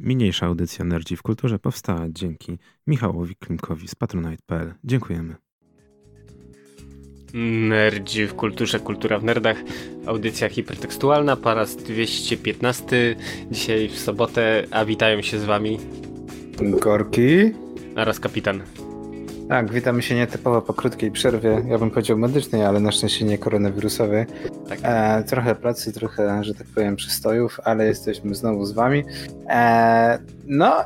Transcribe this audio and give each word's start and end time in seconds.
Mniejsza 0.00 0.46
audycja 0.46 0.84
Nerdzi 0.84 1.16
w 1.16 1.22
Kulturze 1.22 1.58
powstała 1.58 2.06
dzięki 2.08 2.58
Michałowi 2.86 3.36
Klimkowi 3.36 3.88
z 3.88 3.94
patronite.pl. 3.94 4.74
Dziękujemy. 4.84 5.34
Nerdzi 7.68 8.26
w 8.26 8.34
kulturze, 8.34 8.80
kultura 8.80 9.18
w 9.18 9.24
nerdach, 9.24 9.56
audycja 10.06 10.48
hipertekstualna 10.48 11.36
po 11.36 11.54
raz 11.54 11.76
215, 11.76 13.16
dzisiaj 13.50 13.88
w 13.88 13.98
sobotę, 13.98 14.66
a 14.70 14.84
witają 14.84 15.22
się 15.22 15.38
z 15.38 15.44
wami 15.44 15.78
Gorki 16.60 17.52
oraz 17.96 18.20
kapitan. 18.20 18.62
Tak, 19.48 19.72
witamy 19.72 20.02
się 20.02 20.14
nietypowo 20.14 20.62
po 20.62 20.74
krótkiej 20.74 21.10
przerwie, 21.10 21.62
ja 21.68 21.78
bym 21.78 21.90
powiedział 21.90 22.18
medycznej, 22.18 22.64
ale 22.64 22.80
na 22.80 22.92
szczęście 22.92 23.24
nie 23.24 23.38
koronawirusowej. 23.38 24.26
Tak. 24.68 24.78
E, 24.82 25.24
trochę 25.24 25.54
pracy, 25.54 25.92
trochę, 25.92 26.44
że 26.44 26.54
tak 26.54 26.66
powiem, 26.66 26.96
przystojów, 26.96 27.60
ale 27.64 27.86
jesteśmy 27.86 28.34
znowu 28.34 28.64
z 28.64 28.72
wami. 28.72 29.04
E, 29.48 30.18
no 30.46 30.76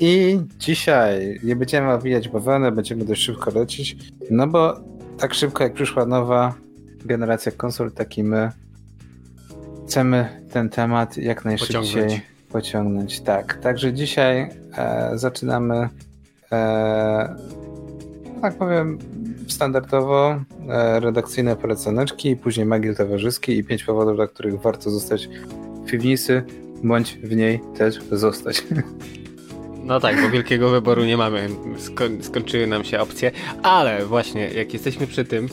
i 0.00 0.40
dzisiaj 0.58 1.40
nie 1.42 1.56
będziemy 1.56 1.92
owijać 1.92 2.28
bawełnę, 2.28 2.72
będziemy 2.72 3.04
dość 3.04 3.22
szybko 3.22 3.50
lecieć, 3.50 3.96
no 4.30 4.46
bo 4.46 4.80
tak 5.18 5.34
szybko 5.34 5.64
jak 5.64 5.72
przyszła 5.72 6.06
nowa 6.06 6.54
generacja 7.04 7.52
konsol, 7.52 7.92
tak 7.92 8.18
i 8.18 8.24
my 8.24 8.50
chcemy 9.86 10.42
ten 10.52 10.68
temat 10.68 11.16
jak 11.16 11.44
najszybciej 11.44 11.82
pociągnąć. 11.82 12.22
pociągnąć. 12.48 13.20
Tak, 13.20 13.54
także 13.54 13.92
dzisiaj 13.92 14.50
e, 14.76 15.10
zaczynamy 15.14 15.88
e, 16.52 17.36
tak 18.40 18.58
powiem, 18.58 18.98
standardowo 19.48 20.40
e, 20.68 21.00
redakcyjne 21.00 21.56
polecaneczki, 21.56 22.36
później 22.36 22.66
magiel 22.66 22.96
towarzyski 22.96 23.58
i 23.58 23.64
pięć 23.64 23.84
powodów, 23.84 24.16
dla 24.16 24.26
których 24.26 24.60
warto 24.60 24.90
zostać 24.90 25.28
w 25.84 25.90
piwnicy, 25.90 26.42
bądź 26.84 27.16
w 27.16 27.36
niej 27.36 27.60
też 27.78 27.98
zostać. 28.10 28.64
No 29.84 30.00
tak, 30.00 30.22
bo 30.22 30.30
wielkiego 30.30 30.70
wyboru 30.70 31.04
nie 31.04 31.16
mamy. 31.16 31.48
Sko 31.78 32.04
skończyły 32.20 32.66
nam 32.66 32.84
się 32.84 33.00
opcje, 33.00 33.30
ale 33.62 34.06
właśnie, 34.06 34.48
jak 34.48 34.72
jesteśmy 34.72 35.06
przy 35.06 35.24
tym, 35.24 35.48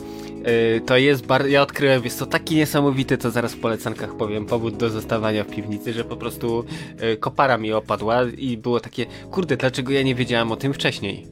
yy, 0.74 0.80
to 0.86 0.96
jest 0.96 1.26
bardzo. 1.26 1.48
Ja 1.48 1.62
odkryłem, 1.62 2.04
jest 2.04 2.18
to 2.18 2.26
taki 2.26 2.56
niesamowity, 2.56 3.18
to 3.18 3.30
zaraz 3.30 3.54
w 3.54 3.60
polecankach 3.60 4.16
powiem, 4.16 4.46
powód 4.46 4.76
do 4.76 4.90
zostawania 4.90 5.44
w 5.44 5.46
piwnicy, 5.46 5.92
że 5.92 6.04
po 6.04 6.16
prostu 6.16 6.64
yy, 7.02 7.16
kopara 7.16 7.58
mi 7.58 7.72
opadła 7.72 8.24
i 8.38 8.56
było 8.56 8.80
takie, 8.80 9.06
kurde, 9.30 9.56
dlaczego 9.56 9.92
ja 9.92 10.02
nie 10.02 10.14
wiedziałam 10.14 10.52
o 10.52 10.56
tym 10.56 10.74
wcześniej? 10.74 11.26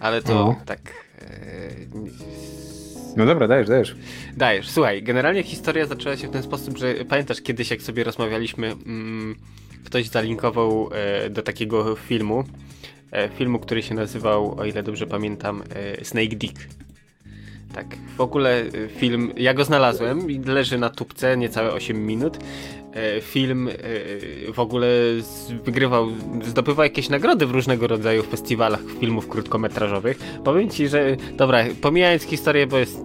Ale 0.00 0.22
to 0.22 0.34
no. 0.34 0.56
tak. 0.66 0.80
E, 1.18 1.70
no 3.16 3.26
dobra, 3.26 3.48
dajesz, 3.48 3.68
dajesz. 3.68 3.96
Dajesz. 4.36 4.68
Słuchaj, 4.68 5.02
generalnie 5.02 5.42
historia 5.42 5.86
zaczęła 5.86 6.16
się 6.16 6.28
w 6.28 6.30
ten 6.30 6.42
sposób, 6.42 6.78
że 6.78 6.94
pamiętasz 6.94 7.40
kiedyś, 7.40 7.70
jak 7.70 7.82
sobie 7.82 8.04
rozmawialiśmy, 8.04 8.66
mm, 8.66 9.34
ktoś 9.84 10.08
zalinkował 10.08 10.90
e, 10.92 11.30
do 11.30 11.42
takiego 11.42 11.96
filmu, 11.96 12.44
e, 13.12 13.28
filmu, 13.28 13.58
który 13.58 13.82
się 13.82 13.94
nazywał, 13.94 14.60
o 14.60 14.64
ile 14.64 14.82
dobrze 14.82 15.06
pamiętam, 15.06 15.62
Snake 16.02 16.36
Dick. 16.36 16.68
Tak, 17.74 17.86
w 18.16 18.20
ogóle 18.20 18.64
film, 18.96 19.32
ja 19.36 19.54
go 19.54 19.64
znalazłem, 19.64 20.26
leży 20.46 20.78
na 20.78 20.90
tubce 20.90 21.36
niecałe 21.36 21.72
8 21.72 22.06
minut 22.06 22.38
film 23.20 23.68
e, 23.68 23.72
w 24.52 24.58
ogóle 24.58 24.88
wygrywał, 25.64 26.08
zdobywał 26.42 26.84
jakieś 26.84 27.08
nagrody 27.08 27.46
w 27.46 27.50
różnego 27.50 27.86
rodzaju 27.86 28.22
festiwalach 28.22 28.80
filmów 29.00 29.28
krótkometrażowych. 29.28 30.18
Powiem 30.44 30.70
ci, 30.70 30.88
że 30.88 31.16
dobra, 31.36 31.64
pomijając 31.80 32.22
historię, 32.22 32.66
bo 32.66 32.78
jest 32.78 32.98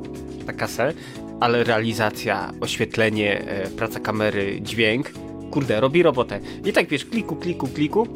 taka 0.45 0.67
se, 0.67 0.93
ale 1.39 1.63
realizacja, 1.63 2.51
oświetlenie, 2.61 3.41
e, 3.41 3.67
praca 3.67 3.99
kamery, 3.99 4.61
dźwięk, 4.61 5.11
kurde, 5.51 5.79
robi 5.79 6.03
robotę. 6.03 6.39
I 6.65 6.73
tak 6.73 6.87
wiesz, 6.87 7.05
kliku, 7.05 7.35
kliku, 7.35 7.67
kliku. 7.67 8.07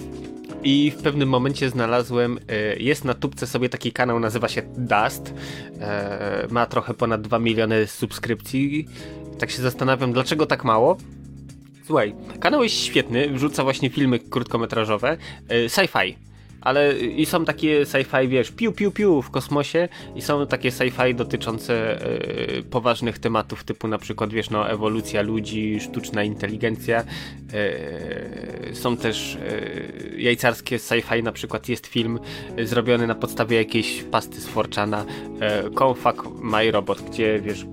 I 0.64 0.92
w 0.92 1.02
pewnym 1.02 1.30
momencie 1.30 1.70
znalazłem, 1.70 2.40
jest 2.78 3.06
na 3.06 3.14
tubce 3.14 3.48
sobie 3.48 3.70
taki 3.70 3.92
kanał, 3.92 4.20
nazywa 4.20 4.48
się 4.48 4.62
Dust. 4.78 5.34
Ma 6.50 6.66
trochę 6.66 6.94
ponad 6.94 7.22
2 7.22 7.40
miliony 7.40 7.88
subskrypcji. 7.88 8.88
Tak 9.38 9.52
się 9.52 9.62
zastanawiam, 9.62 10.14
dlaczego 10.14 10.46
tak 10.46 10.64
mało. 10.64 10.98
Słuchaj, 11.90 12.16
kanał 12.40 12.64
jest 12.64 12.76
świetny, 12.76 13.30
wrzuca 13.30 13.64
właśnie 13.64 13.90
filmy 13.90 14.20
krótkometrażowe, 14.20 15.18
e, 15.48 15.70
sci-fi. 15.70 16.16
Ale 16.62 17.00
i 17.00 17.26
są 17.26 17.46
takie 17.46 17.86
sci-fi, 17.86 18.28
wiesz, 18.28 18.52
piu, 18.52 18.72
piu, 18.72 18.92
piu 18.92 19.22
w 19.22 19.30
kosmosie 19.30 19.88
i 20.16 20.22
są 20.22 20.48
takie 20.48 20.70
sci-fi 20.70 21.16
dotyczące 21.16 22.02
e, 22.02 22.64
poważnych 22.64 23.20
tematów 23.20 23.64
typu 23.64 23.88
na 23.88 23.98
przykład, 23.98 24.34
wiesz, 24.34 24.50
no, 24.50 24.70
ewolucja 24.70 25.22
ludzi, 25.22 25.80
sztuczna 25.80 26.24
inteligencja. 26.24 27.04
E, 27.54 28.76
są 28.76 28.98
też 28.98 29.36
e, 29.36 30.22
jajcarskie 30.22 30.78
sci-fi, 30.78 31.24
na 31.24 31.32
przykład 31.32 31.70
jest 31.70 31.88
film 31.88 32.20
zrobiony 32.64 33.08
na 33.08 33.16
podstawie 33.16 33.58
jakiejś 33.58 34.04
pasty 34.04 34.42
z 34.42 34.48
Forczana, 34.48 35.06
e, 35.42 35.70
Come 35.72 35.96
Fuck 35.96 36.28
My 36.42 36.72
Robot, 36.72 37.02
gdzie, 37.02 37.42
wiesz 37.42 37.66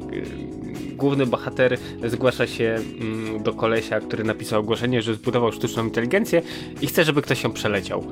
główny 0.96 1.26
bohater 1.26 1.78
zgłasza 2.04 2.46
się 2.46 2.78
mm, 3.00 3.42
do 3.42 3.52
kolesia, 3.52 4.00
który 4.00 4.24
napisał 4.24 4.60
ogłoszenie, 4.60 5.02
że 5.02 5.14
zbudował 5.14 5.52
sztuczną 5.52 5.84
inteligencję 5.84 6.42
i 6.80 6.86
chce, 6.86 7.04
żeby 7.04 7.22
ktoś 7.22 7.42
ją 7.42 7.52
przeleciał. 7.52 8.04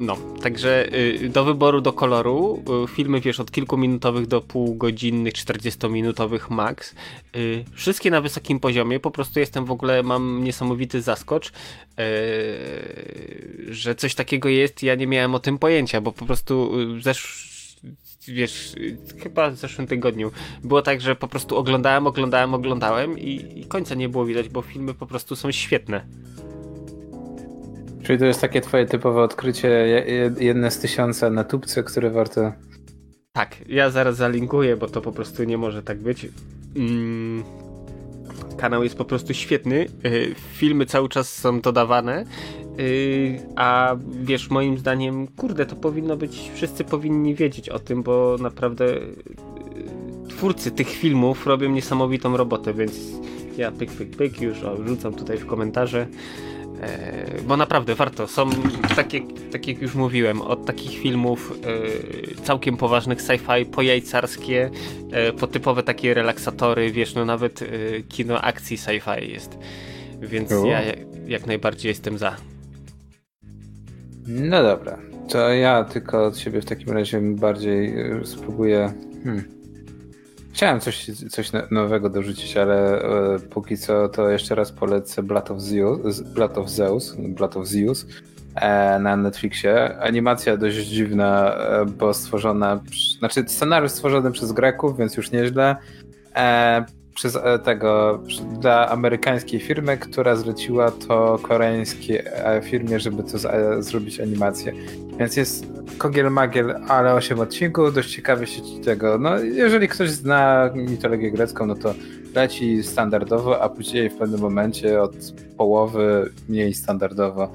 No, 0.00 0.16
także 0.42 0.94
y, 0.94 1.28
do 1.28 1.44
wyboru, 1.44 1.80
do 1.80 1.92
koloru, 1.92 2.62
y, 2.84 2.88
filmy 2.88 3.20
wiesz 3.20 3.40
od 3.40 3.50
kilkuminutowych 3.50 4.26
do 4.26 4.40
półgodzinnych, 4.40 5.34
40-minutowych 5.34 6.50
max. 6.50 6.94
Y, 7.36 7.64
wszystkie 7.72 8.10
na 8.10 8.20
wysokim 8.20 8.60
poziomie, 8.60 9.00
po 9.00 9.10
prostu 9.10 9.40
jestem 9.40 9.64
w 9.64 9.70
ogóle, 9.70 10.02
mam 10.02 10.44
niesamowity 10.44 11.02
zaskocz, 11.02 11.52
że 13.70 13.94
coś 13.94 14.14
takiego 14.14 14.48
jest, 14.48 14.82
ja 14.82 14.94
nie 14.94 15.06
miałem 15.06 15.34
o 15.34 15.38
tym 15.38 15.58
pojęcia, 15.58 16.00
bo 16.00 16.12
po 16.12 16.26
prostu 16.26 16.72
zesz 17.00 17.55
wiesz, 18.28 18.74
chyba 19.22 19.50
w 19.50 19.56
zeszłym 19.56 19.86
tygodniu 19.86 20.30
było 20.64 20.82
tak, 20.82 21.00
że 21.00 21.16
po 21.16 21.28
prostu 21.28 21.56
oglądałem, 21.56 22.06
oglądałem, 22.06 22.54
oglądałem 22.54 23.18
i, 23.18 23.60
i 23.60 23.66
końca 23.66 23.94
nie 23.94 24.08
było 24.08 24.24
widać, 24.24 24.48
bo 24.48 24.62
filmy 24.62 24.94
po 24.94 25.06
prostu 25.06 25.36
są 25.36 25.52
świetne. 25.52 26.06
Czyli 28.02 28.18
to 28.18 28.24
jest 28.24 28.40
takie 28.40 28.60
twoje 28.60 28.86
typowe 28.86 29.22
odkrycie, 29.22 29.68
jedne 30.40 30.70
z 30.70 30.78
tysiąca 30.78 31.30
na 31.30 31.44
tubce, 31.44 31.82
które 31.82 32.10
warto... 32.10 32.52
Tak, 33.32 33.56
ja 33.68 33.90
zaraz 33.90 34.16
zalinkuję, 34.16 34.76
bo 34.76 34.86
to 34.86 35.00
po 35.00 35.12
prostu 35.12 35.44
nie 35.44 35.58
może 35.58 35.82
tak 35.82 35.98
być. 35.98 36.26
Mm, 36.76 37.44
kanał 38.56 38.84
jest 38.84 38.96
po 38.98 39.04
prostu 39.04 39.34
świetny. 39.34 39.86
Y, 40.06 40.34
filmy 40.52 40.86
cały 40.86 41.08
czas 41.08 41.34
są 41.34 41.60
dodawane. 41.60 42.24
Y, 42.80 43.38
a 43.56 43.96
wiesz, 44.22 44.50
moim 44.50 44.78
zdaniem, 44.78 45.26
kurde, 45.26 45.66
to 45.66 45.76
powinno 45.76 46.16
być, 46.16 46.50
wszyscy 46.54 46.84
powinni 46.84 47.34
wiedzieć 47.34 47.68
o 47.68 47.78
tym, 47.78 48.02
bo 48.02 48.36
naprawdę 48.40 48.96
y, 48.96 49.16
twórcy 50.28 50.70
tych 50.70 50.88
filmów 50.88 51.46
robią 51.46 51.70
niesamowitą 51.70 52.36
robotę, 52.36 52.74
więc 52.74 52.92
ja 53.56 53.72
pyk, 53.72 53.90
pyk, 53.90 54.16
pyk 54.16 54.40
już 54.40 54.62
o, 54.62 54.86
rzucam 54.86 55.14
tutaj 55.14 55.38
w 55.38 55.46
komentarze. 55.46 56.06
E, 56.82 57.42
bo 57.42 57.56
naprawdę 57.56 57.94
warto. 57.94 58.26
Są, 58.26 58.50
tak 58.96 59.12
jak, 59.12 59.22
tak 59.52 59.68
jak 59.68 59.82
już 59.82 59.94
mówiłem, 59.94 60.42
od 60.42 60.66
takich 60.66 60.98
filmów 60.98 61.58
e, 62.36 62.42
całkiem 62.42 62.76
poważnych 62.76 63.22
sci-fi, 63.22 63.66
pojajcarskie, 63.66 64.70
e, 65.12 65.32
po 65.32 65.46
typowe 65.46 65.82
takie 65.82 66.14
relaksatory, 66.14 66.92
wiesz, 66.92 67.14
no 67.14 67.24
nawet 67.24 67.60
kino 68.08 68.40
akcji 68.42 68.76
sci-fi 68.76 69.30
jest. 69.30 69.58
Więc 70.20 70.50
ja 70.50 70.82
jak 71.26 71.46
najbardziej 71.46 71.88
jestem 71.88 72.18
za. 72.18 72.36
No 74.26 74.62
dobra, 74.62 74.98
to 75.28 75.48
ja 75.48 75.84
tylko 75.84 76.24
od 76.26 76.38
siebie 76.38 76.60
w 76.60 76.64
takim 76.64 76.92
razie 76.92 77.20
bardziej 77.20 78.00
e, 78.00 78.26
spróbuję. 78.26 78.92
Hmm. 79.24 79.44
Chciałem 80.52 80.80
coś, 80.80 81.10
coś 81.30 81.50
nowego 81.70 82.10
dorzucić, 82.10 82.56
ale 82.56 83.02
e, 83.02 83.38
póki 83.38 83.76
co 83.76 84.08
to 84.08 84.30
jeszcze 84.30 84.54
raz 84.54 84.72
polecę 84.72 85.22
Blood 85.22 85.50
of 85.50 85.60
Zeus, 85.60 86.20
Blood 86.20 86.58
of 86.58 86.68
Zeus, 86.68 87.16
Blood 87.16 87.56
of 87.56 87.66
Zeus 87.66 88.06
e, 88.54 88.98
na 88.98 89.16
Netflixie. 89.16 89.98
Animacja 89.98 90.56
dość 90.56 90.76
dziwna, 90.76 91.54
e, 91.54 91.86
bo 91.86 92.14
stworzona, 92.14 92.80
znaczy 93.18 93.44
scenariusz 93.46 93.90
stworzony 93.90 94.32
przez 94.32 94.52
Greków, 94.52 94.98
więc 94.98 95.16
już 95.16 95.32
nieźle. 95.32 95.76
E, 96.36 96.84
przez 97.16 97.36
e, 97.36 97.58
tego, 97.58 98.20
dla 98.60 98.88
amerykańskiej 98.88 99.60
firmy, 99.60 99.96
która 99.96 100.36
zleciła 100.36 100.90
to 100.90 101.38
koreańskiej 101.42 102.22
e, 102.24 102.60
firmie, 102.64 103.00
żeby 103.00 103.22
to 103.22 103.38
z, 103.38 103.44
e, 103.44 103.82
zrobić 103.82 104.20
animację. 104.20 104.72
Więc 105.18 105.36
jest 105.36 105.66
kogiel 105.98 106.30
magiel, 106.30 106.76
ale 106.88 107.14
8 107.14 107.40
odcinków, 107.40 107.94
dość 107.94 108.14
ciekawy 108.14 108.46
się 108.46 108.60
tego. 108.84 109.18
No, 109.18 109.38
jeżeli 109.38 109.88
ktoś 109.88 110.10
zna 110.10 110.70
mitologię 110.74 111.30
grecką, 111.30 111.66
no 111.66 111.74
to 111.74 111.94
leci 112.34 112.82
standardowo, 112.82 113.62
a 113.62 113.68
później 113.68 114.10
w 114.10 114.16
pewnym 114.16 114.40
momencie 114.40 115.02
od 115.02 115.16
połowy 115.56 116.30
mniej 116.48 116.74
standardowo 116.74 117.52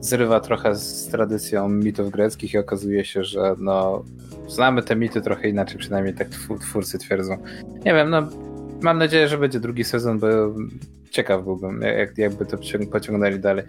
zrywa 0.00 0.40
trochę 0.40 0.74
z 0.74 1.08
tradycją 1.08 1.68
mitów 1.68 2.10
greckich 2.10 2.54
i 2.54 2.58
okazuje 2.58 3.04
się, 3.04 3.24
że 3.24 3.54
no 3.58 4.04
znamy 4.48 4.82
te 4.82 4.96
mity 4.96 5.20
trochę 5.20 5.48
inaczej, 5.48 5.78
przynajmniej 5.78 6.14
tak 6.14 6.28
twórcy 6.60 6.98
twierdzą. 6.98 7.36
Nie 7.84 7.94
wiem, 7.94 8.10
no 8.10 8.28
Mam 8.82 8.98
nadzieję, 8.98 9.28
że 9.28 9.38
będzie 9.38 9.60
drugi 9.60 9.84
sezon, 9.84 10.18
bo 10.18 10.26
ciekaw 11.10 11.44
byłbym, 11.44 11.82
jak, 11.82 12.18
jakby 12.18 12.46
to 12.46 12.58
pociągnęli 12.92 13.38
dalej. 13.38 13.64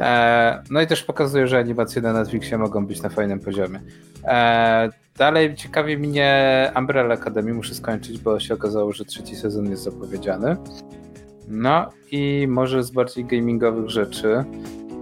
E, 0.00 0.62
no 0.70 0.80
i 0.80 0.86
też 0.86 1.02
pokazuje, 1.02 1.46
że 1.46 1.58
animacje 1.58 2.02
na 2.02 2.12
Netflixie 2.12 2.58
mogą 2.58 2.86
być 2.86 3.02
na 3.02 3.08
fajnym 3.08 3.40
poziomie. 3.40 3.80
E, 4.24 4.90
dalej 5.16 5.54
ciekawie 5.54 5.98
mnie 5.98 6.72
Umbrella 6.76 7.14
Academy, 7.14 7.54
muszę 7.54 7.74
skończyć, 7.74 8.18
bo 8.18 8.40
się 8.40 8.54
okazało, 8.54 8.92
że 8.92 9.04
trzeci 9.04 9.36
sezon 9.36 9.70
jest 9.70 9.82
zapowiedziany. 9.82 10.56
No 11.48 11.90
i 12.10 12.46
może 12.48 12.82
z 12.82 12.90
bardziej 12.90 13.24
gamingowych 13.24 13.90
rzeczy. 13.90 14.44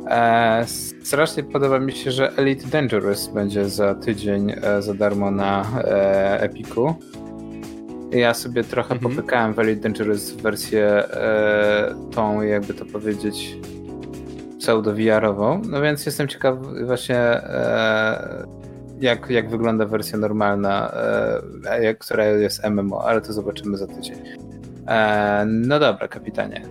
E, 0.06 0.64
strasznie 1.02 1.42
podoba 1.42 1.78
mi 1.78 1.92
się, 1.92 2.10
że 2.10 2.32
Elite 2.36 2.68
Dangerous 2.68 3.28
będzie 3.28 3.68
za 3.68 3.94
tydzień 3.94 4.52
e, 4.62 4.82
za 4.82 4.94
darmo 4.94 5.30
na 5.30 5.64
e, 5.78 6.40
Epiku. 6.40 6.94
Ja 8.12 8.34
sobie 8.34 8.64
trochę 8.64 8.94
mhm. 8.94 9.16
popykałem 9.16 9.54
w 9.54 9.58
Elite 9.58 9.80
Dangerous 9.80 10.32
wersję 10.32 10.86
e, 10.86 11.94
tą, 12.10 12.42
jakby 12.42 12.74
to 12.74 12.84
powiedzieć, 12.84 13.56
pseudo-VR-ową. 14.58 15.62
No 15.68 15.82
więc 15.82 16.06
jestem 16.06 16.28
ciekaw 16.28 16.58
właśnie 16.86 17.16
e, 17.16 18.46
jak, 19.00 19.30
jak 19.30 19.50
wygląda 19.50 19.86
wersja 19.86 20.18
normalna, 20.18 20.92
e, 21.64 21.94
która 21.94 22.26
jest 22.26 22.64
MMO, 22.64 23.04
ale 23.04 23.20
to 23.20 23.32
zobaczymy 23.32 23.76
za 23.76 23.86
tydzień. 23.86 24.16
E, 24.88 25.44
no 25.46 25.78
dobra, 25.78 26.08
kapitanie. 26.08 26.62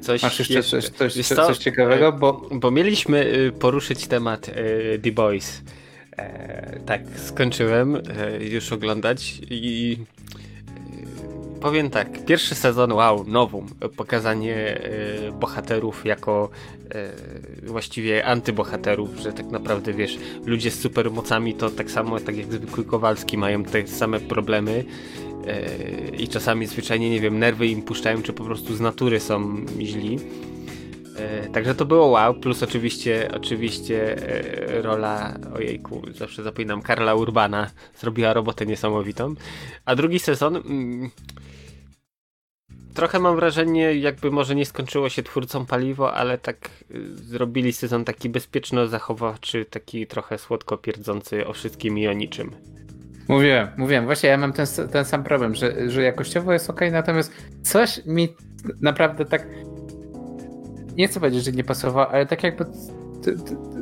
Coś 0.00 0.22
Masz 0.22 0.38
jeszcze, 0.38 0.54
jeszcze 0.54 0.80
coś, 0.82 0.90
coś, 0.90 1.26
coś, 1.26 1.36
coś, 1.46 1.58
ciekawego? 1.58 2.12
Bo... 2.12 2.48
bo 2.52 2.70
mieliśmy 2.70 3.26
y, 3.26 3.52
poruszyć 3.52 4.06
temat 4.06 4.48
y, 4.48 5.00
The 5.02 5.12
Boys. 5.12 5.62
E, 6.16 6.80
tak, 6.86 7.02
skończyłem 7.16 7.96
e, 7.96 8.00
już 8.44 8.72
oglądać 8.72 9.40
i 9.50 9.96
e, 11.56 11.60
powiem 11.60 11.90
tak, 11.90 12.24
pierwszy 12.24 12.54
sezon, 12.54 12.92
wow, 12.92 13.24
nowum, 13.24 13.66
pokazanie 13.96 14.80
bohaterów 15.40 16.06
jako 16.06 16.50
właściwie 17.62 18.26
antybohaterów, 18.26 19.16
że 19.16 19.32
tak 19.32 19.46
naprawdę 19.46 19.92
wiesz, 19.92 20.18
ludzie 20.44 20.70
z 20.70 20.80
supermocami 20.80 21.54
to 21.54 21.70
tak 21.70 21.90
samo 21.90 22.20
tak 22.20 22.36
jak 22.36 22.52
zwykły 22.52 22.84
Kowalski 22.84 23.38
mają 23.38 23.64
te 23.64 23.86
same 23.86 24.20
problemy 24.20 24.84
i 26.18 26.28
czasami 26.28 26.66
zwyczajnie, 26.66 27.10
nie 27.10 27.20
wiem, 27.20 27.38
nerwy 27.38 27.66
im 27.66 27.82
puszczają, 27.82 28.22
czy 28.22 28.32
po 28.32 28.44
prostu 28.44 28.76
z 28.76 28.80
natury 28.80 29.20
są 29.20 29.56
źli. 29.80 30.18
E, 31.18 31.48
także 31.48 31.74
to 31.74 31.84
było 31.84 32.06
wow, 32.06 32.34
plus 32.34 32.62
oczywiście 32.62 33.28
oczywiście 33.34 34.16
e, 34.78 34.82
rola, 34.82 35.34
ojejku, 35.54 36.02
zawsze 36.14 36.42
zapominam, 36.42 36.82
Karla 36.82 37.14
Urbana 37.14 37.70
zrobiła 37.98 38.32
robotę 38.32 38.66
niesamowitą. 38.66 39.34
A 39.84 39.96
drugi 39.96 40.18
sezon 40.18 40.56
mm, 40.56 41.10
trochę 42.94 43.18
mam 43.18 43.36
wrażenie, 43.36 43.94
jakby 43.94 44.30
może 44.30 44.54
nie 44.54 44.66
skończyło 44.66 45.08
się 45.08 45.22
twórcom 45.22 45.66
paliwo, 45.66 46.14
ale 46.14 46.38
tak 46.38 46.70
y, 46.90 47.16
zrobili 47.16 47.72
sezon 47.72 48.04
taki 48.04 48.30
bezpieczno-zachowawczy, 48.30 49.64
taki 49.64 50.06
trochę 50.06 50.38
słodko 50.38 50.76
pierdzący 50.76 51.46
o 51.46 51.52
wszystkim 51.52 51.98
i 51.98 52.08
o 52.08 52.12
niczym. 52.12 52.50
Mówiłem, 53.28 53.68
mówiłem. 53.76 54.04
Właśnie 54.04 54.28
ja 54.28 54.38
mam 54.38 54.52
ten, 54.52 54.66
ten 54.92 55.04
sam 55.04 55.24
problem, 55.24 55.54
że, 55.54 55.90
że 55.90 56.02
jakościowo 56.02 56.52
jest 56.52 56.70
ok, 56.70 56.80
natomiast 56.92 57.32
coś 57.62 58.06
mi 58.06 58.28
naprawdę 58.80 59.24
tak 59.24 59.46
nie 60.96 61.08
chcę 61.08 61.20
powiedzieć, 61.20 61.44
że 61.44 61.52
nie 61.52 61.64
pasowało, 61.64 62.10
ale 62.10 62.26
tak 62.26 62.42
jakby 62.42 62.64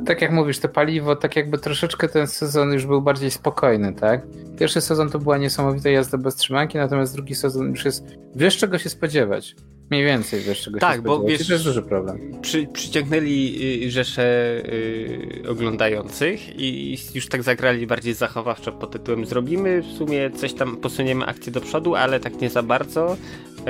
tak 0.05 0.21
jak 0.21 0.31
mówisz, 0.31 0.59
to 0.59 0.69
paliwo, 0.69 1.15
tak 1.15 1.35
jakby 1.35 1.57
troszeczkę 1.57 2.09
ten 2.09 2.27
sezon 2.27 2.73
już 2.73 2.85
był 2.85 3.01
bardziej 3.01 3.31
spokojny, 3.31 3.93
tak? 3.93 4.21
Pierwszy 4.59 4.81
sezon 4.81 5.09
to 5.09 5.19
była 5.19 5.37
niesamowita 5.37 5.89
jazda 5.89 6.17
bez 6.17 6.35
trzymanki, 6.35 6.77
natomiast 6.77 7.15
drugi 7.15 7.35
sezon 7.35 7.69
już 7.69 7.85
jest, 7.85 8.05
wiesz 8.35 8.57
czego 8.57 8.77
się 8.77 8.89
spodziewać. 8.89 9.55
Mniej 9.89 10.05
więcej 10.05 10.41
wiesz 10.41 10.61
czego 10.61 10.79
tak, 10.79 10.95
się 10.95 11.01
spodziewać. 11.01 11.19
Tak, 11.19 11.27
bo 11.27 11.29
wiesz, 11.29 11.47
to 11.47 11.53
jest 11.53 11.65
duży 11.65 11.81
problem. 11.81 12.41
Przy, 12.41 12.67
przyciągnęli 12.73 13.59
y, 13.85 13.91
rzesze 13.91 14.23
y, 14.65 15.43
oglądających 15.49 16.59
i 16.59 16.97
już 17.15 17.27
tak 17.27 17.43
zagrali 17.43 17.87
bardziej 17.87 18.13
zachowawczo 18.13 18.71
pod 18.71 18.91
tytułem 18.91 19.25
zrobimy 19.25 19.81
w 19.81 19.97
sumie 19.97 20.31
coś 20.31 20.53
tam, 20.53 20.77
posuniemy 20.77 21.25
akcję 21.25 21.51
do 21.51 21.61
przodu, 21.61 21.95
ale 21.95 22.19
tak 22.19 22.41
nie 22.41 22.49
za 22.49 22.63
bardzo 22.63 23.13
y, 23.13 23.65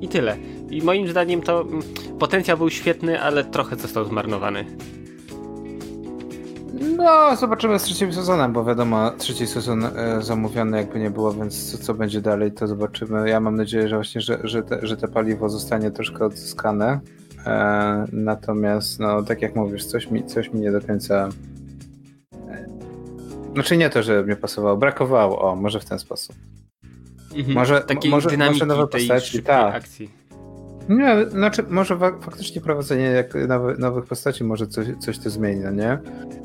i 0.00 0.08
tyle. 0.08 0.36
I 0.70 0.82
moim 0.82 1.08
zdaniem 1.08 1.42
to 1.42 1.60
mm, 1.60 1.82
potencjał 2.18 2.58
był 2.58 2.70
świetny, 2.70 3.20
ale 3.20 3.44
trochę 3.44 3.76
został 3.76 4.04
zmarnowany. 4.04 4.64
No, 6.80 7.36
zobaczymy 7.36 7.78
z 7.78 7.82
trzecim 7.82 8.12
sezonem, 8.12 8.52
bo 8.52 8.64
wiadomo, 8.64 9.10
trzeci 9.10 9.46
sezon 9.46 9.84
e, 9.84 10.22
zamówiony 10.22 10.76
jakby 10.76 11.00
nie 11.00 11.10
było, 11.10 11.32
więc 11.32 11.72
co, 11.72 11.78
co, 11.78 11.94
będzie 11.94 12.20
dalej, 12.20 12.52
to 12.52 12.66
zobaczymy. 12.66 13.28
Ja 13.28 13.40
mam 13.40 13.56
nadzieję, 13.56 13.88
że 13.88 13.96
właśnie, 13.96 14.20
że, 14.20 14.38
że, 14.44 14.62
te, 14.62 14.86
że 14.86 14.96
te 14.96 15.08
paliwo 15.08 15.48
zostanie 15.48 15.90
troszkę 15.90 16.24
odzyskane. 16.24 17.00
E, 17.46 18.04
natomiast, 18.12 19.00
no, 19.00 19.22
tak 19.22 19.42
jak 19.42 19.56
mówisz, 19.56 19.84
coś 19.84 20.10
mi, 20.10 20.24
coś 20.26 20.52
mi 20.52 20.60
nie 20.60 20.72
do 20.72 20.80
końca. 20.80 21.28
E, 22.48 22.68
znaczy 23.54 23.76
nie 23.76 23.90
to, 23.90 24.02
że 24.02 24.22
mnie 24.22 24.36
pasowało, 24.36 24.76
brakowało, 24.76 25.40
o, 25.40 25.56
może 25.56 25.80
w 25.80 25.84
ten 25.84 25.98
sposób. 25.98 26.36
Mhm, 27.34 27.54
może, 27.54 27.80
takiej 27.80 28.10
może, 28.10 28.36
może 28.36 28.66
nowe 28.66 28.86
postaci, 28.86 29.42
tak. 29.42 29.74
akcji. 29.74 30.10
Nie, 30.88 31.30
znaczy 31.30 31.62
może 31.70 31.98
faktycznie 31.98 32.60
prowadzenie 32.60 33.04
jak 33.04 33.34
nowy, 33.48 33.74
nowych 33.78 34.04
postaci 34.04 34.44
może 34.44 34.66
coś, 34.66 34.86
coś 34.98 35.18
to 35.18 35.30
zmieni, 35.30 35.60
no 35.60 35.70
nie? 35.70 35.98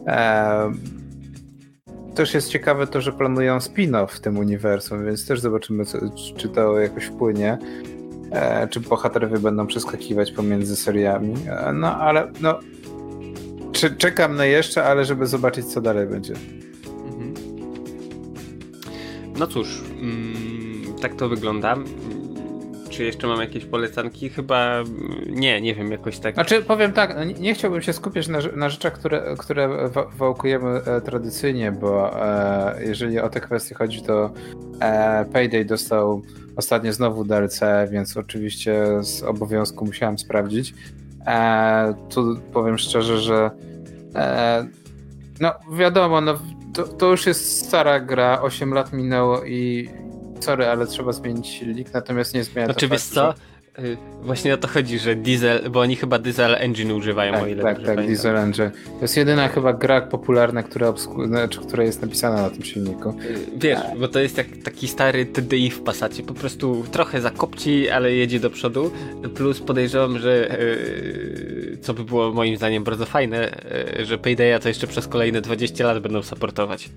Eee, 0.05 0.71
też 2.15 2.33
jest 2.33 2.49
ciekawe 2.49 2.87
to, 2.87 3.01
że 3.01 3.11
planują 3.11 3.57
spin-off 3.57 4.07
w 4.07 4.19
tym 4.19 4.37
uniwersum, 4.37 5.05
więc 5.05 5.27
też 5.27 5.39
zobaczymy, 5.39 5.85
co, 5.85 5.97
czy 6.37 6.49
to 6.49 6.79
jakoś 6.79 7.05
wpłynie. 7.05 7.57
Eee, 8.31 8.69
czy 8.69 8.79
bohaterowie 8.79 9.39
będą 9.39 9.67
przeskakiwać 9.67 10.31
pomiędzy 10.31 10.75
seriami. 10.75 11.33
Eee, 11.33 11.73
no 11.73 11.97
ale 11.97 12.31
no. 12.41 12.59
Czekam 13.97 14.35
na 14.35 14.45
jeszcze, 14.45 14.83
ale 14.83 15.05
żeby 15.05 15.27
zobaczyć, 15.27 15.65
co 15.65 15.81
dalej 15.81 16.07
będzie. 16.07 16.33
Mhm. 17.05 17.33
No 19.39 19.47
cóż, 19.47 19.83
mm, 20.01 20.99
tak 21.01 21.15
to 21.15 21.29
wygląda. 21.29 21.75
Czy 22.93 23.03
jeszcze 23.03 23.27
mam 23.27 23.39
jakieś 23.39 23.65
polecanki? 23.65 24.29
Chyba 24.29 24.83
nie, 25.27 25.61
nie 25.61 25.75
wiem, 25.75 25.91
jakoś 25.91 26.19
tak. 26.19 26.33
Znaczy, 26.33 26.61
powiem 26.61 26.93
tak, 26.93 27.15
no, 27.15 27.23
nie, 27.23 27.33
nie 27.33 27.53
chciałbym 27.53 27.81
się 27.81 27.93
skupiać 27.93 28.27
na, 28.27 28.39
na 28.55 28.69
rzeczach, 28.69 28.93
które, 28.93 29.35
które 29.37 29.89
wałkujemy 30.17 30.69
e, 30.69 31.01
tradycyjnie, 31.01 31.71
bo 31.71 32.21
e, 32.25 32.85
jeżeli 32.85 33.19
o 33.19 33.29
te 33.29 33.41
kwestie 33.41 33.75
chodzi, 33.75 34.01
to 34.01 34.33
e, 34.79 35.25
Payday 35.33 35.65
dostał 35.65 36.21
ostatnio 36.55 36.93
znowu 36.93 37.25
DLC, 37.25 37.59
więc 37.91 38.17
oczywiście 38.17 39.03
z 39.03 39.23
obowiązku 39.23 39.85
musiałem 39.85 40.17
sprawdzić. 40.17 40.73
E, 41.27 41.93
tu 42.09 42.39
powiem 42.53 42.77
szczerze, 42.77 43.17
że 43.17 43.51
e, 44.15 44.65
no 45.39 45.53
wiadomo, 45.77 46.21
no, 46.21 46.39
to, 46.73 46.83
to 46.83 47.11
już 47.11 47.25
jest 47.25 47.65
stara 47.67 47.99
gra, 47.99 48.41
8 48.41 48.73
lat 48.73 48.93
minęło 48.93 49.43
i 49.43 49.89
sorry, 50.43 50.65
ale 50.67 50.87
trzeba 50.87 51.11
zmienić 51.11 51.47
silnik, 51.47 51.93
natomiast 51.93 52.33
nie 52.33 52.43
zmienia 52.43 52.65
znaczy, 52.65 52.87
faktu, 52.87 53.15
co? 53.15 53.31
Że... 53.31 53.33
Y, 53.79 53.97
właśnie 54.21 54.53
o 54.53 54.57
to 54.57 54.67
chodzi, 54.67 54.99
że 54.99 55.15
diesel, 55.15 55.69
bo 55.69 55.79
oni 55.79 55.95
chyba 55.95 56.19
diesel 56.19 56.55
engine 56.55 56.95
używają, 56.95 57.33
tak, 57.33 57.43
o 57.43 57.47
ile 57.47 57.63
Tak, 57.63 57.75
tak, 57.75 57.85
pamiętam. 57.85 58.07
diesel 58.07 58.37
engine. 58.37 58.71
To 58.71 59.01
jest 59.01 59.17
jedyna 59.17 59.47
chyba 59.47 59.73
gra 59.73 60.01
popularna, 60.01 60.63
która, 60.63 60.87
obsku... 60.87 61.27
znaczy, 61.27 61.59
która 61.59 61.83
jest 61.83 62.01
napisana 62.01 62.41
na 62.41 62.49
tym 62.49 62.63
silniku. 62.63 63.09
Y, 63.09 63.13
wiesz, 63.57 63.79
bo 63.99 64.07
to 64.07 64.19
jest 64.19 64.37
jak 64.37 64.47
taki 64.63 64.87
stary 64.87 65.25
TDI 65.25 65.69
w 65.69 65.81
Passacie, 65.81 66.23
po 66.23 66.33
prostu 66.33 66.83
trochę 66.91 67.21
zakopci, 67.21 67.89
ale 67.89 68.13
jedzie 68.13 68.39
do 68.39 68.49
przodu, 68.49 68.91
plus 69.35 69.59
podejrzewam, 69.59 70.19
że 70.19 70.57
yy, 70.59 71.77
co 71.81 71.93
by 71.93 72.03
było 72.03 72.31
moim 72.33 72.57
zdaniem 72.57 72.83
bardzo 72.83 73.05
fajne, 73.05 73.55
że 74.03 74.17
Paydaya 74.17 74.59
to 74.61 74.67
jeszcze 74.67 74.87
przez 74.87 75.07
kolejne 75.07 75.41
20 75.41 75.85
lat 75.85 75.99
będą 75.99 76.23
supportować. 76.23 76.89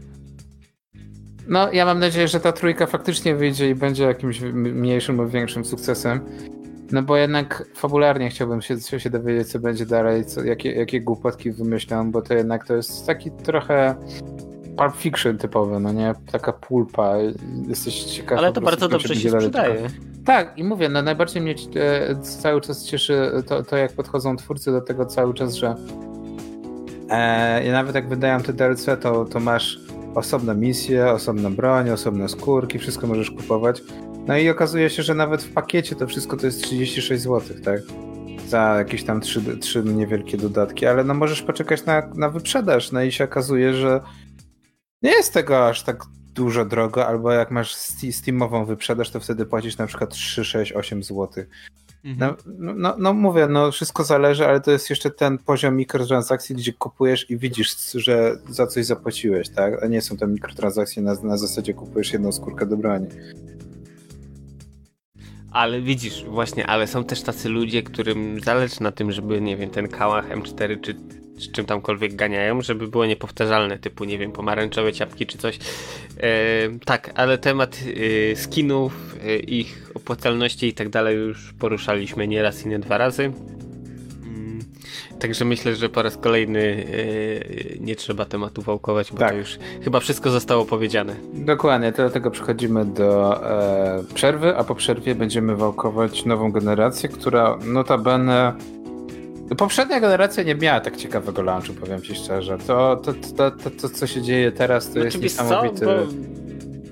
No, 1.48 1.72
ja 1.72 1.84
mam 1.84 1.98
nadzieję, 1.98 2.28
że 2.28 2.40
ta 2.40 2.52
trójka 2.52 2.86
faktycznie 2.86 3.34
wyjdzie 3.34 3.70
i 3.70 3.74
będzie 3.74 4.04
jakimś 4.04 4.40
mniejszym 4.52 5.16
lub 5.16 5.30
większym 5.30 5.64
sukcesem. 5.64 6.20
No 6.92 7.02
bo 7.02 7.16
jednak 7.16 7.68
fabularnie 7.74 8.30
chciałbym 8.30 8.62
się, 8.62 8.80
się 8.80 9.10
dowiedzieć, 9.10 9.48
co 9.48 9.58
będzie 9.58 9.86
dalej, 9.86 10.24
co, 10.24 10.44
jakie, 10.44 10.72
jakie 10.72 11.00
głupotki 11.00 11.52
wymyślam, 11.52 12.10
bo 12.10 12.22
to 12.22 12.34
jednak 12.34 12.66
to 12.66 12.76
jest 12.76 13.06
taki 13.06 13.30
trochę 13.30 13.94
Pulp 14.76 14.96
Fiction 14.96 15.38
typowy, 15.38 15.80
no 15.80 15.92
nie? 15.92 16.14
Taka 16.32 16.52
pulpa. 16.52 17.14
Jesteś 17.68 18.04
ciekaw. 18.04 18.38
Ale 18.38 18.52
to 18.52 18.60
bardzo 18.60 18.88
dobrze 18.88 19.14
się 19.14 19.30
sprzedaje. 19.30 19.86
Tak, 20.24 20.58
i 20.58 20.64
mówię, 20.64 20.88
no 20.88 21.02
najbardziej 21.02 21.42
mnie 21.42 21.54
e, 21.76 22.16
cały 22.22 22.60
czas 22.60 22.84
cieszy 22.84 23.30
to, 23.46 23.62
to, 23.62 23.76
jak 23.76 23.92
podchodzą 23.92 24.36
twórcy 24.36 24.72
do 24.72 24.80
tego 24.80 25.06
cały 25.06 25.34
czas, 25.34 25.54
że 25.54 25.74
e, 27.08 27.72
nawet 27.72 27.94
jak 27.94 28.08
wydają 28.08 28.40
te 28.40 28.52
DLC, 28.52 28.86
to, 29.00 29.24
to 29.24 29.40
masz 29.40 29.80
osobne 30.16 30.54
misje, 30.54 31.10
osobne 31.10 31.50
broń, 31.50 31.90
osobne 31.90 32.28
skórki, 32.28 32.78
wszystko 32.78 33.06
możesz 33.06 33.30
kupować. 33.30 33.82
No 34.26 34.38
i 34.38 34.48
okazuje 34.48 34.90
się, 34.90 35.02
że 35.02 35.14
nawet 35.14 35.42
w 35.42 35.52
pakiecie 35.52 35.96
to 35.96 36.06
wszystko 36.06 36.36
to 36.36 36.46
jest 36.46 36.62
36 36.62 37.22
zł, 37.22 37.56
tak? 37.64 37.80
Za 38.48 38.74
jakieś 38.78 39.04
tam 39.04 39.20
trzy, 39.20 39.58
trzy 39.58 39.82
niewielkie 39.84 40.36
dodatki, 40.36 40.86
ale 40.86 41.04
no 41.04 41.14
możesz 41.14 41.42
poczekać 41.42 41.84
na, 41.84 42.10
na 42.14 42.30
wyprzedaż, 42.30 42.92
no 42.92 43.02
i 43.02 43.12
się 43.12 43.24
okazuje, 43.24 43.74
że 43.74 44.00
nie 45.02 45.10
jest 45.10 45.34
tego 45.34 45.68
aż 45.68 45.82
tak 45.82 46.04
dużo 46.34 46.64
drogo, 46.64 47.06
albo 47.06 47.32
jak 47.32 47.50
masz 47.50 47.74
Steamową 48.10 48.64
wyprzedaż, 48.64 49.10
to 49.10 49.20
wtedy 49.20 49.46
płacisz 49.46 49.78
na 49.78 49.86
przykład 49.86 50.10
3, 50.10 50.44
6, 50.44 50.72
8 50.72 51.02
zł. 51.02 51.28
Mhm. 52.06 52.34
No, 52.58 52.74
no, 52.74 52.94
no, 52.98 53.12
mówię, 53.12 53.46
no 53.46 53.72
wszystko 53.72 54.04
zależy, 54.04 54.46
ale 54.46 54.60
to 54.60 54.70
jest 54.70 54.90
jeszcze 54.90 55.10
ten 55.10 55.38
poziom 55.38 55.76
mikrotransakcji, 55.76 56.56
gdzie 56.56 56.72
kupujesz 56.72 57.30
i 57.30 57.38
widzisz, 57.38 57.92
że 57.94 58.36
za 58.48 58.66
coś 58.66 58.84
zapłaciłeś, 58.84 59.48
tak? 59.48 59.82
A 59.82 59.86
nie 59.86 60.02
są 60.02 60.16
to 60.16 60.26
mikrotransakcje 60.26 61.02
na, 61.02 61.14
na 61.22 61.36
zasadzie 61.36 61.74
kupujesz 61.74 62.12
jedną 62.12 62.32
skórkę 62.32 62.66
do 62.66 62.76
broni. 62.76 63.06
Ale 65.50 65.80
widzisz, 65.80 66.24
właśnie, 66.24 66.66
ale 66.66 66.86
są 66.86 67.04
też 67.04 67.22
tacy 67.22 67.48
ludzie, 67.48 67.82
którym 67.82 68.40
zależy 68.40 68.82
na 68.82 68.92
tym, 68.92 69.12
żeby, 69.12 69.40
nie 69.40 69.56
wiem, 69.56 69.70
ten 69.70 69.88
kałach 69.88 70.28
M4 70.28 70.80
czy, 70.80 70.94
czy 71.38 71.52
czym 71.52 71.66
tamkolwiek 71.66 72.16
ganiają, 72.16 72.62
żeby 72.62 72.88
było 72.88 73.06
niepowtarzalne, 73.06 73.78
typu, 73.78 74.04
nie 74.04 74.18
wiem, 74.18 74.32
pomarańczowe 74.32 74.92
ciapki 74.92 75.26
czy 75.26 75.38
coś. 75.38 75.58
E, 76.20 76.28
tak, 76.84 77.10
ale 77.14 77.38
temat 77.38 77.78
e, 78.32 78.36
skinów, 78.36 79.16
e, 79.24 79.36
ich 79.36 79.85
opłacalności 80.06 80.66
i 80.66 80.72
tak 80.72 80.88
dalej 80.88 81.16
już 81.16 81.52
poruszaliśmy 81.52 82.28
nie 82.28 82.42
raz 82.42 82.66
i 82.66 82.68
nie 82.68 82.78
dwa 82.78 82.98
razy. 82.98 83.32
Także 85.18 85.44
myślę, 85.44 85.76
że 85.76 85.88
po 85.88 86.02
raz 86.02 86.16
kolejny 86.16 86.60
yy, 86.60 87.78
nie 87.80 87.96
trzeba 87.96 88.24
tematu 88.24 88.62
wałkować, 88.62 89.12
bo 89.12 89.18
tak. 89.18 89.30
to 89.30 89.36
już 89.36 89.58
chyba 89.84 90.00
wszystko 90.00 90.30
zostało 90.30 90.64
powiedziane. 90.64 91.16
Dokładnie, 91.32 91.92
dlatego 91.92 92.30
przechodzimy 92.30 92.84
do 92.84 93.40
e, 93.50 94.04
przerwy, 94.14 94.56
a 94.56 94.64
po 94.64 94.74
przerwie 94.74 95.14
będziemy 95.14 95.56
wałkować 95.56 96.24
nową 96.24 96.52
generację, 96.52 97.08
która 97.08 97.58
notabene 97.64 98.52
Poprzednia 99.58 100.00
generacja 100.00 100.42
nie 100.42 100.54
miała 100.54 100.80
tak 100.80 100.96
ciekawego 100.96 101.42
launchu, 101.42 101.72
powiem 101.72 102.02
ci 102.02 102.14
szczerze. 102.14 102.58
To, 102.66 102.96
to, 102.96 103.12
to, 103.36 103.50
to, 103.50 103.70
to 103.70 103.88
co 103.88 104.06
się 104.06 104.22
dzieje 104.22 104.52
teraz, 104.52 104.86
to 104.86 104.92
znaczy, 104.92 105.06
jest 105.06 105.22
niesamowite. 105.22 105.86
Co? 105.86 106.45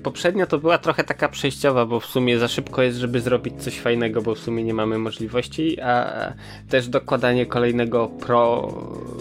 Poprzednia 0.05 0.45
to 0.45 0.57
była 0.57 0.77
trochę 0.77 1.03
taka 1.03 1.29
przejściowa, 1.29 1.85
bo 1.85 1.99
w 1.99 2.05
sumie 2.05 2.39
za 2.39 2.47
szybko 2.47 2.81
jest, 2.81 2.97
żeby 2.97 3.21
zrobić 3.21 3.63
coś 3.63 3.79
fajnego, 3.79 4.21
bo 4.21 4.35
w 4.35 4.39
sumie 4.39 4.63
nie 4.63 4.73
mamy 4.73 4.97
możliwości, 4.97 5.81
a 5.81 6.33
też 6.69 6.87
dokładanie 6.87 7.45
kolejnego 7.45 8.07
pro, 8.07 8.73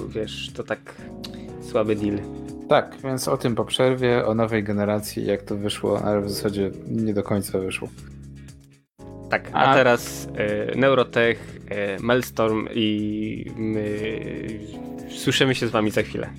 wiesz, 0.08 0.50
to 0.56 0.62
tak 0.62 0.94
słaby 1.70 1.96
deal. 1.96 2.18
Tak, 2.68 2.96
więc 3.04 3.28
o 3.28 3.36
tym 3.36 3.54
po 3.54 3.64
przerwie, 3.64 4.26
o 4.26 4.34
nowej 4.34 4.64
generacji, 4.64 5.26
jak 5.26 5.42
to 5.42 5.56
wyszło, 5.56 6.02
ale 6.02 6.20
w 6.20 6.30
zasadzie 6.30 6.70
nie 6.86 7.14
do 7.14 7.22
końca 7.22 7.58
wyszło. 7.58 7.88
Tak, 9.30 9.50
a, 9.52 9.64
a 9.64 9.74
teraz 9.74 10.28
e, 10.36 10.76
Neurotech, 10.76 11.60
e, 11.70 11.98
Maelstorm 11.98 12.68
i 12.74 13.52
my 13.56 13.98
słyszymy 15.10 15.54
się 15.54 15.66
z 15.66 15.70
wami 15.70 15.90
za 15.90 16.02
chwilę. 16.02 16.30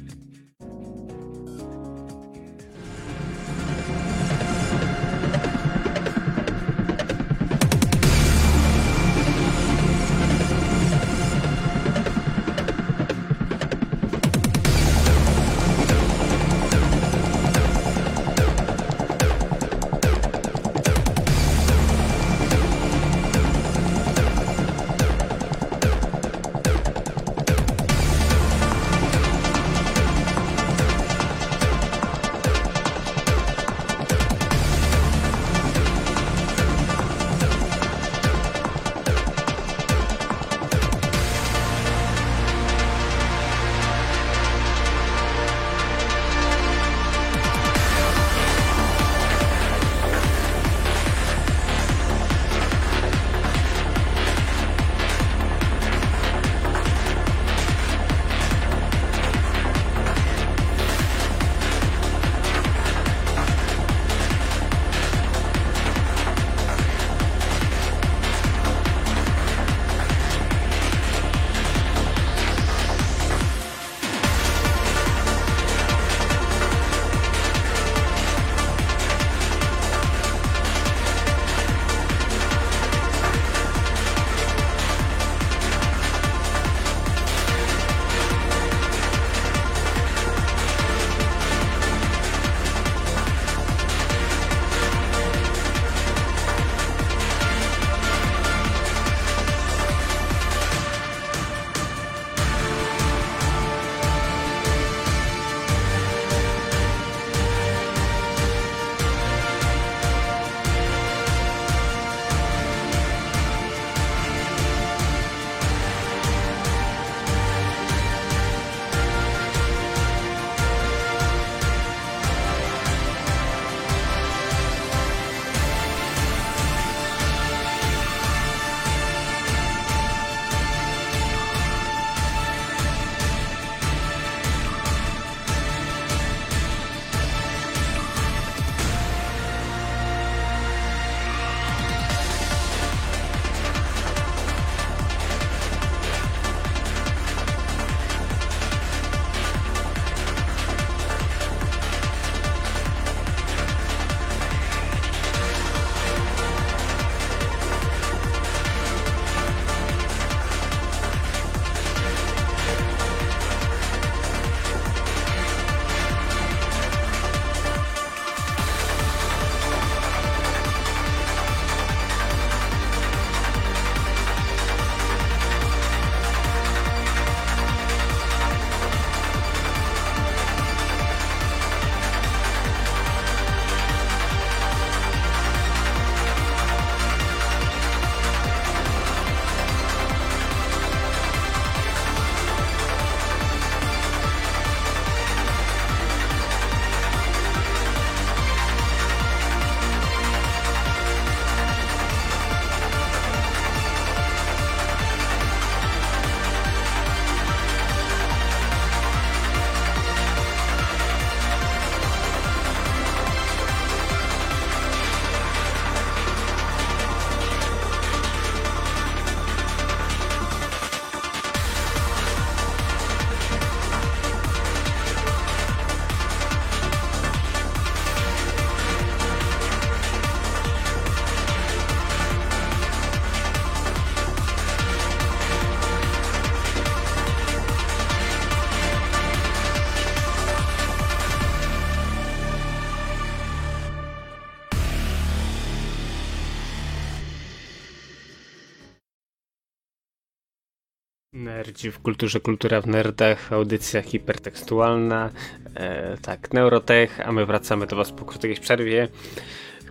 Nerdzi 251.66 251.92
w 251.92 252.00
kulturze, 252.00 252.40
kultura 252.40 252.82
w 252.82 252.88
nerdach, 252.88 253.54
audycja 253.54 254.02
hipertekstualna, 254.02 255.30
e, 255.76 256.18
tak, 256.18 256.54
Neurotech, 256.54 257.22
a 257.28 257.32
my 257.32 257.46
wracamy 257.46 257.88
do 257.88 257.96
Was 257.96 258.12
po 258.12 258.26
krótkiej 258.26 258.56
przerwie. 258.56 259.08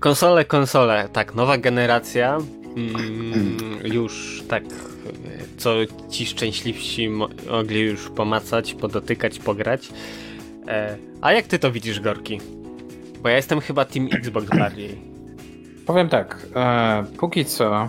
Konsole, 0.00 0.44
konsole, 0.44 1.08
tak, 1.12 1.34
nowa 1.34 1.58
generacja, 1.58 2.38
mm, 2.76 3.58
już 3.84 4.42
tak, 4.48 4.62
co 5.56 5.74
ci 6.10 6.26
szczęśliwsi 6.26 7.08
mogli 7.08 7.80
już 7.80 8.10
pomacać, 8.10 8.74
podotykać, 8.74 9.38
pograć. 9.38 9.88
E, 10.68 10.96
a 11.20 11.32
jak 11.32 11.46
Ty 11.46 11.58
to 11.58 11.72
widzisz, 11.72 12.00
Gorki? 12.00 12.40
Bo 13.22 13.28
ja 13.28 13.36
jestem 13.36 13.60
chyba 13.60 13.84
Team 13.84 14.08
Xbox 14.12 14.46
bardziej. 14.58 15.00
Powiem 15.86 16.08
tak, 16.08 16.46
e, 16.56 17.04
póki 17.18 17.44
co 17.44 17.88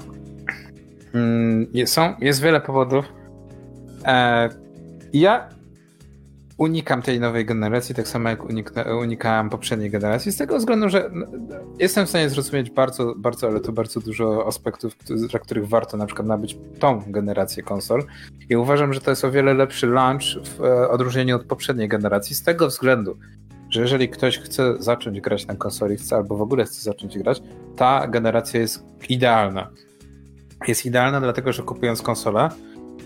Mm, 1.13 1.67
są, 1.85 2.15
jest 2.21 2.41
wiele 2.41 2.61
powodów. 2.61 3.24
E, 4.05 4.49
ja 5.13 5.49
unikam 6.57 7.01
tej 7.01 7.19
nowej 7.19 7.45
generacji, 7.45 7.95
tak 7.95 8.07
samo 8.07 8.29
jak 8.29 8.39
unikałem 9.01 9.49
poprzedniej 9.49 9.89
generacji, 9.91 10.31
z 10.31 10.37
tego 10.37 10.57
względu, 10.57 10.89
że 10.89 11.11
jestem 11.79 12.05
w 12.05 12.09
stanie 12.09 12.29
zrozumieć 12.29 12.69
bardzo, 12.69 13.13
bardzo, 13.17 13.47
ale 13.47 13.59
to 13.59 13.71
bardzo 13.71 13.99
dużo 13.99 14.47
aspektów, 14.47 14.93
dla 15.29 15.39
których 15.39 15.67
warto 15.67 15.97
na 15.97 16.05
przykład 16.05 16.27
nabyć 16.27 16.57
tą 16.79 17.01
generację 17.07 17.63
konsol. 17.63 18.03
I 18.49 18.55
uważam, 18.55 18.93
że 18.93 19.01
to 19.01 19.11
jest 19.11 19.25
o 19.25 19.31
wiele 19.31 19.53
lepszy 19.53 19.87
launch 19.87 20.23
w 20.43 20.61
e, 20.61 20.89
odróżnieniu 20.89 21.35
od 21.35 21.45
poprzedniej 21.45 21.87
generacji, 21.87 22.35
z 22.35 22.43
tego 22.43 22.67
względu, 22.67 23.17
że 23.69 23.81
jeżeli 23.81 24.09
ktoś 24.09 24.39
chce 24.39 24.75
zacząć 24.79 25.21
grać 25.21 25.47
na 25.47 25.55
konsoli, 25.55 25.97
chce 25.97 26.15
albo 26.15 26.37
w 26.37 26.41
ogóle 26.41 26.65
chce 26.65 26.81
zacząć 26.81 27.17
grać, 27.17 27.41
ta 27.75 28.07
generacja 28.07 28.59
jest 28.59 28.83
idealna 29.09 29.69
jest 30.67 30.85
idealna, 30.85 31.21
dlatego 31.21 31.53
że 31.53 31.63
kupując 31.63 32.01
konsolę, 32.01 32.49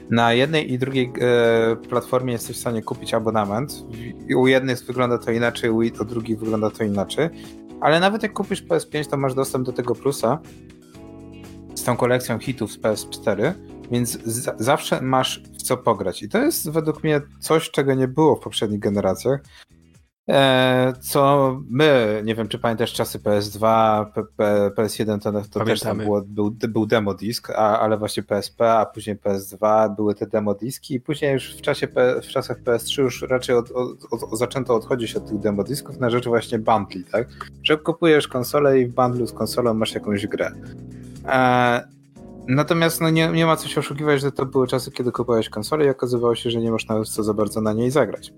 na 0.10 0.34
jednej 0.34 0.74
i 0.74 0.80
drugiej 0.80 1.14
e, 1.22 1.76
platformie 1.76 2.34
jesteś 2.34 2.58
w 2.58 2.60
stanie 2.60 2.82
kupić 2.82 3.14
abonament. 3.14 3.86
U 4.38 4.48
jednych 4.48 4.86
wygląda 4.86 5.18
to 5.18 5.32
inaczej, 5.32 5.70
u, 5.70 6.06
drugich 6.06 6.40
wygląda 6.40 6.70
to 6.70 6.84
inaczej. 6.84 7.30
Ale 7.82 8.00
nawet 8.00 8.24
jak 8.24 8.34
kupisz 8.34 8.64
PS5, 8.64 9.10
to 9.10 9.18
masz 9.18 9.34
dostęp 9.34 9.66
do 9.66 9.74
tego 9.74 9.96
plusa 9.96 10.40
z 11.76 11.84
tą 11.84 11.98
kolekcją 11.98 12.40
hitów 12.40 12.72
z 12.72 12.80
PS4, 12.80 13.54
więc 13.92 14.20
zawsze 14.60 15.02
masz 15.02 15.44
w 15.44 15.62
co 15.62 15.78
pograć. 15.78 16.24
I 16.24 16.30
to 16.30 16.38
jest 16.38 16.70
według 16.70 17.04
mnie 17.04 17.22
coś, 17.40 17.72
czego 17.72 17.94
nie 17.94 18.08
było 18.08 18.36
w 18.36 18.40
poprzednich 18.40 18.80
generacjach. 18.80 19.42
E, 20.30 20.94
co 21.02 21.56
my, 21.70 22.22
nie 22.26 22.36
wiem 22.36 22.48
czy 22.48 22.60
pamiętasz 22.60 22.94
czasy 22.94 23.20
PS2, 23.20 24.06
PS1 24.76 25.20
to, 25.20 25.60
to 25.60 25.66
też 25.66 25.80
tam 25.80 25.98
było, 25.98 26.22
był, 26.22 26.52
był 26.52 26.86
demo 26.86 27.14
disk, 27.14 27.50
a, 27.50 27.80
ale 27.80 27.98
właśnie 27.98 28.24
PSP, 28.24 28.74
a 28.74 28.86
później 28.86 29.18
PS2 29.18 29.96
były 29.96 30.16
te 30.16 30.28
demo 30.28 30.54
diski 30.54 30.94
i 30.94 31.02
później 31.02 31.34
już 31.34 31.56
w, 31.58 31.62
czasie, 31.62 31.88
w 32.24 32.28
czasach 32.28 32.64
PS3 32.64 33.02
już 33.02 33.22
raczej 33.22 33.56
od, 33.56 33.72
od, 33.72 33.90
od, 34.12 34.38
zaczęto 34.40 34.76
odchodzić 34.76 35.16
od 35.16 35.30
tych 35.30 35.40
demo 35.40 35.64
disków 35.64 36.00
na 36.00 36.10
rzecz 36.10 36.28
właśnie 36.28 36.60
bundli, 36.60 37.04
tak? 37.04 37.28
Że 37.64 37.78
kupujesz 37.78 38.28
konsolę 38.28 38.80
i 38.80 38.86
w 38.86 38.94
bundlu 38.94 39.28
z 39.28 39.34
konsolą 39.34 39.74
masz 39.74 39.94
jakąś 39.94 40.28
grę. 40.28 40.52
E, 41.26 41.88
natomiast 42.48 43.02
no 43.02 43.10
nie, 43.10 43.28
nie 43.28 43.46
ma 43.46 43.56
co 43.56 43.68
się 43.68 43.80
oszukiwać, 43.80 44.22
że 44.22 44.32
to 44.32 44.46
były 44.46 44.68
czasy, 44.68 44.92
kiedy 44.92 45.12
kupowałeś 45.12 45.50
konsolę 45.50 45.86
i 45.86 45.90
okazywało 45.90 46.36
się, 46.36 46.52
że 46.52 46.60
nie 46.60 46.72
można 46.72 47.04
co 47.04 47.24
za 47.24 47.34
bardzo 47.34 47.62
na 47.62 47.74
niej 47.74 47.92
zagrać. 47.92 48.34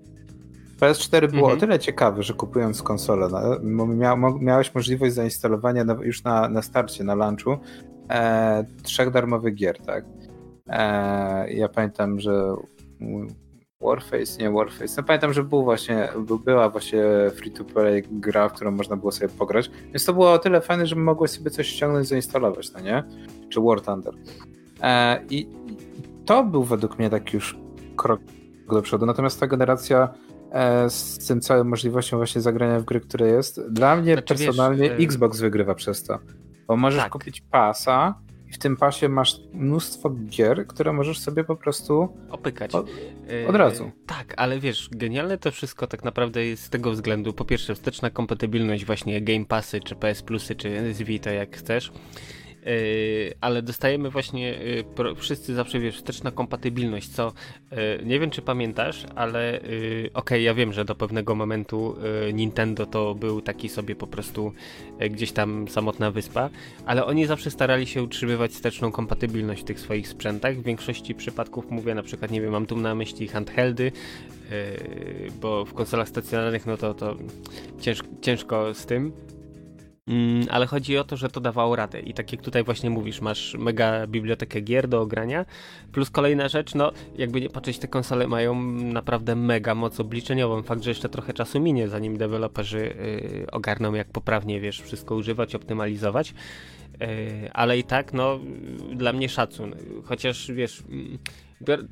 PS4 0.82 1.30
było 1.30 1.42
mhm. 1.42 1.58
o 1.58 1.60
tyle 1.60 1.78
ciekawe, 1.78 2.22
że 2.22 2.34
kupując 2.34 2.82
konsolę, 2.82 3.28
no, 3.62 3.86
mia, 3.86 4.16
miałeś 4.40 4.74
możliwość 4.74 5.14
zainstalowania 5.14 5.84
już 6.02 6.24
na, 6.24 6.48
na 6.48 6.62
starcie, 6.62 7.04
na 7.04 7.14
launchu, 7.14 7.56
e, 8.10 8.64
trzech 8.82 9.10
darmowych 9.10 9.54
gier, 9.54 9.78
tak? 9.78 10.04
E, 10.68 11.52
ja 11.52 11.68
pamiętam, 11.68 12.20
że 12.20 12.54
Warface, 13.80 14.42
nie 14.42 14.50
Warface. 14.50 14.94
No 14.96 15.02
pamiętam, 15.02 15.32
że 15.32 15.44
był 15.44 15.64
właśnie, 15.64 16.08
była 16.44 16.68
właśnie 16.68 17.04
free-to-play 17.34 18.02
gra, 18.10 18.48
w 18.48 18.52
którą 18.52 18.70
można 18.70 18.96
było 18.96 19.12
sobie 19.12 19.28
pograć. 19.28 19.70
Więc 19.86 20.04
to 20.04 20.12
było 20.12 20.32
o 20.32 20.38
tyle 20.38 20.60
fajne, 20.60 20.86
że 20.86 20.96
mogłeś 20.96 21.30
sobie 21.30 21.50
coś 21.50 21.66
ściągnąć, 21.66 22.08
zainstalować, 22.08 22.72
no 22.72 22.80
nie? 22.80 23.04
Czy 23.48 23.60
War 23.60 23.80
Thunder. 23.80 24.14
E, 24.82 25.20
I 25.30 25.48
to 26.24 26.44
był 26.44 26.64
według 26.64 26.98
mnie 26.98 27.10
taki 27.10 27.36
już 27.36 27.58
krok 27.96 28.20
do 28.72 28.82
przodu. 28.82 29.06
Natomiast 29.06 29.40
ta 29.40 29.46
generacja 29.46 30.08
z 30.88 31.26
tym 31.28 31.40
całą 31.40 31.64
możliwością 31.64 32.16
właśnie 32.16 32.40
zagrania 32.40 32.80
w 32.80 32.84
gry, 32.84 33.00
które 33.00 33.28
jest. 33.28 33.60
Dla 33.70 33.96
mnie 33.96 34.12
znaczy, 34.12 34.34
personalnie 34.34 34.90
wiesz, 34.90 35.04
Xbox 35.04 35.40
wygrywa 35.40 35.74
przez 35.74 36.04
to. 36.04 36.18
Bo 36.66 36.76
możesz 36.76 37.02
tak. 37.02 37.12
kupić 37.12 37.40
pasa 37.40 38.14
i 38.48 38.52
w 38.52 38.58
tym 38.58 38.76
pasie 38.76 39.08
masz 39.08 39.40
mnóstwo 39.52 40.10
gier, 40.10 40.66
które 40.66 40.92
możesz 40.92 41.18
sobie 41.18 41.44
po 41.44 41.56
prostu 41.56 42.08
opykać. 42.30 42.74
Od, 42.74 42.86
od 43.48 43.56
razu. 43.56 43.84
Yy, 43.84 43.92
tak, 44.06 44.34
ale 44.36 44.60
wiesz, 44.60 44.88
genialne 44.92 45.38
to 45.38 45.50
wszystko 45.50 45.86
tak 45.86 46.04
naprawdę 46.04 46.44
jest 46.44 46.62
z 46.64 46.70
tego 46.70 46.90
względu. 46.90 47.32
Po 47.32 47.44
pierwsze, 47.44 47.74
wsteczna 47.74 48.10
kompatybilność 48.10 48.84
właśnie 48.84 49.20
Game 49.20 49.44
Passy, 49.44 49.80
czy 49.80 49.96
PS 49.96 50.22
Plusy, 50.22 50.54
czy 50.54 50.94
z 50.94 51.02
Vita, 51.02 51.30
jak 51.30 51.56
chcesz. 51.56 51.92
Yy, 52.66 53.34
ale 53.40 53.62
dostajemy 53.62 54.10
właśnie 54.10 54.58
pro, 54.94 55.14
wszyscy 55.14 55.54
zawsze 55.54 55.80
wiesz, 55.80 55.96
wsteczna 55.96 56.30
kompatybilność, 56.30 57.08
co 57.08 57.32
yy, 57.70 57.76
nie 58.04 58.20
wiem 58.20 58.30
czy 58.30 58.42
pamiętasz, 58.42 59.06
ale 59.14 59.60
okej, 59.60 60.10
okay, 60.14 60.40
ja 60.40 60.54
wiem, 60.54 60.72
że 60.72 60.84
do 60.84 60.94
pewnego 60.94 61.34
momentu 61.34 61.96
Nintendo 62.32 62.86
to 62.86 63.14
był 63.14 63.40
taki 63.40 63.68
sobie 63.68 63.96
po 63.96 64.06
prostu 64.06 64.52
gdzieś 65.10 65.32
tam 65.32 65.68
samotna 65.68 66.10
wyspa, 66.10 66.50
ale 66.86 67.04
oni 67.06 67.26
zawsze 67.26 67.50
starali 67.50 67.86
się 67.86 68.02
utrzymywać 68.02 68.50
wsteczną 68.50 68.92
kompatybilność 68.92 69.62
w 69.62 69.64
tych 69.64 69.80
swoich 69.80 70.08
sprzętach. 70.08 70.56
W 70.56 70.62
większości 70.62 71.14
przypadków 71.14 71.70
mówię 71.70 71.94
na 71.94 72.02
przykład, 72.02 72.30
nie 72.30 72.40
wiem, 72.40 72.50
mam 72.50 72.66
tu 72.66 72.76
na 72.76 72.94
myśli 72.94 73.28
handheldy, 73.28 73.92
bo 75.40 75.64
w 75.64 75.74
konsolach 75.74 76.08
stacjonarnych 76.08 76.66
no 76.66 76.76
to, 76.76 76.94
to 76.94 77.16
ciężko 78.20 78.74
z 78.74 78.86
tym. 78.86 79.12
Mm, 80.06 80.46
ale 80.50 80.66
chodzi 80.66 80.98
o 80.98 81.04
to, 81.04 81.16
że 81.16 81.28
to 81.28 81.40
dawało 81.40 81.76
radę. 81.76 82.00
I 82.00 82.14
tak 82.14 82.32
jak 82.32 82.42
tutaj 82.42 82.64
właśnie 82.64 82.90
mówisz, 82.90 83.20
masz 83.20 83.54
mega 83.54 84.06
bibliotekę 84.06 84.60
gier 84.60 84.88
do 84.88 85.00
ogrania. 85.00 85.44
Plus 85.92 86.10
kolejna 86.10 86.48
rzecz, 86.48 86.74
no 86.74 86.92
jakby 87.16 87.40
nie 87.40 87.50
patrzeć, 87.50 87.78
te 87.78 87.88
konsole 87.88 88.26
mają 88.26 88.62
naprawdę 88.72 89.36
mega 89.36 89.74
moc 89.74 90.00
obliczeniową. 90.00 90.62
Fakt, 90.62 90.82
że 90.82 90.90
jeszcze 90.90 91.08
trochę 91.08 91.32
czasu 91.32 91.60
minie, 91.60 91.88
zanim 91.88 92.16
deweloperzy 92.16 92.78
yy, 92.78 93.46
ogarną, 93.52 93.94
jak 93.94 94.08
poprawnie 94.08 94.60
wiesz, 94.60 94.80
wszystko 94.80 95.14
używać, 95.14 95.54
optymalizować. 95.54 96.34
Yy, 97.00 97.06
ale 97.52 97.78
i 97.78 97.84
tak, 97.84 98.12
no 98.12 98.40
dla 98.92 99.12
mnie 99.12 99.28
szacun. 99.28 99.74
Chociaż 100.04 100.52
wiesz. 100.52 100.82
Yy, 100.88 101.18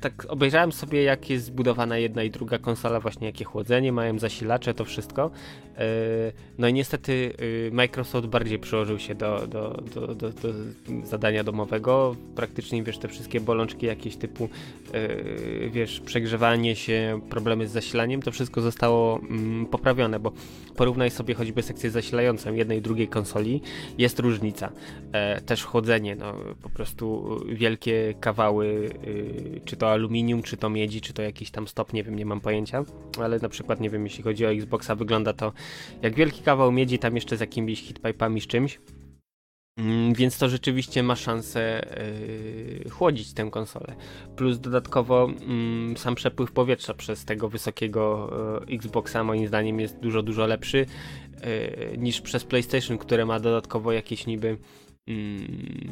tak 0.01 0.25
obejrzałem 0.29 0.71
sobie, 0.71 1.03
jak 1.03 1.29
jest 1.29 1.45
zbudowana 1.45 1.97
jedna 1.97 2.23
i 2.23 2.31
druga 2.31 2.57
konsola, 2.57 2.99
właśnie 2.99 3.27
jakie 3.27 3.45
chłodzenie 3.45 3.91
mają, 3.91 4.19
zasilacze, 4.19 4.73
to 4.73 4.85
wszystko. 4.85 5.31
E, 5.77 6.31
no 6.57 6.67
i 6.67 6.73
niestety 6.73 7.33
e, 7.67 7.71
Microsoft 7.71 8.27
bardziej 8.27 8.59
przyłożył 8.59 8.99
się 8.99 9.15
do, 9.15 9.47
do, 9.47 9.83
do, 9.93 10.07
do, 10.15 10.29
do 10.29 10.49
zadania 11.03 11.43
domowego. 11.43 12.15
Praktycznie, 12.35 12.83
wiesz, 12.83 12.97
te 12.97 13.07
wszystkie 13.07 13.39
bolączki 13.39 13.85
jakieś 13.85 14.15
typu, 14.15 14.49
e, 14.93 15.69
wiesz, 15.69 15.99
przegrzewanie 15.99 16.75
się, 16.75 17.19
problemy 17.29 17.67
z 17.67 17.71
zasilaniem, 17.71 18.21
to 18.21 18.31
wszystko 18.31 18.61
zostało 18.61 19.19
mm, 19.19 19.65
poprawione, 19.65 20.19
bo 20.19 20.31
porównaj 20.75 21.11
sobie 21.11 21.33
choćby 21.33 21.61
sekcję 21.63 21.91
zasilającą 21.91 22.53
jednej 22.53 22.77
i 22.77 22.81
drugiej 22.81 23.07
konsoli, 23.07 23.61
jest 23.97 24.19
różnica. 24.19 24.71
Też 25.45 25.63
chłodzenie, 25.63 26.15
no 26.15 26.33
po 26.61 26.69
prostu 26.69 27.37
wielkie 27.49 28.13
kawały 28.19 28.89
czy 29.65 29.77
to 29.77 29.91
aluminium, 29.91 30.43
czy 30.43 30.57
to 30.57 30.69
miedzi, 30.69 31.01
czy 31.01 31.13
to 31.13 31.21
jakiś 31.21 31.51
tam 31.51 31.67
stop, 31.67 31.93
nie 31.93 32.03
wiem, 32.03 32.15
nie 32.15 32.25
mam 32.25 32.41
pojęcia, 32.41 32.83
ale 33.19 33.39
na 33.39 33.49
przykład, 33.49 33.79
nie 33.79 33.89
wiem, 33.89 34.03
jeśli 34.03 34.23
chodzi 34.23 34.45
o 34.45 34.51
Xboxa, 34.51 34.95
wygląda 34.95 35.33
to 35.33 35.53
jak 36.01 36.15
wielki 36.15 36.41
kawał 36.41 36.71
miedzi, 36.71 36.99
tam 36.99 37.15
jeszcze 37.15 37.37
z 37.37 37.39
jakimiś 37.39 37.81
hitpipami, 37.81 38.41
z 38.41 38.47
czymś. 38.47 38.79
Mm, 39.77 40.13
więc 40.13 40.37
to 40.37 40.49
rzeczywiście 40.49 41.03
ma 41.03 41.15
szansę 41.15 41.85
yy, 42.83 42.89
chłodzić 42.89 43.33
tę 43.33 43.49
konsolę. 43.51 43.95
Plus 44.35 44.59
dodatkowo 44.59 45.29
yy, 45.89 45.97
sam 45.97 46.15
przepływ 46.15 46.51
powietrza 46.51 46.93
przez 46.93 47.25
tego 47.25 47.49
wysokiego 47.49 48.33
yy, 48.67 48.75
Xboxa 48.75 49.23
moim 49.23 49.47
zdaniem 49.47 49.79
jest 49.79 49.99
dużo, 49.99 50.23
dużo 50.23 50.45
lepszy 50.45 50.77
y, 50.77 51.97
niż 51.97 52.21
przez 52.21 52.43
PlayStation, 52.43 52.97
które 52.97 53.25
ma 53.25 53.39
dodatkowo 53.39 53.91
jakieś 53.91 54.27
niby 54.27 54.57
Mm, 55.07 55.90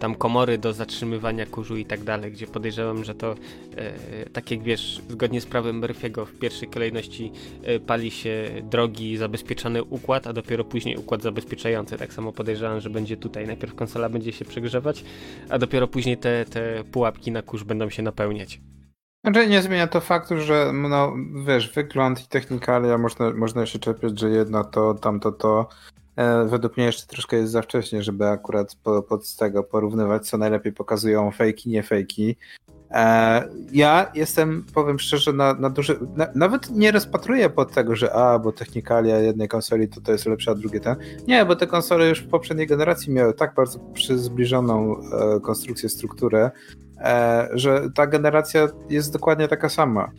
tam 0.00 0.14
komory 0.14 0.58
do 0.58 0.72
zatrzymywania 0.72 1.46
kurzu 1.46 1.76
i 1.76 1.84
tak 1.84 2.04
dalej, 2.04 2.32
gdzie 2.32 2.46
podejrzewam, 2.46 3.04
że 3.04 3.14
to 3.14 3.34
e, 3.76 4.30
tak 4.30 4.50
jak 4.50 4.62
wiesz, 4.62 5.02
zgodnie 5.08 5.40
z 5.40 5.46
prawem 5.46 5.80
Murphy'ego 5.80 6.26
w 6.26 6.38
pierwszej 6.38 6.68
kolejności 6.68 7.32
e, 7.62 7.80
pali 7.80 8.10
się 8.10 8.50
drogi 8.62 9.16
zabezpieczony 9.16 9.84
układ, 9.84 10.26
a 10.26 10.32
dopiero 10.32 10.64
później 10.64 10.96
układ 10.96 11.22
zabezpieczający. 11.22 11.98
Tak 11.98 12.12
samo 12.12 12.32
podejrzewam, 12.32 12.80
że 12.80 12.90
będzie 12.90 13.16
tutaj. 13.16 13.46
Najpierw 13.46 13.74
konsola 13.74 14.08
będzie 14.08 14.32
się 14.32 14.44
przegrzewać, 14.44 15.04
a 15.48 15.58
dopiero 15.58 15.88
później 15.88 16.18
te, 16.18 16.44
te 16.44 16.84
pułapki 16.84 17.32
na 17.32 17.42
kurz 17.42 17.64
będą 17.64 17.90
się 17.90 18.02
napełniać. 18.02 18.60
Znaczy 19.24 19.46
nie 19.46 19.62
zmienia 19.62 19.86
to 19.86 20.00
faktu, 20.00 20.40
że 20.40 20.72
no, 20.74 21.14
wiesz, 21.46 21.72
wygląd 21.72 22.24
i 22.24 22.28
technikalia 22.28 22.98
można, 22.98 23.30
można 23.30 23.66
się 23.66 23.78
czepiać, 23.78 24.20
że 24.20 24.30
jedno 24.30 24.64
to, 24.64 24.94
tamto 24.94 25.32
to, 25.32 25.68
według 26.46 26.76
mnie 26.76 26.86
jeszcze 26.86 27.06
troszkę 27.06 27.36
jest 27.36 27.52
za 27.52 27.62
wcześnie, 27.62 28.02
żeby 28.02 28.26
akurat 28.26 28.76
po, 28.84 29.02
pod 29.02 29.36
tego 29.36 29.62
porównywać, 29.62 30.28
co 30.28 30.38
najlepiej 30.38 30.72
pokazują 30.72 31.30
fejki, 31.30 31.70
nie 31.70 31.82
fejki. 31.82 32.36
E, 32.90 33.48
ja 33.72 34.10
jestem, 34.14 34.64
powiem 34.74 34.98
szczerze, 34.98 35.32
na, 35.32 35.54
na 35.54 35.70
duży. 35.70 35.98
Na, 36.16 36.26
nawet 36.34 36.70
nie 36.70 36.92
rozpatruję 36.92 37.50
pod 37.50 37.72
tego, 37.72 37.96
że 37.96 38.12
a, 38.12 38.38
bo 38.38 38.52
technikalia 38.52 39.18
jednej 39.18 39.48
konsoli 39.48 39.88
to, 39.88 40.00
to 40.00 40.12
jest 40.12 40.26
lepsza, 40.26 40.50
a 40.50 40.54
drugie 40.54 40.80
ten. 40.80 40.96
Nie, 41.26 41.44
bo 41.44 41.56
te 41.56 41.66
konsole 41.66 42.08
już 42.08 42.20
w 42.20 42.28
poprzedniej 42.28 42.66
generacji 42.66 43.12
miały 43.12 43.34
tak 43.34 43.54
bardzo 43.54 43.80
zbliżoną 44.16 44.96
e, 44.96 45.40
konstrukcję, 45.40 45.88
strukturę, 45.88 46.50
e, 46.98 47.48
że 47.52 47.88
ta 47.94 48.06
generacja 48.06 48.68
jest 48.88 49.12
dokładnie 49.12 49.48
taka 49.48 49.68
sama 49.68 50.10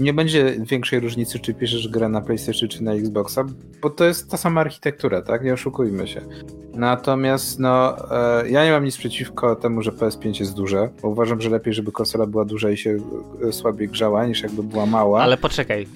nie 0.00 0.14
będzie 0.14 0.56
większej 0.60 1.00
różnicy, 1.00 1.38
czy 1.38 1.54
piszesz 1.54 1.88
grę 1.88 2.08
na 2.08 2.20
PlayStation 2.20 2.68
czy 2.68 2.82
na 2.82 2.92
Xboxa, 2.92 3.44
bo 3.82 3.90
to 3.90 4.04
jest 4.04 4.30
ta 4.30 4.36
sama 4.36 4.60
architektura, 4.60 5.22
tak? 5.22 5.44
Nie 5.44 5.52
oszukujmy 5.52 6.08
się. 6.08 6.20
Natomiast 6.74 7.58
no, 7.58 7.96
e, 8.40 8.50
ja 8.50 8.64
nie 8.64 8.70
mam 8.70 8.84
nic 8.84 8.96
przeciwko 8.96 9.56
temu, 9.56 9.82
że 9.82 9.90
PS5 9.90 10.40
jest 10.40 10.54
duże, 10.54 10.88
bo 11.02 11.08
uważam, 11.08 11.40
że 11.40 11.50
lepiej, 11.50 11.74
żeby 11.74 11.92
konsola 11.92 12.26
była 12.26 12.44
duża 12.44 12.70
i 12.70 12.76
się 12.76 12.98
e, 13.48 13.52
słabiej 13.52 13.88
grzała, 13.88 14.26
niż 14.26 14.42
jakby 14.42 14.62
była 14.62 14.86
mała. 14.86 15.22
Ale 15.22 15.36
poczekaj, 15.36 15.82
y, 15.82 15.86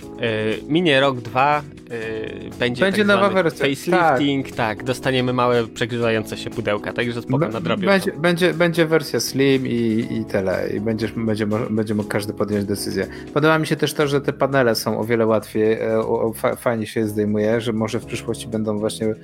minie 0.69 1.01
rok, 1.01 1.21
dwa, 1.21 1.63
y, 1.93 2.51
będzie, 2.59 2.85
będzie 2.85 3.05
tak 3.05 3.07
nowa 3.07 3.31
wersja. 3.31 3.67
Facelifting, 3.67 4.47
tak. 4.47 4.57
tak. 4.57 4.85
dostaniemy 4.85 5.33
małe 5.33 5.67
przegrzewające 5.67 6.37
się 6.37 6.51
pudełka, 6.51 6.93
także 6.93 7.23
spoko, 7.23 7.49
nadrobię. 7.49 7.87
Będzie, 7.87 8.13
będzie, 8.13 8.55
będzie 8.55 8.87
wersja 8.87 9.21
Slim 9.21 9.67
i, 9.67 10.07
i 10.11 10.25
tyle, 10.25 10.71
i 10.77 10.81
będzie, 10.81 11.09
będzie, 11.17 11.47
będzie 11.47 11.95
mógł 11.95 12.09
każdy 12.09 12.33
podjąć 12.33 12.65
decyzję. 12.65 13.07
Podoba 13.35 13.59
mi 13.59 13.67
się 13.67 13.77
też 13.77 13.94
to, 13.95 14.07
że 14.07 14.21
te 14.21 14.33
panele 14.33 14.75
są 14.75 14.99
o 14.99 15.05
wiele 15.05 15.27
łatwiej, 15.27 15.73
e, 15.73 16.57
fajnie 16.57 16.87
się 16.87 17.01
je 17.01 17.09
zdejmuje, 17.09 17.61
że 17.61 17.73
może 17.73 18.01
w 18.01 18.07
przyszłości 18.07 18.49
będą 18.49 18.79
właśnie 18.79 19.15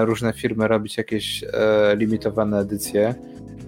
różne 0.00 0.32
firmy 0.32 0.68
robić 0.68 0.96
jakieś 0.96 1.44
e, 1.44 1.96
limitowane 1.96 2.58
edycje 2.58 3.14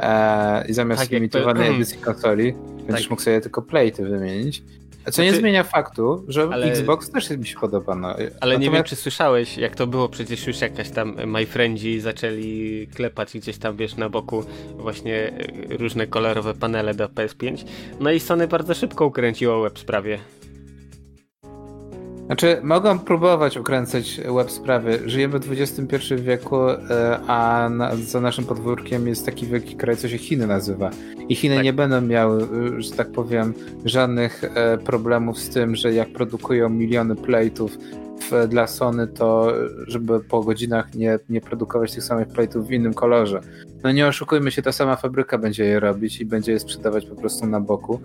e, 0.00 0.68
i 0.68 0.72
zamiast 0.72 1.02
tak, 1.02 1.10
limitowanej 1.10 1.62
jakby... 1.62 1.76
edycji 1.82 1.98
konsoli 1.98 2.54
będziesz 2.86 3.02
tak. 3.02 3.10
mógł 3.10 3.22
sobie 3.22 3.40
tylko 3.40 3.62
plate 3.62 4.04
wymienić. 4.04 4.62
Co 5.04 5.12
znaczy, 5.12 5.30
nie 5.30 5.36
zmienia 5.36 5.64
faktu, 5.64 6.24
że 6.28 6.48
ale, 6.52 6.66
Xbox 6.66 7.10
też 7.10 7.30
mi 7.30 7.46
się 7.46 7.58
podoba. 7.58 7.94
No. 7.94 8.08
Ale 8.08 8.24
Natomiast... 8.30 8.60
nie 8.60 8.70
wiem, 8.70 8.84
czy 8.84 8.96
słyszałeś, 8.96 9.58
jak 9.58 9.76
to 9.76 9.86
było, 9.86 10.08
przecież 10.08 10.46
już 10.46 10.60
jakaś 10.60 10.90
tam 10.90 11.16
MyFriendzi 11.26 12.00
zaczęli 12.00 12.88
klepać 12.94 13.38
gdzieś 13.38 13.58
tam, 13.58 13.76
wiesz, 13.76 13.96
na 13.96 14.08
boku 14.08 14.44
właśnie 14.76 15.32
e, 15.70 15.76
różne 15.76 16.06
kolorowe 16.06 16.54
panele 16.54 16.94
do 16.94 17.08
PS5. 17.08 17.64
No 18.00 18.10
i 18.10 18.20
Sony 18.20 18.48
bardzo 18.48 18.74
szybko 18.74 19.06
ukręciło 19.06 19.62
web 19.62 19.78
sprawie. 19.78 20.18
Znaczy, 22.26 22.60
mogą 22.62 22.98
próbować 22.98 23.56
ukręcać 23.56 24.20
web 24.36 24.50
sprawy. 24.50 25.00
Żyjemy 25.06 25.38
w 25.38 25.52
XXI 25.52 26.14
wieku, 26.14 26.68
e, 26.68 27.20
a 27.26 27.68
na, 27.68 27.96
za 27.96 28.20
naszym 28.20 28.44
podwórkiem 28.44 29.08
jest 29.08 29.26
taki 29.26 29.46
wielki 29.46 29.76
kraj, 29.76 29.96
co 29.96 30.08
się 30.08 30.18
Chiny 30.18 30.46
nazywa. 30.46 30.90
I 31.28 31.34
Chiny 31.34 31.54
tak. 31.54 31.64
nie 31.64 31.72
będą 31.72 32.00
miały, 32.00 32.42
e, 32.42 32.82
że 32.82 32.90
tak 32.90 33.12
powiem, 33.12 33.54
żadnych 33.84 34.44
e, 34.44 34.78
problemów 34.78 35.38
z 35.38 35.48
tym, 35.48 35.76
że 35.76 35.92
jak 35.92 36.08
produkują 36.08 36.68
miliony 36.68 37.16
plate'ów 38.14 38.48
dla 38.48 38.66
Sony 38.66 39.06
to, 39.06 39.52
żeby 39.86 40.20
po 40.20 40.42
godzinach 40.42 40.94
nie, 40.94 41.18
nie 41.28 41.40
produkować 41.40 41.92
tych 41.92 42.04
samych 42.04 42.28
plate'ów 42.28 42.66
w 42.66 42.70
innym 42.70 42.94
kolorze. 42.94 43.40
No 43.82 43.92
nie 43.92 44.06
oszukujmy 44.06 44.50
się, 44.50 44.62
ta 44.62 44.72
sama 44.72 44.96
fabryka 44.96 45.38
będzie 45.38 45.64
je 45.64 45.80
robić 45.80 46.20
i 46.20 46.24
będzie 46.24 46.52
je 46.52 46.60
sprzedawać 46.60 47.06
po 47.06 47.16
prostu 47.16 47.46
na 47.46 47.60
boku. 47.60 48.00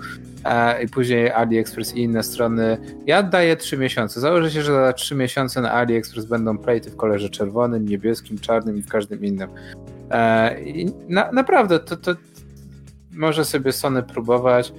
I 0.83 0.87
później 0.87 1.31
AliExpress 1.31 1.95
i 1.95 2.03
inne 2.03 2.23
strony. 2.23 2.77
Ja 3.05 3.23
daję 3.23 3.55
3 3.55 3.77
miesiące. 3.77 4.19
Założę 4.19 4.51
się, 4.51 4.61
że 4.61 4.73
za 4.73 4.93
3 4.93 5.15
miesiące 5.15 5.61
na 5.61 5.71
AliExpress 5.71 6.25
będą 6.25 6.55
plate'y 6.57 6.89
w 6.89 6.95
kolorze 6.95 7.29
czerwonym, 7.29 7.85
niebieskim, 7.85 8.39
czarnym 8.39 8.77
i 8.77 8.81
w 8.81 8.87
każdym 8.87 9.25
innym. 9.25 9.49
I 10.65 10.85
na, 11.07 11.31
naprawdę, 11.31 11.79
to, 11.79 11.97
to 11.97 12.11
może 13.11 13.45
sobie 13.45 13.71
Sony 13.71 14.03
próbować 14.03 14.73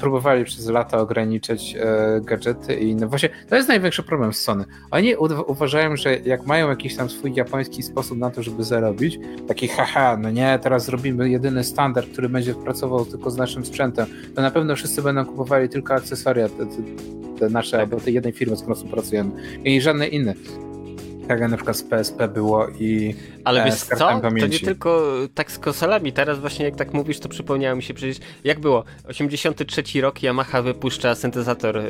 próbowali 0.00 0.44
przez 0.44 0.68
lata 0.68 0.98
ograniczać 0.98 1.76
e, 1.78 2.20
gadżety 2.20 2.74
i 2.74 2.88
inne. 2.88 3.06
Właśnie 3.06 3.28
to 3.48 3.56
jest 3.56 3.68
największy 3.68 4.02
problem 4.02 4.32
z 4.32 4.42
Sony. 4.42 4.64
Oni 4.90 5.16
uważają, 5.46 5.96
że 5.96 6.18
jak 6.18 6.46
mają 6.46 6.68
jakiś 6.68 6.96
tam 6.96 7.10
swój 7.10 7.34
japoński 7.34 7.82
sposób 7.82 8.18
na 8.18 8.30
to, 8.30 8.42
żeby 8.42 8.64
zarobić, 8.64 9.18
taki 9.48 9.68
haha, 9.68 10.16
no 10.16 10.30
nie, 10.30 10.58
teraz 10.62 10.84
zrobimy 10.84 11.30
jedyny 11.30 11.64
standard, 11.64 12.12
który 12.12 12.28
będzie 12.28 12.54
pracował 12.54 13.04
tylko 13.04 13.30
z 13.30 13.36
naszym 13.36 13.64
sprzętem, 13.64 14.06
to 14.34 14.42
na 14.42 14.50
pewno 14.50 14.76
wszyscy 14.76 15.02
będą 15.02 15.24
kupowali 15.24 15.68
tylko 15.68 15.94
akcesoria 15.94 16.48
te, 16.48 16.66
te, 16.66 16.76
te 17.38 17.50
nasze, 17.50 17.80
albo 17.80 18.00
tej 18.00 18.14
jednej 18.14 18.32
firmy, 18.32 18.56
z 18.56 18.60
którą 18.60 18.74
współpracujemy 18.74 19.30
i 19.64 19.80
żadne 19.80 20.08
inne 20.08 20.34
tak 20.34 20.69
jak 21.30 21.66
na 21.66 21.74
z 21.74 21.82
PSP 21.82 22.28
było 22.28 22.68
i 22.68 23.14
Ale 23.44 23.62
e, 23.62 23.64
wiesz 23.64 23.74
co, 23.74 24.20
pamięci. 24.20 24.40
to 24.40 24.46
nie 24.46 24.60
tylko 24.60 25.02
tak 25.34 25.52
z 25.52 25.58
konsolami, 25.58 26.12
teraz 26.12 26.38
właśnie 26.38 26.64
jak 26.64 26.76
tak 26.76 26.92
mówisz, 26.92 27.20
to 27.20 27.28
przypomniało 27.28 27.76
mi 27.76 27.82
się 27.82 27.94
przecież, 27.94 28.16
jak 28.44 28.60
było, 28.60 28.84
83 29.08 29.82
rok 30.00 30.22
Yamaha 30.22 30.62
wypuszcza 30.62 31.14
syntezator 31.14 31.82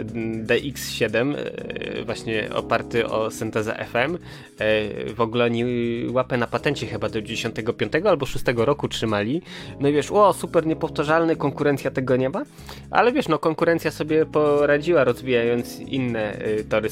DX7, 0.45 1.35
e, 1.37 2.05
właśnie 2.05 2.49
oparty 2.55 3.07
o 3.07 3.31
syntezę 3.31 3.87
FM, 3.93 4.19
e, 4.59 5.15
w 5.15 5.21
ogóle 5.21 5.45
oni 5.45 5.65
łapę 6.13 6.37
na 6.37 6.47
patencie 6.47 6.87
chyba 6.87 7.09
do 7.09 7.23
95 7.23 7.93
albo 8.07 8.27
6 8.27 8.45
roku 8.57 8.89
trzymali, 8.89 9.43
no 9.81 9.89
i 9.89 9.93
wiesz, 9.93 10.11
o 10.11 10.33
super 10.33 10.67
niepowtarzalny, 10.67 11.37
konkurencja 11.37 11.91
tego 11.91 12.17
nie 12.17 12.29
ma, 12.29 12.43
ale 12.91 13.13
wiesz, 13.13 13.29
no 13.29 13.39
konkurencja 13.39 13.91
sobie 13.91 14.27
poradziła 14.27 15.05
rozwijając 15.05 15.81
inne 15.81 16.39
tory 16.69 16.89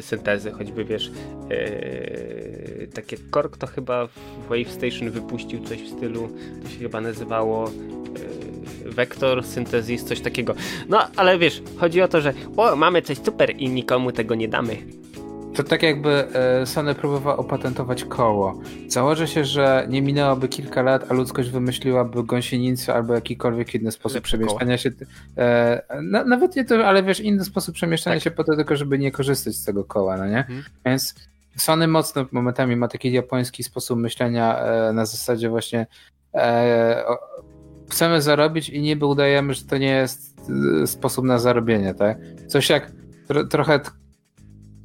syntezy, 0.00 0.50
choćby 0.50 0.84
wiesz, 0.84 1.10
Yy, 1.88 2.88
takie 2.94 3.16
Kork 3.30 3.56
to 3.56 3.66
chyba 3.66 4.08
Wave 4.48 4.70
Station 4.72 5.10
wypuścił 5.10 5.64
coś 5.64 5.82
w 5.82 5.96
stylu, 5.96 6.28
to 6.62 6.68
się 6.68 6.78
chyba 6.78 7.00
nazywało 7.00 7.70
yy, 8.84 8.90
Vector 8.90 9.44
Synthesis, 9.44 10.04
coś 10.04 10.20
takiego. 10.20 10.54
No, 10.88 11.06
ale 11.16 11.38
wiesz, 11.38 11.62
chodzi 11.76 12.02
o 12.02 12.08
to, 12.08 12.20
że 12.20 12.34
o, 12.56 12.76
mamy 12.76 13.02
coś 13.02 13.18
super 13.18 13.54
i 13.56 13.68
nikomu 13.68 14.12
tego 14.12 14.34
nie 14.34 14.48
damy. 14.48 14.76
To 15.54 15.64
tak 15.64 15.82
jakby 15.82 16.10
e, 16.34 16.66
Sony 16.66 16.94
próbowała 16.94 17.36
opatentować 17.36 18.04
koło. 18.04 18.60
Założę 18.88 19.28
się, 19.28 19.44
że 19.44 19.86
nie 19.90 20.02
minęłoby 20.02 20.48
kilka 20.48 20.82
lat, 20.82 21.10
a 21.10 21.14
ludzkość 21.14 21.50
wymyśliłaby 21.50 22.24
gąsienicę 22.24 22.94
albo 22.94 23.14
jakikolwiek 23.14 23.74
inny 23.74 23.92
sposób 23.92 24.14
Lepsze 24.14 24.36
przemieszczania 24.36 24.66
koło. 24.66 24.78
się. 24.78 24.90
E, 25.38 25.82
na, 26.02 26.24
nawet 26.24 26.56
nie 26.56 26.64
to, 26.64 26.86
ale 26.86 27.02
wiesz, 27.02 27.20
inny 27.20 27.44
sposób 27.44 27.74
przemieszczania 27.74 28.16
tak. 28.16 28.22
się 28.22 28.30
po 28.30 28.44
to 28.44 28.56
tylko, 28.56 28.76
żeby 28.76 28.98
nie 28.98 29.10
korzystać 29.10 29.54
z 29.54 29.64
tego 29.64 29.84
koła, 29.84 30.16
no 30.16 30.26
nie? 30.26 30.44
Hmm. 30.44 30.64
Więc 30.86 31.14
Sony 31.56 31.88
mocno 31.88 32.26
momentami 32.32 32.76
ma 32.76 32.88
taki 32.88 33.12
japoński 33.12 33.64
sposób 33.64 33.98
myślenia 33.98 34.58
e, 34.58 34.92
na 34.92 35.06
zasadzie 35.06 35.48
właśnie 35.48 35.86
e, 36.34 37.04
chcemy 37.90 38.22
zarobić 38.22 38.68
i 38.68 38.80
niby 38.80 39.06
udajemy, 39.06 39.54
że 39.54 39.64
to 39.64 39.78
nie 39.78 39.90
jest 39.90 40.36
e, 40.82 40.86
sposób 40.86 41.24
na 41.24 41.38
zarobienie, 41.38 41.94
tak? 41.94 42.18
Coś 42.46 42.70
jak 42.70 42.92
tro, 43.28 43.44
trochę 43.44 43.80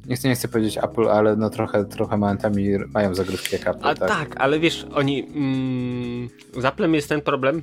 nie 0.06 0.16
chcę, 0.16 0.28
nie 0.28 0.34
chcę 0.34 0.48
powiedzieć 0.48 0.78
Apple, 0.78 1.08
ale 1.08 1.36
no 1.36 1.50
trochę, 1.50 1.84
trochę 1.84 2.16
momentami 2.16 2.68
mają 2.94 3.14
zagrywki 3.14 3.56
jak 3.56 3.66
Apple. 3.66 3.88
A 3.88 3.94
tak? 3.94 4.08
tak, 4.08 4.36
ale 4.36 4.58
wiesz, 4.58 4.86
oni 4.94 5.24
mm, 5.24 6.28
z 6.62 6.64
Applem 6.64 6.94
jest 6.94 7.08
ten 7.08 7.20
problem, 7.20 7.62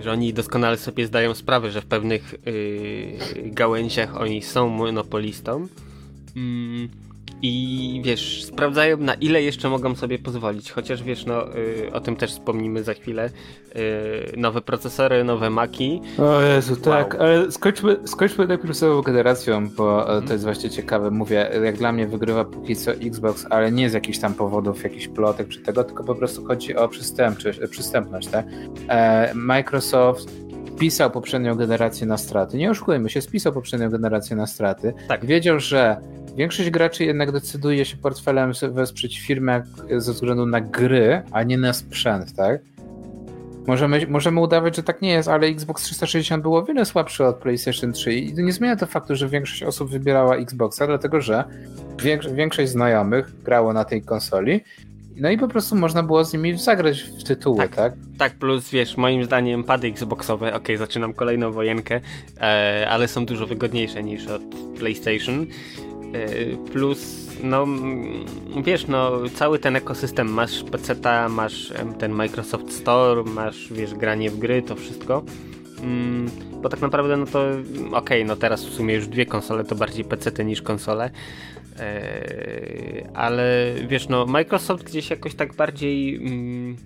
że 0.00 0.12
oni 0.12 0.34
doskonale 0.34 0.76
sobie 0.76 1.06
zdają 1.06 1.34
sprawę, 1.34 1.70
że 1.70 1.80
w 1.80 1.86
pewnych 1.86 2.34
yy, 2.46 3.50
gałęziach 3.50 4.16
oni 4.16 4.42
są 4.42 4.68
monopolistą. 4.68 5.66
Yy, 6.36 7.07
i 7.42 8.00
wiesz, 8.04 8.44
sprawdzają 8.44 8.96
na 8.96 9.14
ile 9.14 9.42
jeszcze 9.42 9.68
mogą 9.68 9.94
sobie 9.94 10.18
pozwolić, 10.18 10.70
chociaż 10.72 11.02
wiesz, 11.02 11.26
no 11.26 11.56
y, 11.56 11.90
o 11.92 12.00
tym 12.00 12.16
też 12.16 12.30
wspomnimy 12.30 12.82
za 12.84 12.94
chwilę. 12.94 13.30
Y, 13.76 14.36
nowe 14.36 14.60
procesory, 14.60 15.24
nowe 15.24 15.50
maki. 15.50 16.00
O 16.18 16.40
Jezu, 16.40 16.72
wow. 16.72 16.82
tak, 16.82 17.14
ale 17.14 17.52
skończmy, 17.52 17.96
skończmy 18.04 18.46
najpierw 18.46 18.76
z 18.76 18.82
nową 18.82 19.02
generacją, 19.02 19.68
bo 19.68 20.04
hmm. 20.04 20.26
to 20.26 20.32
jest 20.32 20.44
właśnie 20.44 20.70
ciekawe. 20.70 21.10
Mówię, 21.10 21.50
jak 21.64 21.76
dla 21.76 21.92
mnie 21.92 22.06
wygrywa 22.06 22.44
póki 22.44 22.76
co 22.76 22.92
Xbox, 22.92 23.46
ale 23.50 23.72
nie 23.72 23.90
z 23.90 23.92
jakichś 23.92 24.18
tam 24.18 24.34
powodów, 24.34 24.84
jakichś 24.84 25.08
plotek 25.08 25.48
czy 25.48 25.60
tego, 25.60 25.84
tylko 25.84 26.04
po 26.04 26.14
prostu 26.14 26.44
chodzi 26.44 26.76
o 26.76 26.88
przystępność, 26.88 27.60
przystępność 27.70 28.28
tak? 28.28 28.46
E, 28.88 29.32
Microsoft 29.34 30.30
spisał 30.76 31.10
poprzednią 31.10 31.54
generację 31.54 32.06
na 32.06 32.16
straty. 32.16 32.56
Nie 32.56 32.70
oszukujmy 32.70 33.10
się, 33.10 33.20
spisał 33.20 33.52
poprzednią 33.52 33.90
generację 33.90 34.36
na 34.36 34.46
straty. 34.46 34.94
Tak. 35.08 35.26
Wiedział, 35.26 35.60
że 35.60 35.96
Większość 36.38 36.70
graczy 36.70 37.04
jednak 37.04 37.32
decyduje 37.32 37.84
się 37.84 37.96
portfelem 37.96 38.52
wesprzeć 38.70 39.20
firmę 39.20 39.62
ze 39.96 40.12
względu 40.12 40.46
na 40.46 40.60
gry, 40.60 41.22
a 41.32 41.42
nie 41.42 41.58
na 41.58 41.72
sprzęt, 41.72 42.36
tak? 42.36 42.60
Możemy, 43.66 44.06
możemy 44.06 44.40
udawać, 44.40 44.76
że 44.76 44.82
tak 44.82 45.02
nie 45.02 45.10
jest, 45.10 45.28
ale 45.28 45.46
Xbox 45.46 45.82
360 45.82 46.42
było 46.42 46.58
o 46.58 46.64
wiele 46.64 46.84
słabszy 46.84 47.24
od 47.24 47.36
PlayStation 47.36 47.92
3 47.92 48.14
i 48.14 48.34
nie 48.34 48.52
zmienia 48.52 48.76
to 48.76 48.86
faktu, 48.86 49.16
że 49.16 49.28
większość 49.28 49.62
osób 49.62 49.90
wybierała 49.90 50.36
Xboxa, 50.36 50.86
dlatego 50.86 51.20
że 51.20 51.44
większość 52.34 52.70
znajomych 52.70 53.42
grało 53.42 53.72
na 53.72 53.84
tej 53.84 54.02
konsoli 54.02 54.60
no 55.20 55.30
i 55.30 55.38
po 55.38 55.48
prostu 55.48 55.76
można 55.76 56.02
było 56.02 56.24
z 56.24 56.32
nimi 56.32 56.58
zagrać 56.58 57.00
w 57.00 57.24
tytuły, 57.24 57.58
tak? 57.58 57.74
Tak, 57.74 57.92
tak 58.18 58.34
plus 58.34 58.70
wiesz, 58.70 58.96
moim 58.96 59.24
zdaniem 59.24 59.64
pady 59.64 59.88
Xboxowe, 59.88 60.54
ok, 60.54 60.68
zaczynam 60.76 61.14
kolejną 61.14 61.52
wojenkę, 61.52 62.00
e, 62.40 62.86
ale 62.90 63.08
są 63.08 63.26
dużo 63.26 63.46
wygodniejsze 63.46 64.02
niż 64.02 64.26
od 64.26 64.42
PlayStation. 64.78 65.46
E, 66.12 66.56
plus, 66.72 67.28
no 67.42 67.66
wiesz, 68.62 68.86
no 68.86 69.12
cały 69.34 69.58
ten 69.58 69.76
ekosystem, 69.76 70.28
masz 70.28 70.62
PC, 70.62 70.94
masz 71.28 71.72
ten 71.98 72.12
Microsoft 72.12 72.72
Store, 72.72 73.24
masz, 73.24 73.72
wiesz, 73.72 73.94
granie 73.94 74.30
w 74.30 74.38
gry, 74.38 74.62
to 74.62 74.76
wszystko. 74.76 75.22
Mm, 75.82 76.30
bo 76.62 76.68
tak 76.68 76.80
naprawdę, 76.80 77.16
no 77.16 77.26
to 77.26 77.40
okej, 77.48 77.92
okay, 77.92 78.24
no 78.24 78.36
teraz 78.36 78.64
w 78.64 78.74
sumie 78.74 78.94
już 78.94 79.08
dwie 79.08 79.26
konsole 79.26 79.64
to 79.64 79.74
bardziej 79.74 80.04
PC 80.04 80.44
niż 80.44 80.62
konsole. 80.62 81.10
Eee, 81.80 83.06
ale 83.14 83.74
wiesz, 83.88 84.08
no 84.08 84.26
Microsoft 84.26 84.84
gdzieś 84.84 85.10
jakoś 85.10 85.34
tak 85.34 85.54
bardziej 85.54 86.16
mm, 86.16 86.76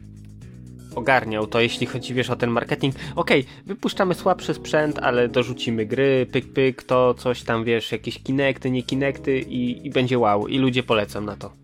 ogarniał 0.95 1.47
to, 1.47 1.61
jeśli 1.61 1.87
chodzi, 1.87 2.15
wiesz, 2.15 2.31
o 2.31 2.37
ten 2.37 2.51
marketing. 2.51 2.95
Okej, 3.17 3.41
okay, 3.41 3.53
wypuszczamy 3.67 4.15
słabszy 4.15 4.55
sprzęt, 4.55 4.99
ale 4.99 5.29
dorzucimy 5.29 5.87
gry, 5.87 6.27
pyk, 6.33 6.53
pyk, 6.53 6.83
to 6.83 7.15
coś 7.15 7.43
tam, 7.43 7.65
wiesz, 7.65 7.93
jakieś 7.93 8.23
kinekty, 8.23 8.71
nie 8.71 8.83
kinekty 8.83 9.39
i, 9.39 9.87
i 9.87 9.91
będzie 9.91 10.19
wow. 10.19 10.47
I 10.47 10.59
ludzie 10.59 10.83
polecą 10.83 11.21
na 11.21 11.37
to. 11.37 11.63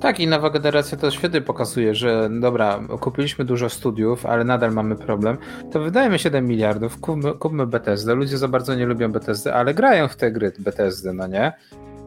Tak, 0.00 0.20
i 0.20 0.26
nowa 0.26 0.50
generacja 0.50 0.98
to 0.98 1.10
świetnie 1.10 1.40
pokazuje, 1.40 1.94
że 1.94 2.30
dobra, 2.40 2.80
kupiliśmy 3.00 3.44
dużo 3.44 3.68
studiów, 3.68 4.26
ale 4.26 4.44
nadal 4.44 4.72
mamy 4.72 4.96
problem. 4.96 5.36
To 5.72 5.80
wydajemy 5.80 6.18
7 6.18 6.46
miliardów, 6.46 7.00
kupmy, 7.00 7.34
kupmy 7.34 7.66
Bethesdę. 7.66 8.14
Ludzie 8.14 8.38
za 8.38 8.48
bardzo 8.48 8.74
nie 8.74 8.86
lubią 8.86 9.12
Bethesdy, 9.12 9.54
ale 9.54 9.74
grają 9.74 10.08
w 10.08 10.16
te 10.16 10.32
gry 10.32 10.52
Bethesdy, 10.58 11.12
no 11.12 11.26
nie? 11.26 11.52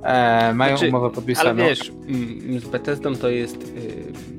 E, 0.04 0.54
mają 0.54 0.78
znaczy, 0.78 0.89
umowę 0.89 1.10
podpisaną. 1.10 1.49
Ale 1.49 1.69
wiesz, 1.69 1.91
mm, 2.08 2.60
z 2.60 2.65
Bethesdą 2.65 3.15
to 3.15 3.30
jest... 3.30 3.75
Yy 3.75 4.34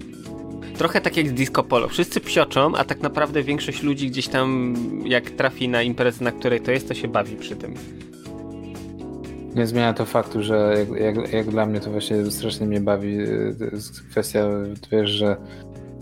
trochę 0.77 1.01
tak 1.01 1.17
jak 1.17 1.29
z 1.29 1.33
Disco 1.33 1.63
Polo. 1.63 1.89
Wszyscy 1.89 2.21
psioczą, 2.21 2.75
a 2.75 2.85
tak 2.85 3.01
naprawdę 3.01 3.43
większość 3.43 3.83
ludzi 3.83 4.11
gdzieś 4.11 4.29
tam, 4.29 4.75
jak 5.05 5.31
trafi 5.31 5.69
na 5.69 5.83
imprezę, 5.83 6.25
na 6.25 6.33
której 6.33 6.61
to 6.61 6.71
jest, 6.71 6.89
to 6.89 6.95
się 6.95 7.09
bawi 7.09 7.37
przy 7.37 7.57
tym. 7.57 7.75
Nie 9.55 9.67
zmienia 9.67 9.93
to 9.93 10.05
faktu, 10.05 10.43
że 10.43 10.75
jak, 10.79 11.17
jak, 11.17 11.33
jak 11.33 11.47
dla 11.47 11.67
mnie 11.67 11.81
to 11.81 11.91
właśnie 11.91 12.31
strasznie 12.31 12.67
mnie 12.67 12.81
bawi 12.81 13.19
kwestia, 14.11 14.49
wiesz, 14.93 15.11
że 15.11 15.37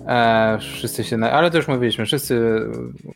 e, 0.07 0.59
wszyscy 0.61 1.05
się, 1.05 1.17
na... 1.17 1.31
ale 1.31 1.51
to 1.51 1.57
już 1.57 1.69
mówiliśmy, 1.69 2.07
wszyscy 2.07 2.61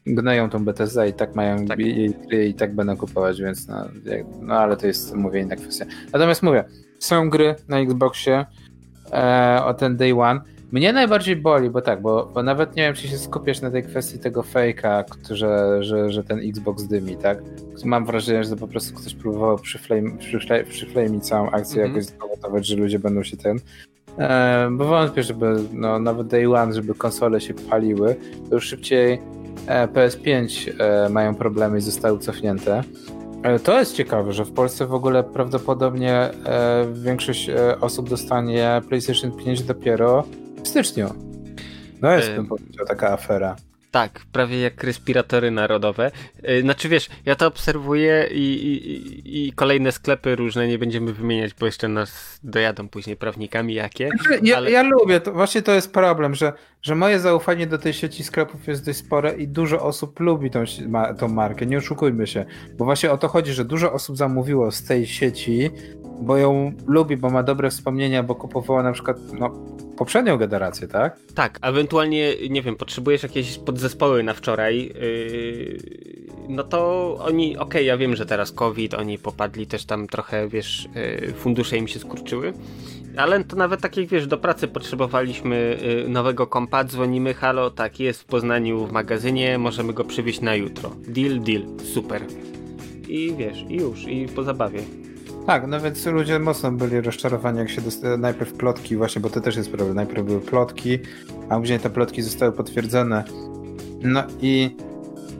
gnają 0.07 0.51
tą 0.51 0.64
BTZ 0.64 0.99
i 1.11 1.12
tak 1.12 1.35
mają 1.35 1.66
tak. 1.66 1.79
jej 1.79 2.11
gry 2.11 2.49
i 2.49 2.55
tak 2.55 2.75
będą 2.75 2.97
kupować, 2.97 3.40
więc 3.40 3.68
no, 3.68 3.88
jak, 4.05 4.27
no 4.40 4.55
ale 4.55 4.77
to 4.77 4.87
jest, 4.87 5.14
mówię, 5.14 5.40
inna 5.40 5.57
kwestia. 5.57 5.85
Natomiast 6.12 6.42
mówię, 6.42 6.64
są 6.99 7.31
gry 7.31 7.55
na 7.68 7.79
Xboxie 7.79 8.47
e, 9.12 9.61
o 9.64 9.75
ten 9.75 9.97
Day 9.97 10.12
One, 10.12 10.40
mnie 10.72 10.92
najbardziej 10.92 11.37
boli, 11.37 11.70
bo 11.70 11.83
tak, 11.83 12.02
bo, 12.02 12.31
bo 12.35 12.42
nawet 12.42 12.76
nie 12.76 12.83
wiem, 12.83 12.94
czy 12.94 13.09
się 13.09 13.18
skupiasz 13.18 13.61
na 13.61 13.70
tej 13.70 13.83
kwestii 13.83 14.18
tego 14.18 14.42
fejka, 14.42 15.04
że, 15.31 15.83
że, 15.85 16.11
że 16.11 16.24
ten 16.24 16.38
Xbox 16.38 16.85
dymi, 16.85 17.16
tak? 17.16 17.38
Mam 17.85 18.07
wrażenie, 18.07 18.44
że 18.44 18.50
to 18.50 18.57
po 18.57 18.68
prostu 18.68 18.94
ktoś 18.94 19.14
próbował 19.14 19.59
przyflejmić 20.68 21.26
całą 21.26 21.50
akcję, 21.50 21.83
mm 21.83 21.92
-hmm. 21.92 21.96
jakoś 21.96 22.09
spowodować, 22.09 22.66
że 22.66 22.76
ludzie 22.76 22.98
będą 22.98 23.22
się 23.22 23.37
ten... 23.37 23.59
E, 24.18 24.68
bo 24.72 24.85
wątpię, 24.85 25.22
żeby 25.22 25.57
no, 25.72 25.98
nawet 25.98 26.26
Day 26.26 26.54
One, 26.54 26.72
żeby 26.72 26.94
konsole 26.94 27.40
się 27.40 27.54
paliły, 27.54 28.16
to 28.48 28.54
już 28.54 28.64
szybciej 28.64 29.22
e, 29.66 29.87
PS5 29.87 30.70
e, 30.78 31.09
mają 31.09 31.35
problemy 31.35 31.78
i 31.78 31.81
zostały 31.81 32.18
cofnięte. 32.18 32.83
E, 33.42 33.59
to 33.59 33.78
jest 33.78 33.94
ciekawe, 33.94 34.33
że 34.33 34.44
w 34.44 34.52
Polsce 34.52 34.87
w 34.87 34.94
ogóle 34.94 35.24
prawdopodobnie 35.24 36.14
e, 36.14 36.31
większość 36.92 37.48
e, 37.48 37.81
osób 37.81 38.09
dostanie 38.09 38.83
PlayStation 38.88 39.33
5 39.33 39.62
dopiero 39.62 40.24
styczniu. 40.68 41.14
No 42.02 42.12
jest, 42.12 42.31
bym 42.31 42.46
powiedział, 42.46 42.87
taka 42.87 43.12
afera. 43.12 43.57
Tak, 43.90 44.20
prawie 44.33 44.61
jak 44.61 44.85
respiratory 44.85 45.50
narodowe. 45.50 46.11
Znaczy 46.62 46.88
wiesz, 46.88 47.09
ja 47.26 47.35
to 47.35 47.46
obserwuję 47.46 48.28
i, 48.31 48.38
i, 48.38 49.46
i, 49.48 49.52
kolejne 49.52 49.92
sklepy 49.92 50.37
różne 50.37 50.68
nie 50.68 50.78
będziemy 50.78 51.12
wymieniać, 51.12 51.54
bo 51.54 51.66
jeszcze 51.66 51.88
nas 51.88 52.40
dojadą 52.42 52.88
później 52.88 53.16
prawnikami 53.16 53.74
jakie. 53.74 54.09
Znaczy, 54.09 54.40
ja, 54.42 54.57
ale... 54.57 54.70
ja, 54.70 54.83
lubię, 54.83 55.20
to, 55.20 55.33
właśnie 55.33 55.62
to 55.62 55.72
jest 55.72 55.92
problem, 55.92 56.35
że, 56.35 56.52
że 56.83 56.94
moje 56.94 57.20
zaufanie 57.20 57.66
do 57.66 57.78
tej 57.78 57.92
sieci 57.92 58.24
sklepów 58.24 58.68
jest 58.68 58.87
dość 58.87 58.98
spore 58.98 59.33
i 59.33 59.48
dużo 59.48 59.83
osób 59.83 60.20
lubi 60.20 60.50
tą, 60.50 60.64
tą 61.18 61.28
markę, 61.28 61.66
nie 61.66 61.78
oszukujmy 61.78 62.26
się. 62.26 62.44
Bo 62.78 62.85
właśnie 62.85 63.11
o 63.11 63.18
to 63.18 63.28
chodzi, 63.28 63.52
że 63.52 63.64
dużo 63.64 63.92
osób 63.92 64.16
zamówiło 64.16 64.70
z 64.70 64.85
tej 64.85 65.07
sieci, 65.07 65.70
bo 66.20 66.37
ją 66.37 66.72
lubi, 66.87 67.16
bo 67.16 67.31
ma 67.31 67.42
dobre 67.42 67.70
wspomnienia, 67.70 68.22
bo 68.22 68.35
kupowała 68.35 68.83
na 68.83 68.92
przykład 68.92 69.16
no, 69.38 69.78
poprzednią 69.98 70.37
generację, 70.37 70.88
tak? 70.88 71.16
Tak, 71.34 71.58
ewentualnie, 71.62 72.34
nie 72.50 72.62
wiem, 72.62 72.76
potrzebujesz 72.76 73.22
jakieś 73.22 73.58
podzespoły 73.58 74.22
na 74.22 74.34
wczoraj, 74.34 74.92
yy, 75.00 75.78
no 76.48 76.64
to 76.64 77.14
oni, 77.20 77.56
okej, 77.56 77.62
okay, 77.62 77.82
ja 77.82 77.96
wiem, 77.96 78.16
że 78.16 78.26
teraz 78.26 78.52
COVID, 78.52 78.94
oni 78.94 79.18
popadli 79.18 79.66
też 79.66 79.84
tam 79.84 80.06
trochę, 80.06 80.48
wiesz, 80.48 80.88
yy, 81.22 81.32
fundusze 81.32 81.76
im 81.76 81.88
się 81.88 81.98
skurczyły, 81.98 82.52
ale 83.16 83.44
to 83.44 83.56
nawet 83.56 83.80
tak 83.80 83.96
jak 83.96 84.06
wiesz, 84.06 84.26
do 84.26 84.38
pracy 84.38 84.68
potrzebowaliśmy 84.68 85.78
yy, 85.82 86.08
nowego 86.08 86.46
kompa, 86.46 86.84
dzwonimy, 86.84 87.34
halo, 87.34 87.70
tak, 87.70 88.00
jest 88.00 88.22
w 88.22 88.24
Poznaniu 88.24 88.87
w 88.87 88.92
magazynie, 88.92 89.58
możemy 89.58 89.92
go 89.92 90.04
przywieźć 90.04 90.40
na 90.40 90.54
jutro. 90.54 90.90
Deal, 91.08 91.40
deal, 91.40 91.62
super. 91.94 92.22
I 93.08 93.34
wiesz, 93.38 93.64
i 93.68 93.76
już, 93.76 94.04
i 94.04 94.26
po 94.26 94.42
zabawie. 94.42 94.80
Tak, 95.48 95.66
no 95.66 95.80
więc 95.80 96.06
ludzie 96.06 96.38
mocno 96.38 96.72
byli 96.72 97.00
rozczarowani, 97.00 97.58
jak 97.58 97.70
się 97.70 97.80
dostały 97.80 98.18
najpierw 98.18 98.52
plotki, 98.52 98.96
właśnie, 98.96 99.22
bo 99.22 99.30
to 99.30 99.40
też 99.40 99.56
jest 99.56 99.70
problem. 99.70 99.96
Najpierw 99.96 100.26
były 100.26 100.40
plotki, 100.40 100.98
a 101.48 101.58
później 101.58 101.78
te 101.78 101.90
plotki 101.90 102.22
zostały 102.22 102.52
potwierdzone. 102.52 103.24
No 104.02 104.22
i 104.40 104.76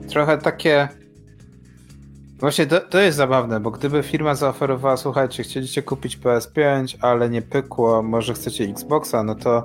trochę 0.07 0.37
takie. 0.37 0.87
Właśnie 2.39 2.65
to, 2.65 2.79
to 2.79 2.99
jest 2.99 3.17
zabawne, 3.17 3.59
bo 3.59 3.71
gdyby 3.71 4.03
firma 4.03 4.35
zaoferowała, 4.35 4.97
słuchajcie, 4.97 5.43
chcieliście 5.43 5.81
kupić 5.83 6.17
PS5, 6.17 6.97
ale 7.01 7.29
nie 7.29 7.41
pykło, 7.41 8.03
może 8.03 8.33
chcecie 8.33 8.63
Xboxa, 8.63 9.23
no 9.23 9.35
to 9.35 9.63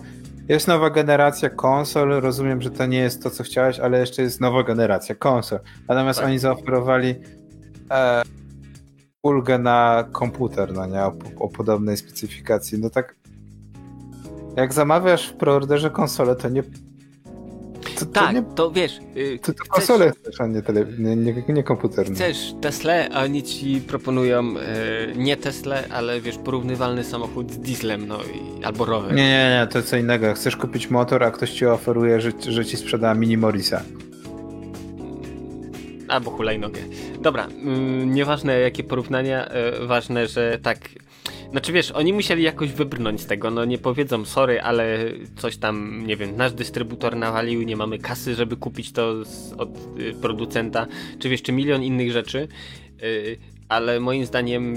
jest 0.48 0.68
nowa 0.68 0.90
generacja 0.90 1.50
konsol. 1.50 2.08
Rozumiem, 2.08 2.62
że 2.62 2.70
to 2.70 2.86
nie 2.86 2.98
jest 2.98 3.22
to, 3.22 3.30
co 3.30 3.44
chciałeś, 3.44 3.80
ale 3.80 4.00
jeszcze 4.00 4.22
jest 4.22 4.40
nowa 4.40 4.62
generacja 4.62 5.14
konsol. 5.14 5.58
Natomiast 5.88 6.18
tak. 6.18 6.28
oni 6.28 6.38
zaoferowali 6.38 7.14
e, 7.90 8.22
ulgę 9.24 9.58
na 9.58 10.08
komputer, 10.12 10.72
no 10.72 10.86
nie, 10.86 11.02
o, 11.02 11.14
o, 11.38 11.48
podobnej 11.48 11.96
specyfikacji. 11.96 12.78
No 12.78 12.90
tak, 12.90 13.16
jak 14.56 14.72
zamawiasz 14.72 15.28
w 15.28 15.32
preorderze 15.32 15.90
konsolę, 15.90 16.36
to 16.36 16.48
nie... 16.48 16.62
To, 17.98 18.06
tak, 18.06 18.26
to, 18.26 18.32
nie, 18.32 18.42
to 18.42 18.70
wiesz... 18.70 19.00
Yy, 19.14 19.38
to, 19.38 19.52
to 19.52 19.64
konsolę 19.68 20.12
chcesz, 20.12 20.40
a 20.40 20.46
nie, 20.46 20.62
tele, 20.62 20.86
nie, 20.98 21.16
nie, 21.16 21.44
nie 21.48 21.62
komputer. 21.62 22.10
No. 22.10 22.14
Chcesz 22.14 22.54
Tesla, 22.60 22.92
a 23.12 23.22
oni 23.22 23.42
ci 23.42 23.80
proponują 23.80 24.52
yy, 24.52 24.60
nie 25.16 25.36
Tesla, 25.36 25.76
ale 25.90 26.20
wiesz, 26.20 26.38
porównywalny 26.38 27.04
samochód 27.04 27.52
z 27.52 27.58
dieslem, 27.58 28.06
no 28.08 28.18
i, 28.22 28.64
albo 28.64 28.84
rower. 28.84 29.14
Nie, 29.14 29.28
nie, 29.28 29.60
nie, 29.60 29.66
to 29.70 29.82
co 29.82 29.96
innego. 29.96 30.34
Chcesz 30.34 30.56
kupić 30.56 30.90
motor, 30.90 31.22
a 31.22 31.30
ktoś 31.30 31.50
ci 31.50 31.66
oferuje, 31.66 32.20
że, 32.20 32.32
że 32.48 32.64
ci 32.64 32.76
sprzeda 32.76 33.14
mini 33.14 33.36
Morisa. 33.36 33.82
Albo 36.14 36.30
hulajnogę. 36.30 36.80
Dobra, 37.20 37.46
mm, 37.46 38.14
nieważne 38.14 38.60
jakie 38.60 38.84
porównania, 38.84 39.48
y, 39.82 39.86
ważne, 39.86 40.28
że 40.28 40.58
tak. 40.62 40.88
Znaczy 41.50 41.72
wiesz, 41.72 41.90
oni 41.90 42.12
musieli 42.12 42.42
jakoś 42.42 42.72
wybrnąć 42.72 43.20
z 43.20 43.26
tego, 43.26 43.50
no 43.50 43.64
nie 43.64 43.78
powiedzą 43.78 44.24
sorry, 44.24 44.60
ale 44.60 44.98
coś 45.36 45.56
tam, 45.56 46.06
nie 46.06 46.16
wiem, 46.16 46.36
nasz 46.36 46.52
dystrybutor 46.52 47.16
nawalił, 47.16 47.62
nie 47.62 47.76
mamy 47.76 47.98
kasy, 47.98 48.34
żeby 48.34 48.56
kupić 48.56 48.92
to 48.92 49.24
z, 49.24 49.52
od 49.52 49.68
y, 49.98 50.14
producenta, 50.22 50.86
czy 51.18 51.28
wiesz, 51.28 51.42
czy 51.42 51.52
milion 51.52 51.82
innych 51.82 52.12
rzeczy, 52.12 52.48
y, 53.02 53.38
ale 53.68 54.00
moim 54.00 54.26
zdaniem 54.26 54.74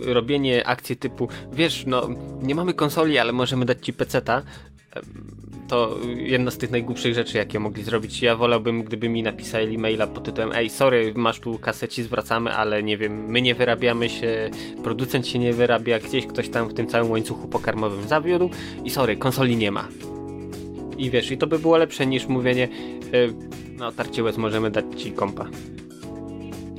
robienie 0.00 0.66
akcji 0.66 0.96
typu, 0.96 1.28
wiesz, 1.52 1.84
no 1.86 2.08
nie 2.42 2.54
mamy 2.54 2.74
konsoli, 2.74 3.18
ale 3.18 3.32
możemy 3.32 3.64
dać 3.64 3.86
ci 3.86 3.92
peceta, 3.92 4.42
to 5.68 5.98
jedna 6.16 6.50
z 6.50 6.58
tych 6.58 6.70
najgłupszych 6.70 7.14
rzeczy, 7.14 7.38
jakie 7.38 7.60
mogli 7.60 7.82
zrobić. 7.82 8.22
Ja 8.22 8.36
wolałbym, 8.36 8.82
gdyby 8.82 9.08
mi 9.08 9.22
napisali 9.22 9.78
maila 9.78 10.06
pod 10.06 10.24
tytułem 10.24 10.52
ej, 10.52 10.70
sorry, 10.70 11.12
masz 11.16 11.40
tu 11.40 11.58
kasę, 11.58 11.88
ci 11.88 12.02
zwracamy, 12.02 12.54
ale 12.54 12.82
nie 12.82 12.98
wiem, 12.98 13.26
my 13.26 13.42
nie 13.42 13.54
wyrabiamy 13.54 14.08
się, 14.08 14.50
producent 14.82 15.26
się 15.26 15.38
nie 15.38 15.52
wyrabia, 15.52 15.98
gdzieś 15.98 16.26
ktoś 16.26 16.48
tam 16.48 16.68
w 16.68 16.74
tym 16.74 16.86
całym 16.86 17.10
łańcuchu 17.10 17.48
pokarmowym 17.48 18.08
zawiódł 18.08 18.50
i 18.84 18.90
sorry, 18.90 19.16
konsoli 19.16 19.56
nie 19.56 19.70
ma. 19.70 19.88
I 20.98 21.10
wiesz, 21.10 21.30
i 21.30 21.38
to 21.38 21.46
by 21.46 21.58
było 21.58 21.76
lepsze 21.76 22.06
niż 22.06 22.26
mówienie, 22.26 22.68
yy, 23.12 23.34
no 23.76 23.92
tarcie 23.92 24.22
łez, 24.22 24.36
możemy 24.36 24.70
dać 24.70 24.84
ci 24.96 25.12
kompa. 25.12 25.46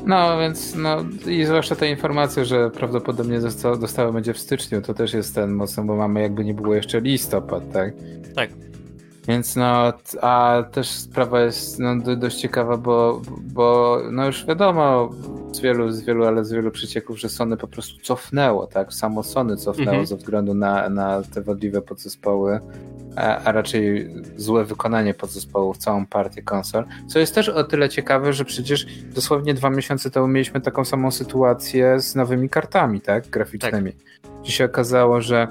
No, 0.05 0.39
więc 0.39 0.75
no 0.75 0.97
i 1.27 1.45
zwłaszcza 1.45 1.75
te 1.75 1.89
informacje, 1.89 2.45
że 2.45 2.71
prawdopodobnie 2.71 3.39
dostała 3.79 4.11
będzie 4.11 4.33
w 4.33 4.39
styczniu, 4.39 4.81
to 4.81 4.93
też 4.93 5.13
jest 5.13 5.35
ten 5.35 5.51
mocno, 5.51 5.83
bo 5.83 5.95
mamy 5.95 6.21
jakby 6.21 6.45
nie 6.45 6.53
było 6.53 6.75
jeszcze 6.75 7.01
listopad, 7.01 7.71
tak? 7.71 7.93
Tak. 8.35 8.49
Więc 9.27 9.55
no, 9.55 9.93
a 10.21 10.63
też 10.71 10.89
sprawa 10.89 11.41
jest 11.41 11.79
no, 11.79 12.15
dość 12.17 12.37
ciekawa, 12.37 12.77
bo, 12.77 13.21
bo 13.53 13.99
no 14.11 14.25
już 14.25 14.45
wiadomo 14.45 15.09
z 15.51 15.59
wielu, 15.59 15.91
z 15.91 16.01
wielu, 16.01 16.25
ale 16.25 16.45
z 16.45 16.51
wielu 16.51 16.71
przecieków, 16.71 17.19
że 17.19 17.29
Sony 17.29 17.57
po 17.57 17.67
prostu 17.67 18.01
cofnęło, 18.01 18.67
tak? 18.67 18.93
Samo 18.93 19.23
Sony 19.23 19.57
cofnęło 19.57 19.89
mhm. 19.89 20.05
ze 20.05 20.17
względu 20.17 20.53
na, 20.53 20.89
na 20.89 21.21
te 21.33 21.41
wadliwe 21.41 21.81
podzespoły, 21.81 22.59
a, 23.15 23.37
a 23.37 23.51
raczej 23.51 24.09
złe 24.35 24.65
wykonanie 24.65 25.13
podzespołów, 25.13 25.77
całą 25.77 26.05
partię 26.05 26.41
konsol. 26.41 26.85
Co 27.07 27.19
jest 27.19 27.35
też 27.35 27.49
o 27.49 27.63
tyle 27.63 27.89
ciekawe, 27.89 28.33
że 28.33 28.45
przecież 28.45 28.85
dosłownie 29.15 29.53
dwa 29.53 29.69
miesiące 29.69 30.11
temu 30.11 30.27
mieliśmy 30.27 30.61
taką 30.61 30.85
samą 30.85 31.11
sytuację 31.11 31.99
z 31.99 32.15
nowymi 32.15 32.49
kartami, 32.49 33.01
tak? 33.01 33.27
Graficznymi. 33.27 33.91
Tak. 33.91 34.31
Gdzie 34.43 34.51
się 34.51 34.65
okazało, 34.65 35.21
że 35.21 35.47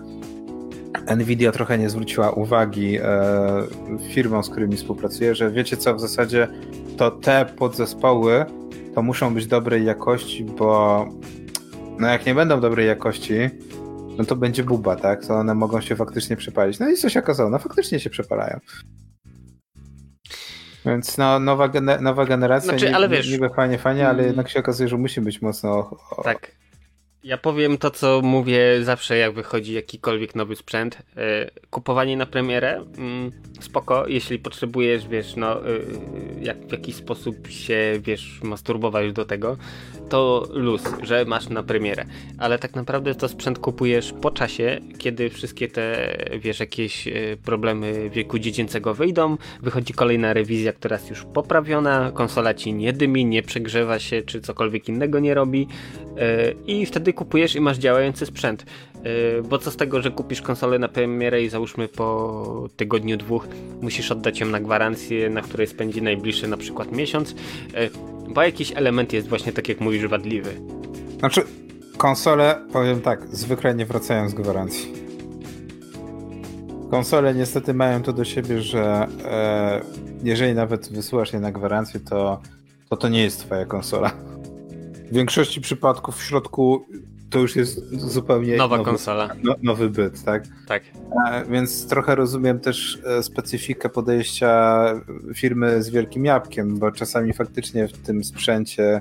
Nvidia 1.16 1.53
trochę 1.53 1.79
nie 1.79 1.90
zwróciła 1.90 2.31
uwagi 2.31 2.98
e, 2.98 3.03
firmom, 4.11 4.44
z 4.44 4.51
którymi 4.51 4.77
współpracuje, 4.77 5.35
że 5.35 5.51
wiecie 5.51 5.77
co, 5.77 5.94
w 5.94 6.01
zasadzie 6.01 6.48
to 6.96 7.11
te 7.11 7.46
podzespoły 7.57 8.44
to 8.94 9.03
muszą 9.03 9.35
być 9.35 9.46
dobrej 9.46 9.85
jakości, 9.85 10.44
bo 10.44 11.07
no 11.98 12.09
jak 12.09 12.27
nie 12.27 12.35
będą 12.35 12.61
dobrej 12.61 12.87
jakości, 12.87 13.35
no 14.18 14.25
to 14.25 14.37
będzie 14.37 14.64
buba, 14.64 14.96
tak? 14.96 15.27
To 15.27 15.35
one 15.35 15.55
mogą 15.55 15.81
się 15.81 15.96
faktycznie 15.96 16.37
przepalić. 16.37 16.79
No 16.79 16.88
i 16.88 16.96
co 16.96 17.09
się 17.09 17.20
okazało? 17.20 17.51
No 17.51 17.59
faktycznie 17.59 18.01
się 18.01 18.11
przepalają. 18.11 18.61
Więc 20.87 21.18
no, 21.18 21.38
nowa, 21.38 21.70
nowa 22.01 22.25
generacja, 22.25 22.70
znaczy, 22.70 22.94
ale 22.94 23.09
wiesz, 23.09 23.31
niby 23.31 23.51
fajnie, 23.51 23.79
fajnie, 23.79 24.09
ale 24.09 24.18
mm. 24.18 24.27
jednak 24.27 24.48
się 24.48 24.61
okazuje, 24.61 24.88
że 24.88 24.96
musi 24.96 25.20
być 25.20 25.42
mocno... 25.42 25.96
Tak. 26.25 26.62
Ja 27.24 27.38
powiem 27.38 27.78
to, 27.78 27.90
co 27.90 28.20
mówię 28.22 28.85
zawsze, 28.85 29.16
jak 29.16 29.32
wychodzi 29.35 29.72
jakikolwiek 29.72 30.35
nowy 30.35 30.56
sprzęt. 30.56 30.98
E, 31.16 31.50
kupowanie 31.70 32.16
na 32.16 32.26
premierę, 32.26 32.85
mm, 32.98 33.32
spoko, 33.61 34.08
jeśli 34.08 34.38
potrzebujesz, 34.38 35.08
wiesz, 35.08 35.37
no, 35.37 35.66
e, 35.66 35.70
jak 36.40 36.58
w 36.58 36.72
jakiś 36.72 36.94
sposób 36.94 37.48
się, 37.48 37.92
wiesz, 38.00 38.40
masturbować 38.42 39.12
do 39.12 39.24
tego, 39.24 39.56
to 40.08 40.48
luz, 40.50 40.82
że 41.02 41.24
masz 41.24 41.48
na 41.48 41.62
premierę. 41.62 42.04
Ale 42.38 42.58
tak 42.58 42.74
naprawdę 42.74 43.14
to 43.14 43.28
sprzęt 43.28 43.58
kupujesz 43.58 44.12
po 44.22 44.30
czasie, 44.30 44.80
kiedy 44.98 45.30
wszystkie 45.30 45.68
te, 45.68 46.16
wiesz, 46.40 46.61
jakieś 46.61 47.08
e, 47.08 47.12
problemy 47.44 48.11
wieku 48.11 48.38
dziecięcego 48.38 48.94
wyjdą, 48.94 49.37
wychodzi 49.62 49.92
kolejna 49.94 50.32
rewizja, 50.32 50.72
która 50.72 50.96
jest 50.96 51.11
już 51.11 51.24
poprawiona, 51.24 52.12
konsola 52.14 52.54
ci 52.54 52.74
nie 52.74 52.92
dymi, 52.92 53.24
nie 53.24 53.42
przegrzewa 53.42 53.98
się, 53.98 54.22
czy 54.22 54.40
cokolwiek 54.40 54.88
innego 54.88 55.20
nie 55.20 55.35
robi 55.35 55.68
i 56.66 56.87
wtedy 56.87 57.12
kupujesz 57.12 57.57
i 57.57 57.61
masz 57.61 57.79
działający 57.79 58.27
sprzęt. 58.27 58.66
Yy, 59.05 59.42
bo 59.42 59.59
co 59.59 59.70
z 59.70 59.77
tego, 59.77 60.03
że 60.03 60.11
kupisz 60.11 60.42
konsolę 60.42 60.79
na 60.79 60.88
premierę 60.88 61.42
i 61.42 61.48
załóżmy 61.48 61.88
po 61.88 62.68
tygodniu, 62.77 63.16
dwóch 63.16 63.46
musisz 63.81 64.12
oddać 64.12 64.40
ją 64.40 64.46
na 64.46 64.61
gwarancję, 64.61 65.31
na 65.31 65.42
której 65.42 65.66
spędzi 65.66 66.03
najbliższy 66.03 66.48
na 66.48 66.57
przykład 66.57 66.92
miesiąc, 66.92 67.31
yy, 67.31 67.90
bo 68.29 68.42
jakiś 68.42 68.72
element 68.77 69.12
jest 69.12 69.29
właśnie 69.29 69.53
tak 69.53 69.68
jak 69.68 69.81
mówisz 69.81 70.07
wadliwy. 70.07 70.51
Znaczy, 71.18 71.42
konsole, 71.96 72.66
powiem 72.72 73.01
tak, 73.01 73.27
zwykle 73.33 73.75
nie 73.75 73.87
wracają 73.87 74.29
z 74.29 74.35
gwarancji. 74.35 74.92
Konsole 76.90 77.35
niestety 77.35 77.75
mają 77.75 78.03
to 78.03 78.12
do 78.12 78.25
siebie, 78.25 78.62
że 78.62 79.07
e, 79.25 79.81
jeżeli 80.22 80.55
nawet 80.55 80.92
wysyłasz 80.92 81.33
je 81.33 81.40
na 81.40 81.53
gwarancję, 81.53 82.01
to, 82.01 82.40
to 82.88 82.96
to 82.96 83.09
nie 83.09 83.22
jest 83.22 83.40
twoja 83.40 83.66
konsola. 83.66 84.11
W 85.12 85.14
większości 85.14 85.61
przypadków 85.61 86.16
w 86.16 86.22
środku 86.22 86.87
to 87.31 87.38
już 87.38 87.57
jest 87.57 88.01
zupełnie 88.01 88.57
nowa 88.57 88.77
nowy, 88.77 88.90
konsola. 88.90 89.29
No, 89.42 89.55
nowy 89.62 89.90
byt, 89.90 90.25
tak? 90.25 90.44
Tak. 90.68 90.83
A, 91.27 91.44
więc 91.44 91.87
trochę 91.87 92.14
rozumiem 92.14 92.61
też 92.61 92.98
e, 93.05 93.22
specyfikę 93.22 93.88
podejścia 93.88 94.85
firmy 95.35 95.83
z 95.83 95.90
wielkim 95.90 96.25
jabłkiem, 96.25 96.79
bo 96.79 96.92
czasami 96.92 97.33
faktycznie 97.33 97.88
w 97.88 97.98
tym 97.98 98.25
sprzęcie 98.25 99.01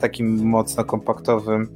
takim 0.00 0.48
mocno 0.48 0.84
kompaktowym 0.84 1.68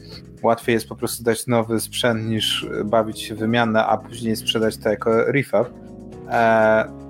łatwiej 0.43 0.73
jest 0.73 0.89
po 0.89 0.97
prostu 0.97 1.25
dać 1.25 1.47
nowy 1.47 1.81
sprzęt 1.81 2.27
niż 2.29 2.67
bawić 2.85 3.21
się 3.21 3.35
wymianę, 3.35 3.87
a 3.87 3.97
później 3.97 4.37
sprzedać 4.37 4.77
to 4.77 4.89
jako 4.89 5.25
refab. 5.25 5.69
E, 6.29 7.10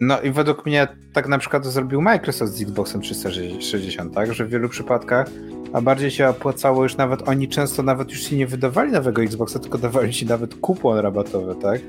no 0.00 0.20
i 0.20 0.30
według 0.30 0.66
mnie 0.66 0.88
tak 1.12 1.28
na 1.28 1.38
przykład 1.38 1.66
zrobił 1.66 2.02
Microsoft 2.02 2.52
z 2.52 2.62
Xboxem 2.62 3.00
360, 3.00 4.14
tak? 4.14 4.34
Że 4.34 4.44
w 4.44 4.50
wielu 4.50 4.68
przypadkach 4.68 5.26
a 5.74 5.80
bardziej 5.80 6.10
się 6.10 6.28
opłacało 6.28 6.82
już 6.82 6.96
nawet, 6.96 7.28
oni 7.28 7.48
często 7.48 7.82
nawet 7.82 8.10
już 8.10 8.22
się 8.22 8.36
nie 8.36 8.46
wydawali 8.46 8.92
nowego 8.92 9.22
Xboxa, 9.22 9.58
tylko 9.58 9.78
dawali 9.78 10.12
ci 10.12 10.26
nawet 10.26 10.54
kupon 10.54 10.98
rabatowy, 10.98 11.54
tak? 11.62 11.80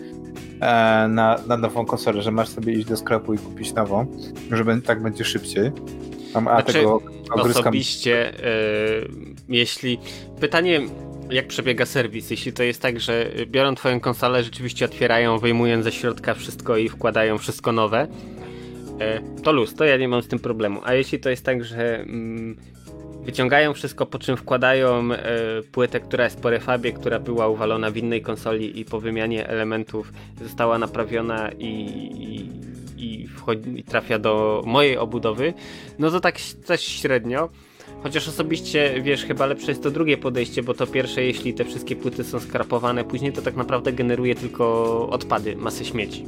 E, 0.61 1.07
na, 1.07 1.39
na 1.47 1.57
nową 1.57 1.85
konsolę, 1.85 2.21
że 2.21 2.31
masz 2.31 2.49
sobie 2.49 2.73
iść 2.73 2.87
do 2.87 2.97
sklepu 2.97 3.33
i 3.33 3.37
kupić 3.37 3.73
nową, 3.73 4.05
że 4.51 4.81
tak 4.81 5.01
będzie 5.01 5.25
szybciej. 5.25 5.71
A 6.33 6.39
znaczy, 6.39 6.73
tego 6.73 7.01
osobiście, 7.29 8.33
e, 8.39 8.51
jeśli... 9.49 9.99
Pytanie, 10.39 10.81
jak 11.29 11.47
przebiega 11.47 11.85
serwis? 11.85 12.31
Jeśli 12.31 12.53
to 12.53 12.63
jest 12.63 12.81
tak, 12.81 12.99
że 12.99 13.31
biorą 13.45 13.75
twoją 13.75 13.99
konsolę, 13.99 14.43
rzeczywiście 14.43 14.85
otwierają, 14.85 15.39
wyjmują 15.39 15.83
ze 15.83 15.91
środka 15.91 16.33
wszystko 16.33 16.77
i 16.77 16.89
wkładają 16.89 17.37
wszystko 17.37 17.71
nowe, 17.71 18.07
e, 18.99 19.21
to 19.43 19.51
luz, 19.51 19.75
to 19.75 19.85
ja 19.85 19.97
nie 19.97 20.07
mam 20.07 20.21
z 20.21 20.27
tym 20.27 20.39
problemu. 20.39 20.81
A 20.83 20.93
jeśli 20.93 21.19
to 21.19 21.29
jest 21.29 21.45
tak, 21.45 21.63
że 21.63 21.99
mm, 21.99 22.55
Wyciągają 23.25 23.73
wszystko, 23.73 24.05
po 24.05 24.19
czym 24.19 24.37
wkładają 24.37 25.13
e, 25.13 25.27
płytę, 25.71 25.99
która 25.99 26.23
jest 26.23 26.41
po 26.41 26.49
refabie, 26.49 26.91
która 26.91 27.19
była 27.19 27.47
uwalona 27.47 27.91
w 27.91 27.97
innej 27.97 28.21
konsoli 28.21 28.79
i 28.79 28.85
po 28.85 28.99
wymianie 28.99 29.47
elementów 29.47 30.13
została 30.41 30.77
naprawiona 30.77 31.51
i, 31.51 31.65
i, 31.67 32.49
i, 32.97 33.27
wchodzi, 33.27 33.79
i 33.79 33.83
trafia 33.83 34.19
do 34.19 34.61
mojej 34.65 34.97
obudowy, 34.97 35.53
no 35.99 36.11
to 36.11 36.19
tak 36.19 36.35
też 36.65 36.81
średnio. 36.81 37.49
Chociaż 38.05 38.27
osobiście, 38.27 39.01
wiesz, 39.01 39.25
chyba 39.25 39.45
lepsze 39.45 39.71
jest 39.71 39.83
to 39.83 39.91
drugie 39.91 40.17
podejście, 40.17 40.63
bo 40.63 40.73
to 40.73 40.87
pierwsze, 40.87 41.23
jeśli 41.23 41.53
te 41.53 41.65
wszystkie 41.65 41.95
płyty 41.95 42.23
są 42.23 42.39
skrapowane, 42.39 43.03
później 43.03 43.33
to 43.33 43.41
tak 43.41 43.55
naprawdę 43.55 43.93
generuje 43.93 44.35
tylko 44.35 45.09
odpady, 45.09 45.55
masę 45.55 45.85
śmieci 45.85 46.25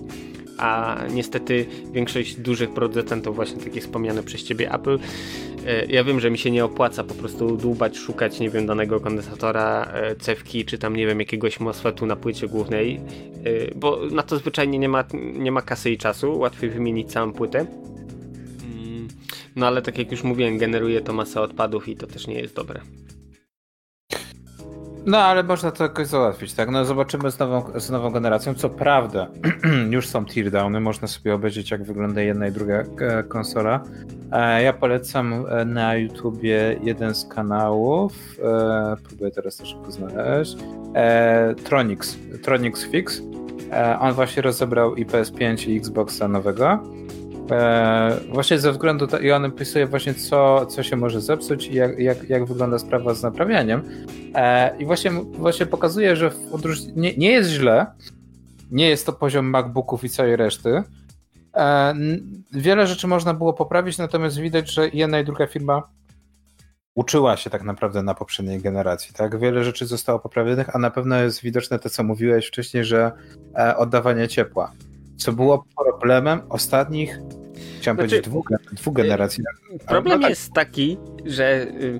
a 0.57 0.97
niestety 1.13 1.65
większość 1.91 2.35
dużych 2.35 2.69
producentów, 2.69 3.35
właśnie 3.35 3.61
takich 3.61 3.83
wspomniane 3.83 4.23
przez 4.23 4.43
ciebie 4.43 4.73
Apple, 4.73 4.99
e, 5.65 5.85
ja 5.85 6.03
wiem, 6.03 6.19
że 6.19 6.31
mi 6.31 6.37
się 6.37 6.51
nie 6.51 6.65
opłaca 6.65 7.03
po 7.03 7.13
prostu 7.13 7.57
dłubać, 7.57 7.97
szukać, 7.97 8.39
nie 8.39 8.49
wiem, 8.49 8.65
danego 8.65 8.99
kondensatora, 8.99 9.91
e, 9.93 10.15
cewki, 10.15 10.65
czy 10.65 10.77
tam, 10.77 10.95
nie 10.95 11.07
wiem, 11.07 11.19
jakiegoś 11.19 11.59
MOSFETu 11.59 12.05
na 12.05 12.15
płycie 12.15 12.47
głównej, 12.47 12.95
e, 12.95 13.75
bo 13.75 13.99
na 14.11 14.23
to 14.23 14.37
zwyczajnie 14.37 14.79
nie 14.79 14.89
ma, 14.89 15.03
nie 15.33 15.51
ma 15.51 15.61
kasy 15.61 15.91
i 15.91 15.97
czasu, 15.97 16.39
łatwiej 16.39 16.69
wymienić 16.69 17.11
całą 17.11 17.33
płytę. 17.33 17.65
No 19.57 19.67
ale 19.67 19.81
tak 19.81 19.97
jak 19.97 20.11
już 20.11 20.23
mówiłem, 20.23 20.57
generuje 20.57 21.01
to 21.01 21.13
masę 21.13 21.41
odpadów 21.41 21.87
i 21.87 21.95
to 21.95 22.07
też 22.07 22.27
nie 22.27 22.39
jest 22.39 22.55
dobre. 22.55 22.81
No, 25.05 25.17
ale 25.17 25.43
można 25.43 25.71
to 25.71 25.83
jakoś 25.83 26.07
załatwić, 26.07 26.53
tak? 26.53 26.69
No, 26.69 26.85
zobaczymy 26.85 27.31
z 27.31 27.39
nową, 27.39 27.79
z 27.79 27.89
nową 27.89 28.11
generacją. 28.11 28.53
Co 28.53 28.69
prawda, 28.69 29.27
już 29.89 30.07
są 30.07 30.25
teardowny, 30.25 30.79
można 30.79 31.07
sobie 31.07 31.33
obejrzeć, 31.33 31.71
jak 31.71 31.83
wygląda 31.83 32.21
jedna 32.21 32.47
i 32.47 32.51
druga 32.51 32.83
e, 32.99 33.23
konsola. 33.23 33.83
E, 34.31 34.63
ja 34.63 34.73
polecam 34.73 35.45
e, 35.49 35.65
na 35.65 35.95
YouTubie 35.95 36.79
jeden 36.83 37.15
z 37.15 37.25
kanałów, 37.25 38.13
próbuję 39.07 39.31
teraz 39.31 39.57
to 39.57 39.65
szybko 39.65 39.91
znaleźć, 39.91 40.57
Tronix, 41.63 42.17
Tronix 42.43 42.83
Fix. 42.83 43.21
On 43.99 44.13
właśnie 44.13 44.41
rozebrał 44.41 44.95
i 44.95 45.05
PS5 45.05 45.69
i 45.69 45.77
Xboxa 45.77 46.27
nowego 46.27 46.79
E, 47.51 48.19
właśnie 48.29 48.59
ze 48.59 48.71
względu, 48.71 49.07
i 49.21 49.31
on 49.31 49.45
opisuje 49.45 49.87
właśnie 49.87 50.13
co, 50.13 50.65
co 50.65 50.83
się 50.83 50.95
może 50.95 51.21
zepsuć 51.21 51.67
i 51.67 51.73
jak, 51.73 51.99
jak, 51.99 52.29
jak 52.29 52.45
wygląda 52.45 52.79
sprawa 52.79 53.13
z 53.13 53.23
naprawianiem. 53.23 53.83
E, 54.35 54.77
I 54.77 54.85
właśnie, 54.85 55.11
właśnie 55.11 55.65
pokazuje, 55.65 56.15
że 56.15 56.29
w 56.29 56.51
podróż 56.51 56.79
nie, 56.95 57.17
nie 57.17 57.31
jest 57.31 57.49
źle, 57.49 57.85
nie 58.71 58.89
jest 58.89 59.05
to 59.05 59.13
poziom 59.13 59.45
MacBooków 59.49 60.03
i 60.03 60.09
całej 60.09 60.35
reszty. 60.35 60.83
E, 61.55 61.93
wiele 62.51 62.87
rzeczy 62.87 63.07
można 63.07 63.33
było 63.33 63.53
poprawić, 63.53 63.97
natomiast 63.97 64.37
widać, 64.37 64.71
że 64.71 64.89
jedna 64.89 65.19
i 65.19 65.25
druga 65.25 65.47
firma 65.47 65.83
uczyła 66.95 67.37
się 67.37 67.49
tak 67.49 67.63
naprawdę 67.63 68.03
na 68.03 68.13
poprzedniej 68.13 68.61
generacji. 68.61 69.13
Tak? 69.13 69.39
Wiele 69.39 69.63
rzeczy 69.63 69.85
zostało 69.85 70.19
poprawionych, 70.19 70.75
a 70.75 70.79
na 70.79 70.91
pewno 70.91 71.15
jest 71.15 71.41
widoczne 71.41 71.79
to, 71.79 71.89
co 71.89 72.03
mówiłeś 72.03 72.47
wcześniej, 72.47 72.83
że 72.83 73.11
oddawanie 73.77 74.27
ciepła 74.27 74.71
co 75.17 75.33
było 75.33 75.65
problemem 75.77 76.41
ostatnich, 76.49 77.19
chciałem 77.77 77.97
znaczy, 77.97 78.09
powiedzieć, 78.09 78.25
dwóch, 78.25 78.47
dwóch 78.71 78.93
generacji. 78.93 79.43
Problem 79.87 80.15
no 80.15 80.21
tak. 80.21 80.29
jest 80.29 80.53
taki, 80.53 80.97
że 81.25 81.67
y, 81.67 81.99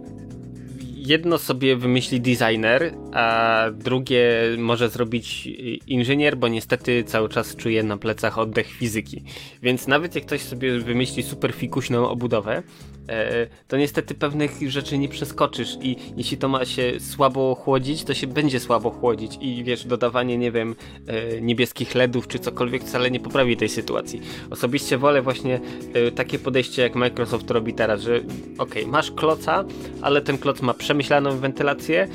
jedno 1.07 1.37
sobie 1.37 1.75
wymyśli 1.75 2.21
designer, 2.21 2.93
a 3.13 3.65
drugie 3.73 4.23
może 4.57 4.89
zrobić 4.89 5.49
inżynier, 5.87 6.37
bo 6.37 6.47
niestety 6.47 7.03
cały 7.03 7.29
czas 7.29 7.55
czuje 7.55 7.83
na 7.83 7.97
plecach 7.97 8.37
oddech 8.37 8.67
fizyki. 8.67 9.23
Więc 9.61 9.87
nawet 9.87 10.15
jak 10.15 10.25
ktoś 10.25 10.41
sobie 10.41 10.79
wymyśli 10.79 11.23
super 11.23 11.53
fikuśną 11.53 12.09
obudowę, 12.09 12.63
e, 13.09 13.47
to 13.67 13.77
niestety 13.77 14.15
pewnych 14.15 14.71
rzeczy 14.71 14.97
nie 14.97 15.09
przeskoczysz 15.09 15.77
i 15.81 15.95
jeśli 16.17 16.37
to 16.37 16.47
ma 16.47 16.65
się 16.65 16.99
słabo 16.99 17.55
chłodzić, 17.55 18.03
to 18.03 18.13
się 18.13 18.27
będzie 18.27 18.59
słabo 18.59 18.89
chłodzić 18.89 19.37
i 19.41 19.63
wiesz, 19.63 19.85
dodawanie, 19.85 20.37
nie 20.37 20.51
wiem, 20.51 20.75
e, 21.07 21.41
niebieskich 21.41 21.95
LEDów 21.95 22.27
czy 22.27 22.39
cokolwiek 22.39 22.83
wcale 22.83 23.11
nie 23.11 23.19
poprawi 23.19 23.57
tej 23.57 23.69
sytuacji. 23.69 24.21
Osobiście 24.49 24.97
wolę 24.97 25.21
właśnie 25.21 25.59
e, 25.93 26.11
takie 26.11 26.39
podejście 26.39 26.81
jak 26.81 26.95
Microsoft 26.95 27.51
robi 27.51 27.73
teraz, 27.73 28.01
że 28.01 28.21
ok, 28.57 28.75
masz 28.87 29.11
kloca, 29.11 29.65
ale 30.01 30.21
ten 30.21 30.37
kloc 30.37 30.61
ma 30.61 30.73
przemyślaną 30.97 31.37
wentylację, 31.37 32.07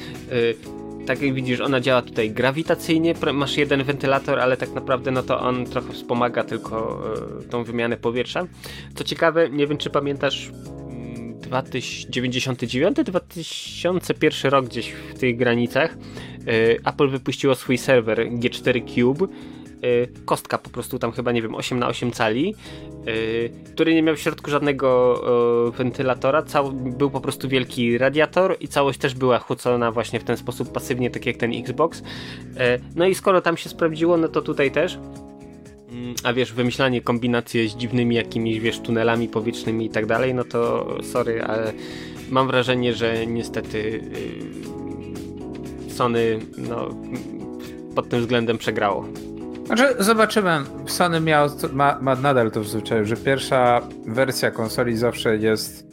tak 1.06 1.22
jak 1.22 1.34
widzisz, 1.34 1.60
ona 1.60 1.80
działa 1.80 2.02
tutaj 2.02 2.30
grawitacyjnie, 2.30 3.14
masz 3.32 3.56
jeden 3.56 3.84
wentylator, 3.84 4.40
ale 4.40 4.56
tak 4.56 4.72
naprawdę 4.72 5.10
no 5.10 5.22
to 5.22 5.40
on 5.40 5.66
trochę 5.66 5.92
wspomaga 5.92 6.44
tylko 6.44 7.02
tą 7.50 7.64
wymianę 7.64 7.96
powietrza. 7.96 8.46
Co 8.94 9.04
ciekawe, 9.04 9.50
nie 9.50 9.66
wiem 9.66 9.78
czy 9.78 9.90
pamiętasz 9.90 10.50
99-2001 11.50 14.50
rok 14.50 14.66
gdzieś 14.66 14.90
w 14.90 15.18
tych 15.18 15.36
granicach 15.36 15.96
Apple 16.84 17.08
wypuściło 17.08 17.54
swój 17.54 17.78
serwer 17.78 18.18
G4 18.18 18.94
Cube. 18.94 19.26
Kostka 20.24 20.58
po 20.58 20.70
prostu 20.70 20.98
tam 20.98 21.12
chyba 21.12 21.32
nie 21.32 21.42
wiem 21.42 21.54
8 21.54 21.78
na 21.78 21.88
8 21.88 22.12
cali 22.12 22.54
który 23.74 23.94
nie 23.94 24.02
miał 24.02 24.16
w 24.16 24.20
środku 24.20 24.50
żadnego 24.50 25.20
wentylatora. 25.78 26.42
Cał, 26.42 26.72
był 26.72 27.10
po 27.10 27.20
prostu 27.20 27.48
wielki 27.48 27.98
radiator 27.98 28.56
i 28.60 28.68
całość 28.68 28.98
też 28.98 29.14
była 29.14 29.38
chłocona 29.38 29.92
właśnie 29.92 30.20
w 30.20 30.24
ten 30.24 30.36
sposób 30.36 30.72
pasywnie 30.72 31.10
tak 31.10 31.26
jak 31.26 31.36
ten 31.36 31.52
Xbox. 31.52 32.02
No 32.96 33.06
i 33.06 33.14
skoro 33.14 33.40
tam 33.40 33.56
się 33.56 33.68
sprawdziło 33.68 34.16
no 34.16 34.28
to 34.28 34.42
tutaj 34.42 34.70
też. 34.70 34.98
Mm, 35.90 36.14
a 36.24 36.32
wiesz, 36.32 36.52
wymyślanie 36.52 37.00
kombinacji 37.00 37.68
z 37.68 37.76
dziwnymi 37.76 38.16
jakimiś, 38.16 38.60
wiesz, 38.60 38.80
tunelami 38.80 39.28
powietrznymi 39.28 39.86
i 39.86 39.90
tak 39.90 40.06
dalej, 40.06 40.34
no 40.34 40.44
to 40.44 40.86
sorry, 41.02 41.42
ale 41.42 41.72
mam 42.30 42.46
wrażenie, 42.46 42.94
że 42.94 43.26
niestety 43.26 44.00
Sony 45.88 46.38
no, 46.58 46.88
pod 47.94 48.08
tym 48.08 48.20
względem 48.20 48.58
przegrało. 48.58 49.08
Znaczy, 49.76 49.94
zobaczymy. 49.98 50.50
Sony 50.86 51.20
miał, 51.20 51.48
ma, 51.72 51.98
ma 52.00 52.16
nadal 52.16 52.50
to 52.50 52.60
w 52.60 52.68
zwyczaju, 52.68 53.04
że 53.04 53.16
pierwsza 53.16 53.80
wersja 54.06 54.50
konsoli 54.50 54.96
zawsze 54.96 55.36
jest 55.36 55.86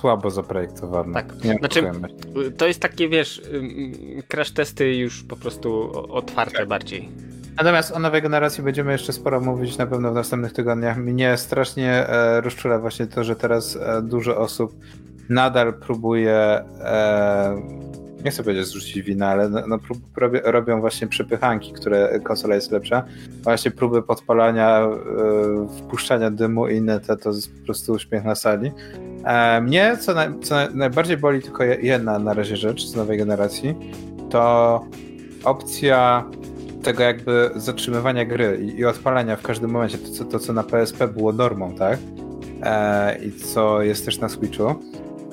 słabo 0.00 0.30
zaprojektowana. 0.30 1.14
Tak, 1.14 1.44
Nie 1.44 1.54
znaczy, 1.54 1.90
to 2.56 2.66
jest 2.66 2.80
takie, 2.80 3.08
wiesz, 3.08 3.42
crash 4.28 4.50
testy 4.50 4.94
już 4.94 5.22
po 5.22 5.36
prostu 5.36 5.92
otwarte 6.14 6.58
tak. 6.58 6.68
bardziej. 6.68 7.08
Natomiast 7.56 7.92
o 7.92 7.98
nowej 7.98 8.22
generacji 8.22 8.64
będziemy 8.64 8.92
jeszcze 8.92 9.12
sporo 9.12 9.40
mówić 9.40 9.78
na 9.78 9.86
pewno 9.86 10.10
w 10.10 10.14
następnych 10.14 10.52
tygodniach. 10.52 10.96
Mnie 10.96 11.36
strasznie 11.36 11.90
e, 11.90 12.40
rozczula 12.40 12.78
właśnie 12.78 13.06
to, 13.06 13.24
że 13.24 13.36
teraz 13.36 13.76
e, 13.76 14.02
dużo 14.02 14.38
osób 14.38 14.74
nadal 15.28 15.74
próbuje, 15.74 16.34
e, 16.34 17.62
nie 18.24 18.30
chcę 18.30 18.42
powiedzieć 18.42 18.66
zrzucić 18.66 19.02
wina, 19.02 19.28
ale 19.28 19.48
no, 19.48 19.66
no 19.66 19.78
robią, 20.16 20.40
robią 20.44 20.80
właśnie 20.80 21.06
przepychanki, 21.06 21.72
które 21.72 22.20
konsola 22.20 22.54
jest 22.54 22.70
lepsza. 22.70 23.04
Właśnie 23.42 23.70
próby 23.70 24.02
podpalania, 24.02 24.80
e, 24.80 24.88
wpuszczania 25.78 26.30
dymu 26.30 26.68
i 26.68 26.76
inne, 26.76 27.00
to, 27.00 27.16
to 27.16 27.30
jest 27.30 27.58
po 27.58 27.64
prostu 27.64 27.92
uśmiech 27.92 28.24
na 28.24 28.34
sali. 28.34 28.72
E, 29.24 29.60
mnie, 29.60 29.96
co, 30.00 30.14
na, 30.14 30.26
co 30.42 30.54
najbardziej 30.74 31.16
boli, 31.16 31.42
tylko 31.42 31.64
jedna 31.64 32.18
na 32.18 32.34
razie 32.34 32.56
rzecz 32.56 32.86
z 32.86 32.96
nowej 32.96 33.18
generacji, 33.18 33.74
to 34.30 34.84
opcja 35.44 36.24
tego 36.82 37.02
jakby 37.02 37.50
zatrzymywania 37.56 38.24
gry 38.24 38.58
i, 38.62 38.78
i 38.78 38.84
odpalania 38.84 39.36
w 39.36 39.42
każdym 39.42 39.70
momencie, 39.70 39.98
to 39.98 40.10
co, 40.10 40.24
to 40.24 40.38
co 40.38 40.52
na 40.52 40.62
PSP 40.62 41.08
było 41.08 41.32
normą, 41.32 41.74
tak? 41.74 41.98
E, 42.62 43.18
I 43.24 43.32
co 43.32 43.82
jest 43.82 44.04
też 44.04 44.18
na 44.18 44.28
Switchu. 44.28 44.74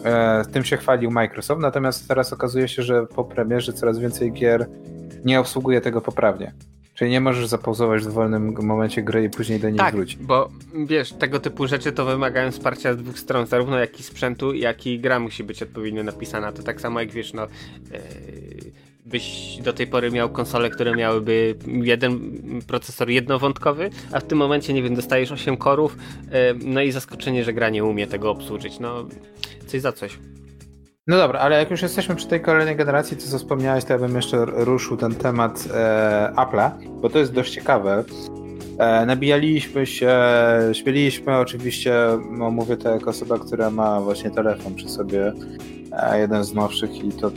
E, 0.05 0.45
tym 0.45 0.63
się 0.63 0.77
chwalił 0.77 1.11
Microsoft, 1.11 1.61
natomiast 1.61 2.07
teraz 2.07 2.33
okazuje 2.33 2.67
się, 2.67 2.83
że 2.83 3.05
po 3.07 3.23
premierze 3.23 3.73
coraz 3.73 3.99
więcej 3.99 4.31
gier 4.31 4.67
nie 5.25 5.39
obsługuje 5.39 5.81
tego 5.81 6.01
poprawnie. 6.01 6.53
Czyli 6.93 7.11
nie 7.11 7.21
możesz 7.21 7.47
zapauzować 7.47 8.01
w 8.01 8.05
dowolnym 8.05 8.55
momencie 8.61 9.01
gry 9.01 9.23
i 9.23 9.29
później 9.29 9.59
do 9.59 9.69
niej 9.69 9.77
tak, 9.77 9.95
wrócić. 9.95 10.17
bo 10.17 10.49
wiesz, 10.85 11.13
tego 11.13 11.39
typu 11.39 11.67
rzeczy 11.67 11.91
to 11.91 12.05
wymagają 12.05 12.51
wsparcia 12.51 12.93
z 12.93 12.97
dwóch 12.97 13.19
stron, 13.19 13.45
zarówno 13.45 13.79
jak 13.79 13.99
i 13.99 14.03
sprzętu, 14.03 14.53
jak 14.53 14.87
i 14.87 14.99
gra 14.99 15.19
musi 15.19 15.43
być 15.43 15.63
odpowiednio 15.63 16.03
napisana. 16.03 16.51
To 16.51 16.63
tak 16.63 16.81
samo 16.81 16.99
jak 16.99 17.11
wiesz, 17.11 17.33
no 17.33 17.47
yy, 17.91 18.71
byś 19.07 19.57
do 19.63 19.73
tej 19.73 19.87
pory 19.87 20.11
miał 20.11 20.29
konsole, 20.29 20.69
które 20.69 20.95
miałyby 20.95 21.55
jeden 21.83 22.19
procesor 22.67 23.09
jednowątkowy, 23.09 23.89
a 24.11 24.19
w 24.19 24.23
tym 24.23 24.37
momencie, 24.37 24.73
nie 24.73 24.83
wiem, 24.83 24.95
dostajesz 24.95 25.31
8 25.31 25.57
korów, 25.57 25.97
e, 26.31 26.53
no 26.53 26.81
i 26.81 26.91
zaskoczenie, 26.91 27.43
że 27.43 27.53
gra 27.53 27.69
nie 27.69 27.83
umie 27.83 28.07
tego 28.07 28.31
obsłużyć. 28.31 28.79
No, 28.79 29.05
coś 29.67 29.81
za 29.81 29.91
coś. 29.91 30.19
No 31.07 31.17
dobra, 31.17 31.39
ale 31.39 31.57
jak 31.59 31.71
już 31.71 31.81
jesteśmy 31.81 32.15
przy 32.15 32.27
tej 32.27 32.41
kolejnej 32.41 32.75
generacji, 32.75 33.17
to 33.17 33.23
co 33.23 33.37
wspomniałeś, 33.37 33.83
to 33.83 33.93
ja 33.93 33.99
bym 33.99 34.15
jeszcze 34.15 34.45
ruszył 34.45 34.97
ten 34.97 35.15
temat 35.15 35.67
e, 35.73 36.33
Apple'a, 36.35 36.71
bo 37.01 37.09
to 37.09 37.19
jest 37.19 37.33
dość 37.33 37.53
ciekawe. 37.53 38.03
E, 38.79 39.05
nabijaliśmy 39.05 39.85
się, 39.85 40.15
śmieliśmy, 40.73 41.37
oczywiście, 41.37 41.93
no 42.31 42.51
mówię 42.51 42.77
to 42.77 42.89
jako 42.89 43.09
osoba, 43.09 43.39
która 43.39 43.69
ma 43.69 44.01
właśnie 44.01 44.31
telefon 44.31 44.75
przy 44.75 44.89
sobie, 44.89 45.33
e, 45.91 46.19
jeden 46.19 46.43
z 46.43 46.53
nowszych 46.53 47.03
i 47.03 47.11
to 47.11 47.31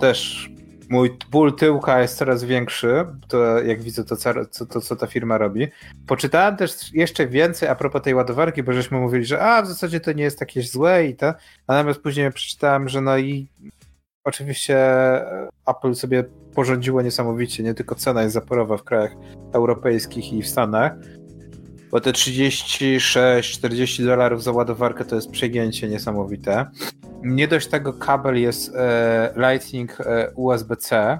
też 0.00 0.50
mój 0.88 1.16
ból 1.30 1.56
tyłka 1.56 2.00
jest 2.00 2.16
coraz 2.16 2.44
większy, 2.44 3.06
to 3.28 3.62
jak 3.62 3.82
widzę 3.82 4.04
to, 4.04 4.16
co, 4.16 4.66
to, 4.66 4.80
co 4.80 4.96
ta 4.96 5.06
firma 5.06 5.38
robi. 5.38 5.68
Poczytałem 6.06 6.56
też 6.56 6.94
jeszcze 6.94 7.26
więcej 7.26 7.68
a 7.68 7.74
propos 7.74 8.02
tej 8.02 8.14
ładowarki, 8.14 8.62
bo 8.62 8.72
żeśmy 8.72 8.98
mówili, 8.98 9.24
że 9.24 9.42
a 9.42 9.62
w 9.62 9.66
zasadzie 9.66 10.00
to 10.00 10.12
nie 10.12 10.24
jest 10.24 10.38
takie 10.38 10.62
złe 10.62 11.06
i 11.06 11.16
to, 11.16 11.34
natomiast 11.68 12.00
później 12.00 12.32
przeczytałem, 12.32 12.88
że 12.88 13.00
no 13.00 13.18
i 13.18 13.48
oczywiście 14.24 14.78
Apple 15.66 15.94
sobie 15.94 16.24
porządziło 16.54 17.02
niesamowicie, 17.02 17.62
nie 17.62 17.74
tylko 17.74 17.94
cena 17.94 18.22
jest 18.22 18.34
zaporowa 18.34 18.76
w 18.76 18.84
krajach 18.84 19.12
europejskich 19.52 20.32
i 20.32 20.42
w 20.42 20.48
Stanach, 20.48 20.92
bo 21.90 22.00
te 22.00 22.10
36-40 22.10 24.04
dolarów 24.04 24.42
za 24.42 24.52
ładowarkę 24.52 25.04
to 25.04 25.14
jest 25.14 25.30
przegięcie 25.30 25.88
niesamowite. 25.88 26.66
Nie 27.22 27.48
dość 27.48 27.66
tego 27.66 27.92
kabel 27.92 28.40
jest 28.40 28.74
e, 28.76 29.32
Lightning 29.36 30.00
e, 30.00 30.30
USB-C, 30.34 31.18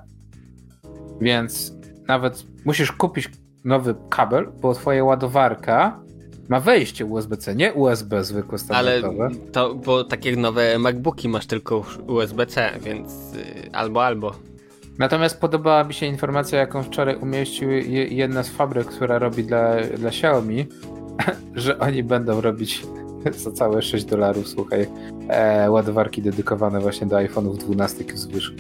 więc 1.21 1.73
nawet 2.09 2.45
musisz 2.65 2.93
kupić 2.93 3.29
nowy 3.65 3.95
kabel, 4.09 4.49
bo 4.61 4.75
twoja 4.75 5.05
ładowarka 5.05 6.01
ma 6.49 6.61
wejście 6.61 7.07
USB-C, 7.07 7.55
nie 7.55 7.75
USB 7.75 8.25
zwykłe 8.25 8.59
standardowe. 8.59 9.25
Ale 9.25 9.35
to, 9.53 9.75
bo 9.75 10.05
takie 10.05 10.37
nowe 10.37 10.79
MacBooki 10.79 11.29
masz 11.29 11.47
tylko 11.47 11.85
USB-C, 12.07 12.71
więc 12.81 13.13
y, 13.35 13.71
albo 13.73 14.05
albo. 14.05 14.35
Natomiast 14.99 15.41
podobała 15.41 15.85
mi 15.85 15.95
się 15.95 16.07
informacja, 16.07 16.59
jaką 16.59 16.83
wczoraj 16.83 17.17
umieścił 17.17 17.71
jedna 18.11 18.43
z 18.43 18.49
fabryk, 18.49 18.87
która 18.89 19.19
robi 19.19 19.45
dla, 19.45 19.77
dla 19.97 20.09
Xiaomi, 20.09 20.67
że 21.55 21.79
oni 21.79 22.03
będą 22.03 22.41
robić 22.41 22.83
za 23.45 23.51
całe 23.51 23.83
6 23.83 24.05
dolarów, 24.05 24.49
słuchaj, 24.49 24.87
e, 25.29 25.71
ładowarki 25.71 26.23
dedykowane 26.23 26.81
właśnie 26.81 27.07
do 27.07 27.17
iPhone'ów 27.17 27.57
12 27.57 28.05
wzwyż. 28.05 28.53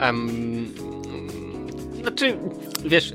Um, 0.00 0.68
znaczy, 2.02 2.36
wiesz, 2.84 3.12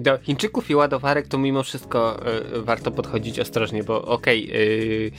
do 0.00 0.18
Chińczyków 0.18 0.70
i 0.70 0.74
ładowarek 0.74 1.28
to 1.28 1.38
mimo 1.38 1.62
wszystko 1.62 2.20
y, 2.56 2.62
warto 2.62 2.90
podchodzić 2.90 3.40
ostrożnie, 3.40 3.84
bo 3.84 4.02
okej, 4.02 4.44
okay, 4.44 4.60
y, 4.60 5.10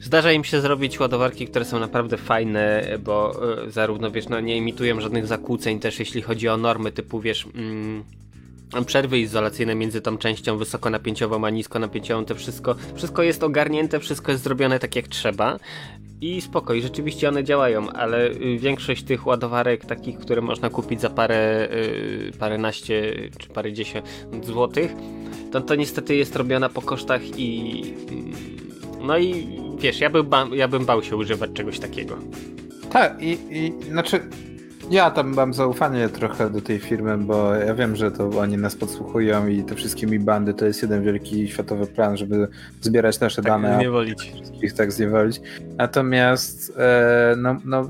Zdarza 0.00 0.32
im 0.32 0.44
się 0.44 0.60
zrobić 0.60 1.00
ładowarki, 1.00 1.46
które 1.46 1.64
są 1.64 1.80
naprawdę 1.80 2.16
fajne, 2.16 2.84
bo 3.04 3.40
y, 3.66 3.70
zarówno 3.70 4.10
wiesz, 4.10 4.28
no 4.28 4.40
nie 4.40 4.56
imitują 4.56 5.00
żadnych 5.00 5.26
zakłóceń 5.26 5.80
też 5.80 5.98
jeśli 5.98 6.22
chodzi 6.22 6.48
o 6.48 6.56
normy 6.56 6.92
typu 6.92 7.20
wiesz, 7.20 7.46
mm, 7.54 8.04
przerwy 8.86 9.18
izolacyjne 9.18 9.74
między 9.74 10.00
tą 10.00 10.18
częścią 10.18 10.58
wysokonapięciową 10.58 11.44
a 11.44 11.50
niskonapięciową, 11.50 12.24
to 12.24 12.34
wszystko, 12.34 12.74
wszystko 12.94 13.22
jest 13.22 13.42
ogarnięte, 13.42 14.00
wszystko 14.00 14.32
jest 14.32 14.44
zrobione 14.44 14.78
tak 14.78 14.96
jak 14.96 15.08
trzeba 15.08 15.58
i 16.20 16.40
spokoj, 16.40 16.82
rzeczywiście 16.82 17.28
one 17.28 17.44
działają, 17.44 17.90
ale 17.90 18.30
y, 18.30 18.58
większość 18.58 19.02
tych 19.02 19.26
ładowarek 19.26 19.84
takich, 19.84 20.18
które 20.18 20.40
można 20.42 20.70
kupić 20.70 21.00
za 21.00 21.10
parę, 21.10 21.68
yy, 21.70 22.32
paręnaście 22.38 23.14
czy 23.38 23.48
parę 23.48 23.72
dziesiąt 23.72 24.06
złotych, 24.46 24.92
to, 25.52 25.60
to 25.60 25.74
niestety 25.74 26.16
jest 26.16 26.36
robiona 26.36 26.68
po 26.68 26.82
kosztach 26.82 27.20
i 27.38 27.82
no 29.00 29.18
i 29.18 29.46
wiesz, 29.78 30.00
ja 30.00 30.10
ba, 30.10 30.46
ja 30.52 30.68
bym 30.68 30.84
bał 30.84 31.02
się 31.02 31.16
używać 31.16 31.50
czegoś 31.54 31.78
takiego. 31.78 32.18
Tak, 32.90 33.22
i, 33.22 33.38
i 33.50 33.72
znaczy 33.90 34.20
ja 34.90 35.10
tam 35.10 35.34
mam 35.34 35.54
zaufanie 35.54 36.08
trochę 36.08 36.50
do 36.50 36.60
tej 36.60 36.78
firmy, 36.78 37.18
bo 37.18 37.54
ja 37.54 37.74
wiem, 37.74 37.96
że 37.96 38.10
to 38.10 38.28
oni 38.28 38.56
nas 38.56 38.76
podsłuchują 38.76 39.46
i 39.46 39.64
te 39.64 39.74
wszystkie 39.74 40.06
mi 40.06 40.18
bandy 40.18 40.54
to 40.54 40.66
jest 40.66 40.82
jeden 40.82 41.02
wielki 41.02 41.48
światowy 41.48 41.86
plan, 41.86 42.16
żeby 42.16 42.48
zbierać 42.80 43.20
nasze 43.20 43.42
tak, 43.42 43.52
dane. 43.52 43.76
Zniewolić. 43.76 44.32
Ich 44.62 44.72
tak 44.72 44.92
zniewolić. 44.92 45.40
Natomiast 45.76 46.72
e, 46.78 47.34
no, 47.36 47.56
no 47.64 47.88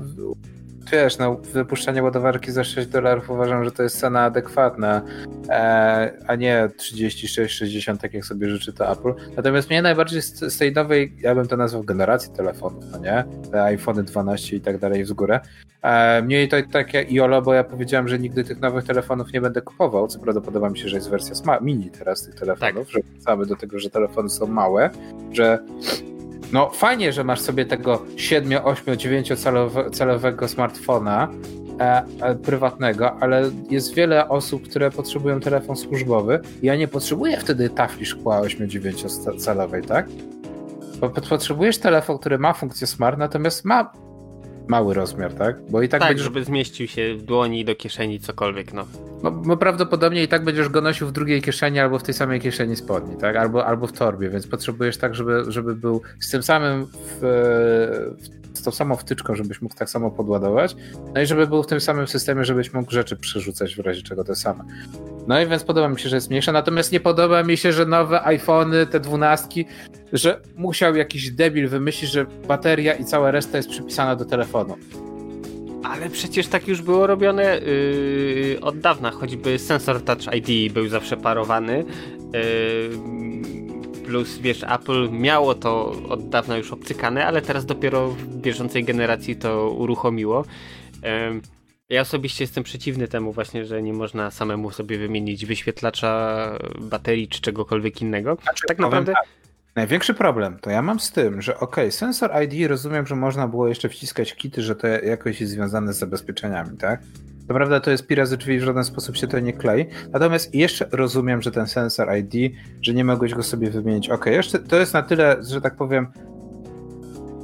wiesz, 0.91 1.17
no, 1.17 1.35
wypuszczenie 1.35 2.03
ładowarki 2.03 2.51
za 2.51 2.63
6 2.63 2.87
dolarów 2.87 3.29
uważam, 3.29 3.63
że 3.63 3.71
to 3.71 3.83
jest 3.83 3.99
cena 3.99 4.23
adekwatna, 4.23 5.01
e, 5.49 6.11
a 6.27 6.35
nie 6.35 6.69
36-60, 6.77 7.97
tak 7.97 8.13
jak 8.13 8.25
sobie 8.25 8.49
życzy 8.49 8.73
to 8.73 8.91
Apple. 8.91 9.13
Natomiast 9.37 9.69
mnie 9.69 9.81
najbardziej 9.81 10.21
z, 10.21 10.39
z, 10.39 10.57
tej 10.57 10.73
nowej, 10.73 11.13
ja 11.21 11.35
bym 11.35 11.47
to 11.47 11.57
nazwał 11.57 11.83
generacji 11.83 12.33
telefonów, 12.33 12.83
no 12.91 12.99
nie? 12.99 13.23
Te 13.51 13.63
iPhony 13.63 14.03
12 14.03 14.55
i 14.55 14.61
tak 14.61 14.77
dalej 14.77 15.05
w 15.05 15.13
górę. 15.13 15.39
E, 15.81 16.21
mniej 16.21 16.47
to 16.47 16.57
takie 16.71 16.99
IOLO, 16.99 17.41
bo 17.41 17.53
ja 17.53 17.63
powiedziałem, 17.63 18.07
że 18.07 18.19
nigdy 18.19 18.43
tych 18.43 18.59
nowych 18.59 18.83
telefonów 18.83 19.33
nie 19.33 19.41
będę 19.41 19.61
kupował, 19.61 20.07
co 20.07 20.19
prawda 20.19 20.41
podoba 20.41 20.69
mi 20.69 20.79
się, 20.79 20.89
że 20.89 20.95
jest 20.95 21.09
wersja 21.09 21.59
mini 21.61 21.89
teraz 21.89 22.23
tych 22.23 22.35
telefonów, 22.35 22.87
tak. 22.87 23.03
że 23.03 23.11
wracamy 23.13 23.45
do 23.45 23.55
tego, 23.55 23.79
że 23.79 23.89
telefony 23.89 24.29
są 24.29 24.47
małe, 24.47 24.89
że 25.31 25.59
no 26.51 26.69
fajnie, 26.69 27.13
że 27.13 27.23
masz 27.23 27.41
sobie 27.41 27.65
tego 27.65 28.05
7, 28.17 28.65
8, 28.65 28.97
9 28.97 29.31
calowego 29.93 30.47
smartfona 30.47 31.27
e, 31.79 32.03
e, 32.21 32.35
prywatnego, 32.35 33.17
ale 33.19 33.51
jest 33.69 33.93
wiele 33.93 34.29
osób, 34.29 34.69
które 34.69 34.91
potrzebują 34.91 35.39
telefon 35.39 35.75
służbowy. 35.75 36.39
Ja 36.63 36.75
nie 36.75 36.87
potrzebuję 36.87 37.37
wtedy 37.37 37.69
tafli 37.69 38.05
szkła 38.05 38.41
8-9 38.41 39.37
calowej, 39.37 39.83
tak? 39.83 40.07
Bo 40.99 41.09
potrzebujesz 41.09 41.77
telefon, 41.77 42.17
który 42.17 42.37
ma 42.37 42.53
funkcję 42.53 42.87
smart, 42.87 43.17
natomiast 43.17 43.65
ma 43.65 43.91
mały 44.69 44.93
rozmiar, 44.93 45.33
tak? 45.33 45.55
Bo 45.69 45.81
i 45.81 45.89
tak, 45.89 45.99
tak 45.99 46.09
będziesz... 46.09 46.23
żeby 46.23 46.43
zmieścił 46.43 46.87
się 46.87 47.15
w 47.15 47.21
dłoni 47.21 47.65
do 47.65 47.75
kieszeni, 47.75 48.19
cokolwiek, 48.19 48.73
no. 48.73 48.85
no. 49.23 49.31
Bo 49.31 49.57
prawdopodobnie 49.57 50.23
i 50.23 50.27
tak 50.27 50.43
będziesz 50.43 50.69
go 50.69 50.81
nosił 50.81 51.07
w 51.07 51.11
drugiej 51.11 51.41
kieszeni 51.41 51.79
albo 51.79 51.99
w 51.99 52.03
tej 52.03 52.13
samej 52.13 52.41
kieszeni 52.41 52.75
spodni, 52.75 53.17
tak? 53.17 53.35
Albo, 53.35 53.65
albo 53.65 53.87
w 53.87 53.91
torbie, 53.91 54.29
więc 54.29 54.47
potrzebujesz 54.47 54.97
tak, 54.97 55.15
żeby, 55.15 55.43
żeby 55.47 55.75
był 55.75 56.01
z 56.19 56.31
tym 56.31 56.43
samym 56.43 56.85
w, 56.85 57.19
w 58.21 58.38
tą 58.65 58.71
samą 58.71 58.95
wtyczką, 58.95 59.35
żebyś 59.35 59.61
mógł 59.61 59.75
tak 59.75 59.89
samo 59.89 60.11
podładować, 60.11 60.75
no 61.15 61.21
i 61.21 61.25
żeby 61.25 61.47
był 61.47 61.63
w 61.63 61.67
tym 61.67 61.81
samym 61.81 62.07
systemie, 62.07 62.45
żebyś 62.45 62.73
mógł 62.73 62.91
rzeczy 62.91 63.15
przerzucać 63.15 63.75
w 63.75 63.79
razie 63.79 64.01
czego 64.01 64.23
te 64.23 64.35
same. 64.35 64.63
No 65.27 65.41
i 65.41 65.47
więc 65.47 65.63
podoba 65.63 65.89
mi 65.89 65.99
się, 65.99 66.09
że 66.09 66.15
jest 66.15 66.29
mniejsza, 66.29 66.51
natomiast 66.51 66.91
nie 66.91 66.99
podoba 66.99 67.43
mi 67.43 67.57
się, 67.57 67.73
że 67.73 67.85
nowe 67.85 68.23
iPhony, 68.23 68.85
te 68.85 68.99
dwunastki, 68.99 69.65
że 70.13 70.41
musiał 70.55 70.95
jakiś 70.95 71.31
debil 71.31 71.67
wymyślić, 71.67 72.11
że 72.11 72.25
bateria 72.47 72.93
i 72.93 73.05
cała 73.05 73.31
reszta 73.31 73.57
jest 73.57 73.69
przypisana 73.69 74.15
do 74.15 74.25
telefonu. 74.25 74.77
Ale 75.83 76.09
przecież 76.09 76.47
tak 76.47 76.67
już 76.67 76.81
było 76.81 77.07
robione 77.07 77.59
yy, 77.59 78.59
od 78.61 78.79
dawna, 78.79 79.11
choćby 79.11 79.59
sensor 79.59 80.03
Touch 80.03 80.33
ID 80.33 80.73
był 80.73 80.87
zawsze 80.87 81.17
parowany. 81.17 81.85
Yy, 82.33 83.58
plus 84.09 84.37
wiesz, 84.37 84.63
Apple 84.63 85.09
miało 85.11 85.55
to 85.55 85.91
od 86.09 86.29
dawna 86.29 86.57
już 86.57 86.71
obcykane, 86.71 87.25
ale 87.25 87.41
teraz 87.41 87.65
dopiero 87.65 88.09
w 88.09 88.25
bieżącej 88.25 88.83
generacji 88.83 89.35
to 89.35 89.69
uruchomiło. 89.69 90.45
Ja 91.89 92.01
osobiście 92.01 92.43
jestem 92.43 92.63
przeciwny 92.63 93.07
temu 93.07 93.31
właśnie, 93.31 93.65
że 93.65 93.81
nie 93.81 93.93
można 93.93 94.31
samemu 94.31 94.71
sobie 94.71 94.97
wymienić 94.97 95.45
wyświetlacza 95.45 96.51
baterii 96.79 97.27
czy 97.27 97.41
czegokolwiek 97.41 98.01
innego. 98.01 98.37
Znaczy, 98.43 98.63
tak 98.67 98.79
naprawdę... 98.79 99.13
Tak. 99.13 99.23
Największy 99.75 100.13
problem 100.13 100.57
to 100.61 100.69
ja 100.69 100.81
mam 100.81 100.99
z 100.99 101.11
tym, 101.11 101.41
że 101.41 101.59
ok, 101.59 101.75
sensor 101.89 102.31
ID 102.43 102.69
rozumiem, 102.69 103.07
że 103.07 103.15
można 103.15 103.47
było 103.47 103.67
jeszcze 103.67 103.89
wciskać 103.89 104.35
kity, 104.35 104.61
że 104.61 104.75
to 104.75 104.87
jakoś 104.87 105.41
jest 105.41 105.53
związane 105.53 105.93
z 105.93 105.99
zabezpieczeniami, 105.99 106.77
tak? 106.77 107.01
To 107.49 107.53
prawda, 107.53 107.79
to 107.79 107.91
jest 107.91 108.07
pira 108.07 108.25
z 108.25 108.37
drzwi, 108.37 108.59
w 108.59 108.63
żaden 108.63 108.83
sposób 108.83 109.17
się 109.17 109.27
to 109.27 109.39
nie 109.39 109.53
klei. 109.53 109.85
Natomiast 110.11 110.55
jeszcze 110.55 110.87
rozumiem, 110.91 111.41
że 111.41 111.51
ten 111.51 111.67
sensor 111.67 112.07
ID, 112.17 112.53
że 112.81 112.93
nie 112.93 113.03
mogłeś 113.03 113.33
go 113.33 113.43
sobie 113.43 113.69
wymienić. 113.69 114.09
Ok, 114.09 114.25
jeszcze 114.25 114.59
to 114.59 114.79
jest 114.79 114.93
na 114.93 115.01
tyle, 115.01 115.37
że 115.49 115.61
tak 115.61 115.75
powiem, 115.75 116.07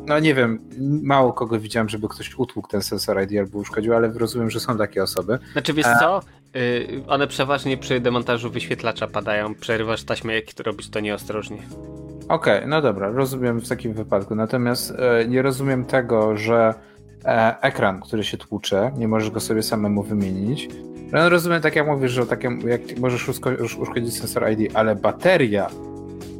no 0.08 0.20
nie 0.20 0.34
wiem, 0.36 0.60
mało 1.03 1.34
kogo 1.34 1.60
widziałem, 1.60 1.89
żeby 1.89 2.08
ktoś 2.08 2.36
utłukł 2.36 2.68
ten 2.68 2.82
sensor 2.82 3.24
ID 3.24 3.39
albo 3.39 3.60
uszkodził, 3.60 3.93
ale 3.93 4.14
rozumiem, 4.16 4.49
że 4.49 4.60
są 4.60 4.78
takie 4.78 5.03
osoby. 5.03 5.39
Znaczy 5.51 5.74
wiesz 5.74 5.86
A... 5.86 5.99
co? 5.99 6.22
Yy, 6.53 7.03
one 7.08 7.28
przeważnie 7.28 7.78
przy 7.78 7.99
demontażu 7.99 8.51
wyświetlacza 8.51 9.08
padają, 9.08 9.56
przerywasz 9.56 10.03
taśmę, 10.03 10.36
jak 10.36 10.53
to 10.53 10.64
robisz, 10.64 10.89
to 10.89 10.99
nieostrożnie. 10.99 11.58
Okej, 12.30 12.58
okay, 12.58 12.68
no 12.68 12.82
dobra, 12.82 13.10
rozumiem 13.10 13.62
w 13.62 13.70
takim 13.70 13.93
wypadku. 13.93 14.36
Natomiast 14.36 14.91
e, 14.91 15.28
nie 15.28 15.41
rozumiem 15.41 15.86
tego, 15.86 16.38
że 16.38 16.74
ekran, 17.61 18.01
który 18.01 18.23
się 18.23 18.38
tłucze, 18.38 18.91
nie 18.97 19.07
możesz 19.07 19.30
go 19.30 19.39
sobie 19.39 19.63
samemu 19.63 20.03
wymienić. 20.03 20.69
No 21.11 21.30
rozumiem, 21.30 21.61
tak 21.61 21.76
jak 21.76 21.88
mówisz, 21.88 22.11
że 22.11 22.26
tak 22.26 22.43
jak 22.43 22.99
możesz 22.99 23.30
uszkodzić 23.80 24.17
sensor 24.17 24.51
ID, 24.51 24.71
ale 24.73 24.95
bateria, 24.95 25.69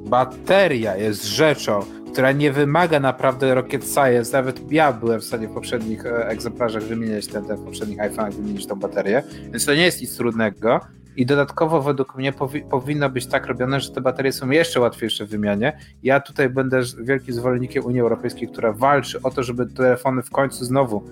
bateria 0.06 0.96
jest 0.96 1.26
rzeczą, 1.26 1.80
która 2.12 2.32
nie 2.32 2.52
wymaga 2.52 3.00
naprawdę 3.00 3.56
rocket 3.56 3.86
science. 3.86 4.38
Nawet 4.38 4.72
ja 4.72 4.94
byłem 4.94 5.22
w 5.22 5.24
stanie 5.24 5.48
w 5.48 5.54
poprzednich 5.54 6.06
e, 6.06 6.28
egzemplarzach 6.28 6.84
wymieniać 6.84 7.28
ten, 7.28 7.46
ten 7.46 7.58
poprzednich 7.58 7.98
iPhone'ach 7.98 8.34
wymienić 8.34 8.68
tą 8.68 8.76
baterię, 8.76 9.24
więc 9.52 9.66
to 9.66 9.76
nie 9.76 9.84
jest 9.84 10.02
nic 10.02 10.18
trudnego. 10.18 10.80
I 11.16 11.26
dodatkowo 11.26 11.82
według 11.82 12.16
mnie 12.16 12.34
powi 12.34 12.62
powinno 12.62 13.10
być 13.10 13.28
tak 13.28 13.46
robione, 13.46 13.80
że 13.80 13.92
te 13.92 14.02
baterie 14.02 14.32
są 14.32 14.50
jeszcze 14.50 14.80
łatwiejsze 14.80 15.26
w 15.26 15.30
wymianie. 15.30 15.80
Ja 16.04 16.20
tutaj 16.20 16.50
będę 16.50 16.82
wielkim 17.04 17.34
zwolennikiem 17.34 17.86
Unii 17.86 18.02
Europejskiej, 18.02 18.48
która 18.48 18.74
walczy 18.74 19.22
o 19.24 19.32
to, 19.32 19.44
żeby 19.44 19.66
telefony 19.66 20.22
w 20.22 20.30
końcu 20.30 20.66
znowu, 20.66 21.04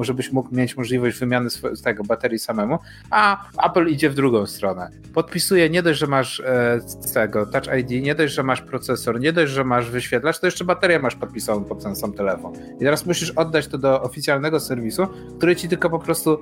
żebyś 0.00 0.32
mógł 0.32 0.54
mieć 0.54 0.76
możliwość 0.76 1.18
wymiany 1.18 1.50
z 1.50 1.82
tego 1.82 2.04
baterii 2.04 2.38
samemu, 2.38 2.78
a 3.10 3.46
Apple 3.66 3.86
idzie 3.86 4.10
w 4.10 4.14
drugą 4.14 4.46
stronę. 4.46 4.90
Podpisuje 5.14 5.70
nie 5.70 5.82
dość, 5.82 5.98
że 5.98 6.06
masz 6.06 6.40
e, 6.40 6.80
tego 7.14 7.46
Touch 7.46 7.78
ID, 7.78 8.04
nie 8.04 8.14
dość, 8.14 8.34
że 8.34 8.42
masz 8.42 8.62
procesor, 8.62 9.20
nie 9.20 9.32
dość, 9.32 9.52
że 9.52 9.64
masz 9.64 9.90
wyświetlacz, 9.90 10.38
to 10.38 10.46
jeszcze 10.46 10.64
baterię 10.64 10.98
masz 10.98 11.14
podpisaną 11.14 11.64
pod 11.64 11.82
ten 11.82 11.96
sam 11.96 12.12
telefon. 12.12 12.52
I 12.76 12.78
teraz 12.78 13.06
musisz 13.06 13.30
oddać 13.30 13.66
to 13.66 13.78
do 13.78 14.02
oficjalnego 14.02 14.60
serwisu, 14.60 15.06
który 15.36 15.56
ci 15.56 15.68
tylko 15.68 15.90
po 15.90 15.98
prostu 15.98 16.38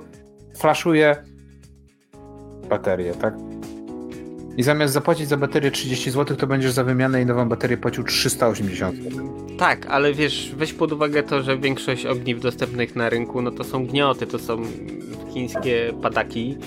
flaszuje 0.57 1.15
baterię, 2.67 3.13
tak? 3.13 3.33
I 4.57 4.63
zamiast 4.63 4.93
zapłacić 4.93 5.27
za 5.27 5.37
baterię 5.37 5.71
30 5.71 6.11
zł, 6.11 6.37
to 6.37 6.47
będziesz 6.47 6.71
za 6.71 6.83
wymianę 6.83 7.21
i 7.21 7.25
nową 7.25 7.49
baterię 7.49 7.77
płacił 7.77 8.03
380 8.03 8.95
zł. 9.03 9.29
Tak, 9.57 9.85
ale 9.85 10.13
wiesz, 10.13 10.51
weź 10.57 10.73
pod 10.73 10.91
uwagę 10.91 11.23
to, 11.23 11.43
że 11.43 11.57
większość 11.57 12.05
ogniw 12.05 12.39
dostępnych 12.39 12.95
na 12.95 13.09
rynku, 13.09 13.41
no 13.41 13.51
to 13.51 13.63
są 13.63 13.85
gnioty, 13.85 14.27
to 14.27 14.39
są 14.39 14.61
chińskie 15.33 15.93
padaki, 16.01 16.57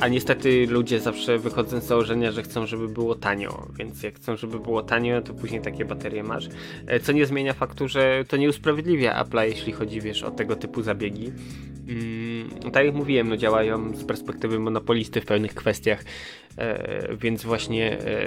a 0.00 0.08
niestety 0.08 0.66
ludzie 0.66 1.00
zawsze 1.00 1.38
wychodzą 1.38 1.80
z 1.80 1.84
założenia, 1.84 2.32
że 2.32 2.42
chcą, 2.42 2.66
żeby 2.66 2.88
było 2.88 3.14
tanio, 3.14 3.68
więc 3.78 4.02
jak 4.02 4.14
chcą, 4.14 4.36
żeby 4.36 4.58
było 4.58 4.82
tanio, 4.82 5.22
to 5.22 5.34
później 5.34 5.60
takie 5.60 5.84
baterie 5.84 6.22
masz. 6.22 6.48
E, 6.86 7.00
co 7.00 7.12
nie 7.12 7.26
zmienia 7.26 7.52
faktu, 7.52 7.88
że 7.88 8.24
to 8.28 8.36
nie 8.36 8.48
usprawiedliwia 8.48 9.24
Apple'a, 9.24 9.42
jeśli 9.42 9.72
chodzi, 9.72 10.00
wiesz, 10.00 10.22
o 10.22 10.30
tego 10.30 10.56
typu 10.56 10.82
zabiegi. 10.82 11.32
Mm, 11.88 12.72
tak 12.72 12.86
jak 12.86 12.94
mówiłem, 12.94 13.28
no 13.28 13.36
działają 13.36 13.96
z 13.96 14.04
perspektywy 14.04 14.58
monopolisty 14.58 15.20
w 15.20 15.24
pewnych 15.24 15.54
kwestiach, 15.54 16.04
e, 16.58 17.16
więc 17.16 17.42
właśnie 17.42 17.92
e, 17.92 18.26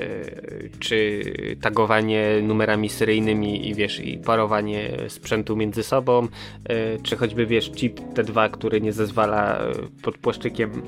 czy 0.80 1.22
tagowanie 1.62 2.40
numerami 2.44 2.90
seryjnymi 2.90 3.70
i 3.70 3.76
wiesz, 3.76 4.00
i 4.00 4.18
parowanie 4.18 4.98
sprzętu 5.08 5.56
między 5.56 5.84
sobą, 5.84 6.28
e, 6.70 7.00
czy 7.04 7.16
choćby 7.16 7.46
wiesz, 7.46 7.72
chip 7.72 8.00
T2, 8.00 8.52
który 8.52 8.82
nie 8.82 8.94
zezwala 8.94 9.62
pod 10.02 10.18
płaszczykiem 10.18 10.82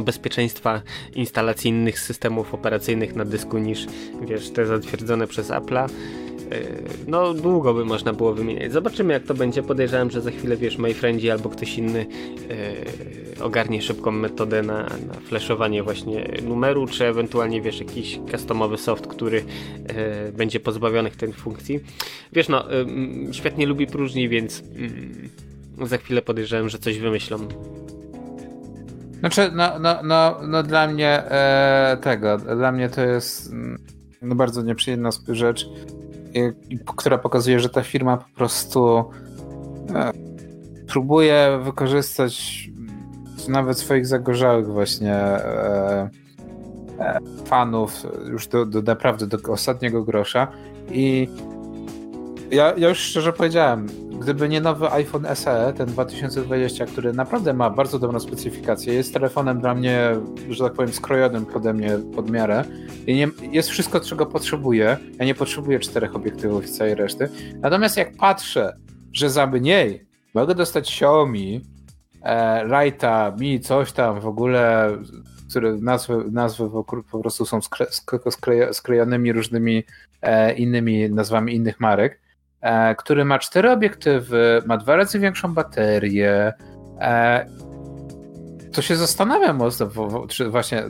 bezpieczeństwa 0.00 0.82
instalacji 1.14 1.70
innych 1.70 1.98
systemów 1.98 2.54
operacyjnych 2.54 3.16
na 3.16 3.24
dysku 3.24 3.58
niż 3.58 3.86
wiesz, 4.28 4.50
te 4.50 4.66
zatwierdzone 4.66 5.26
przez 5.26 5.50
Apple'a 5.50 5.88
no 7.06 7.34
długo 7.34 7.74
by 7.74 7.84
można 7.84 8.12
było 8.12 8.34
wymieniać. 8.34 8.72
Zobaczymy 8.72 9.12
jak 9.12 9.22
to 9.22 9.34
będzie. 9.34 9.62
Podejrzewam, 9.62 10.10
że 10.10 10.20
za 10.20 10.30
chwilę 10.30 10.56
wiesz, 10.56 10.78
MyFriendzi 10.78 11.30
albo 11.30 11.48
ktoś 11.48 11.78
inny 11.78 12.06
ogarnie 13.40 13.82
szybką 13.82 14.10
metodę 14.10 14.62
na, 14.62 14.82
na 14.82 15.14
flashowanie 15.28 15.82
właśnie 15.82 16.28
numeru, 16.42 16.86
czy 16.86 17.06
ewentualnie 17.06 17.62
wiesz, 17.62 17.80
jakiś 17.80 18.20
customowy 18.30 18.78
soft, 18.78 19.06
który 19.06 19.44
e, 19.86 20.32
będzie 20.32 20.60
pozbawiony 20.60 21.10
tych 21.10 21.36
funkcji. 21.36 21.80
Wiesz, 22.32 22.48
no, 22.48 22.72
e, 22.72 22.84
świetnie 23.32 23.66
lubi 23.66 23.86
próżni, 23.86 24.28
więc 24.28 24.62
mm, 24.76 25.28
za 25.88 25.98
chwilę 25.98 26.22
podejrzewam, 26.22 26.68
że 26.68 26.78
coś 26.78 26.98
wymyślą. 26.98 27.38
Znaczy, 29.18 29.50
no, 29.54 29.78
no, 29.78 30.02
no, 30.02 30.40
no 30.48 30.62
dla 30.62 30.86
mnie 30.86 31.08
e, 31.08 31.98
tego, 32.02 32.38
dla 32.38 32.72
mnie 32.72 32.88
to 32.88 33.00
jest 33.00 33.52
mm, 33.52 33.78
no, 34.22 34.34
bardzo 34.34 34.62
nieprzyjemna 34.62 35.10
rzecz, 35.28 35.68
która 36.96 37.18
pokazuje, 37.18 37.60
że 37.60 37.68
ta 37.68 37.82
firma 37.82 38.16
po 38.16 38.36
prostu 38.36 39.04
e, 39.94 40.12
próbuje 40.86 41.60
wykorzystać 41.64 42.62
nawet 43.48 43.78
swoich 43.78 44.06
zagorzałych 44.06 44.66
właśnie 44.66 45.14
e, 45.14 46.10
e, 46.98 47.18
fanów 47.44 48.06
już 48.30 48.46
do, 48.46 48.66
do 48.66 48.82
naprawdę 48.82 49.26
do 49.26 49.52
ostatniego 49.52 50.04
grosza 50.04 50.48
i 50.90 51.28
ja, 52.50 52.74
ja 52.76 52.88
już 52.88 52.98
szczerze 52.98 53.32
powiedziałem, 53.32 53.86
gdyby 54.20 54.48
nie 54.48 54.60
nowy 54.60 54.90
iPhone 54.90 55.26
SE, 55.34 55.72
ten 55.76 55.86
2020, 55.86 56.86
który 56.86 57.12
naprawdę 57.12 57.54
ma 57.54 57.70
bardzo 57.70 57.98
dobrą 57.98 58.20
specyfikację, 58.20 58.94
jest 58.94 59.14
telefonem 59.14 59.60
dla 59.60 59.74
mnie, 59.74 60.16
że 60.50 60.64
tak 60.64 60.72
powiem, 60.72 60.92
skrojonym 60.92 61.46
pode 61.46 61.72
mnie 61.72 61.98
pod 62.14 62.30
miarę 62.30 62.64
i 63.06 63.14
nie, 63.14 63.28
jest 63.52 63.68
wszystko, 63.68 64.00
czego 64.00 64.26
potrzebuję. 64.26 64.96
Ja 65.18 65.24
nie 65.24 65.34
potrzebuję 65.34 65.78
czterech 65.80 66.16
obiektywów 66.16 66.64
i 66.64 66.68
całej 66.68 66.94
reszty. 66.94 67.28
Natomiast 67.60 67.96
jak 67.96 68.16
patrzę, 68.16 68.76
że 69.12 69.30
za 69.30 69.46
mniej 69.46 70.06
mogę 70.34 70.54
dostać 70.54 70.88
Xiaomi, 70.88 71.60
e, 72.22 72.64
Lighta, 72.64 73.32
Mi, 73.38 73.60
coś 73.60 73.92
tam 73.92 74.20
w 74.20 74.26
ogóle, 74.26 74.90
które 75.50 75.72
nazwy, 75.72 76.24
nazwy 76.32 76.70
po 77.10 77.20
prostu 77.20 77.46
są 77.46 77.62
skre, 77.62 77.86
skre, 78.30 78.74
sklejonymi 78.74 79.32
różnymi 79.32 79.84
e, 80.22 80.52
innymi 80.52 81.10
nazwami 81.10 81.54
innych 81.54 81.80
marek, 81.80 82.22
E, 82.62 82.94
który 82.94 83.24
ma 83.24 83.38
cztery 83.38 83.70
obiektywy, 83.70 84.62
ma 84.66 84.76
dwa 84.76 84.96
razy 84.96 85.18
większą 85.18 85.54
baterię. 85.54 86.52
To 88.72 88.82
się 88.82 88.96
zastanawiam 88.96 89.56
mocno, 89.56 89.88
czy 90.28 90.48
właśnie 90.48 90.82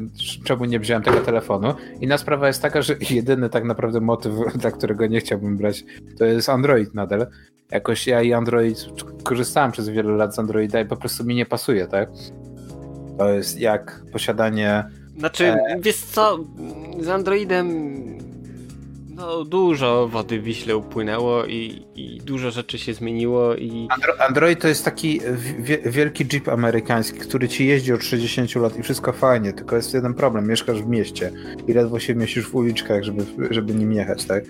czemu 0.45 0.65
nie 0.65 0.81
wziąłem 0.81 1.03
tego 1.03 1.21
telefonu. 1.21 1.75
Inna 2.01 2.19
sprawa 2.19 2.47
jest 2.47 2.63
taka, 2.63 2.83
że 2.83 2.97
jedyny 3.11 3.49
tak 3.49 3.65
naprawdę 3.65 4.01
motyw, 4.01 4.33
dla 4.61 4.71
którego 4.71 5.07
nie 5.07 5.21
chciałbym 5.21 5.57
brać, 5.57 5.85
to 6.19 6.25
jest 6.25 6.49
Android 6.49 6.95
nadal. 6.95 7.27
Jakoś 7.71 8.07
ja 8.07 8.23
i 8.23 8.33
Android 8.33 8.87
korzystałem 9.23 9.73
przez 9.73 9.89
wiele 9.89 10.13
lat 10.13 10.35
z 10.35 10.39
Androida 10.39 10.81
i 10.81 10.85
po 10.85 10.97
prostu 10.97 11.25
mi 11.25 11.35
nie 11.35 11.47
pasuje, 11.47 11.87
tak? 11.87 12.09
To 13.19 13.29
jest 13.29 13.61
jak 13.61 14.03
posiadanie. 14.13 14.85
Znaczy, 15.19 15.45
e... 15.45 15.81
wiesz 15.81 15.97
co, 15.97 16.39
z 17.01 17.09
Androidem 17.09 18.03
No, 19.15 19.45
dużo 19.45 20.09
wody 20.09 20.41
w 20.41 20.45
Wiśle 20.45 20.77
upłynęło 20.77 21.47
i, 21.47 21.87
i 21.95 22.21
dużo 22.25 22.51
rzeczy 22.51 22.79
się 22.79 22.95
zmieniło 22.95 23.55
i... 23.55 23.89
Andro 23.91 24.13
Android 24.29 24.61
to 24.61 24.69
jest 24.69 24.85
taki 24.85 25.21
wielki 25.87 26.25
jeep 26.25 26.49
amerykański, 26.49 27.19
który 27.19 27.49
ci 27.49 27.67
jeździ 27.67 27.93
od 27.93 28.05
60 28.05 28.55
lat 28.55 28.79
i 28.79 28.83
wszystko 28.83 29.13
fajnie, 29.13 29.53
tylko 29.53 29.77
jest 29.77 29.95
jeden 29.95 30.15
problem, 30.15 30.49
mieszkasz 30.49 30.83
w 30.83 30.87
mieście 30.87 31.33
i 31.69 31.73
ledwo 31.73 31.99
się 31.99 32.15
mieścisz 32.15 32.49
w 32.49 32.55
uliczkach, 32.55 33.03
żeby, 33.03 33.25
żeby 33.51 33.75
nim 33.75 33.93
jechać, 33.93 34.25
tak? 34.25 34.45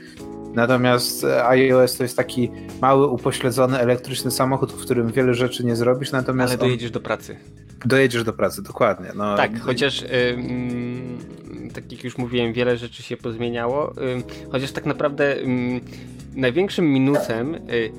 Natomiast 0.54 1.24
iOS 1.24 1.96
to 1.96 2.02
jest 2.02 2.16
taki 2.16 2.50
mały, 2.80 3.06
upośledzony 3.06 3.78
elektryczny 3.78 4.30
samochód, 4.30 4.72
w 4.72 4.80
którym 4.80 5.12
wiele 5.12 5.34
rzeczy 5.34 5.64
nie 5.64 5.76
zrobisz, 5.76 6.12
natomiast... 6.12 6.52
Ale 6.52 6.58
dojedziesz 6.58 6.90
on... 6.90 6.92
do 6.92 7.00
pracy. 7.00 7.36
Dojedziesz 7.84 8.24
do 8.24 8.32
pracy, 8.32 8.62
dokładnie. 8.62 9.08
No. 9.14 9.36
Tak, 9.36 9.60
chociaż... 9.60 10.04
tak 11.74 11.92
jak 11.92 12.04
już 12.04 12.18
mówiłem, 12.18 12.52
wiele 12.52 12.76
rzeczy 12.76 13.02
się 13.02 13.16
pozmieniało, 13.16 13.92
chociaż 14.52 14.72
tak 14.72 14.86
naprawdę 14.86 15.36
największym 16.34 16.92
minusem 16.92 17.54
y, 17.54 17.92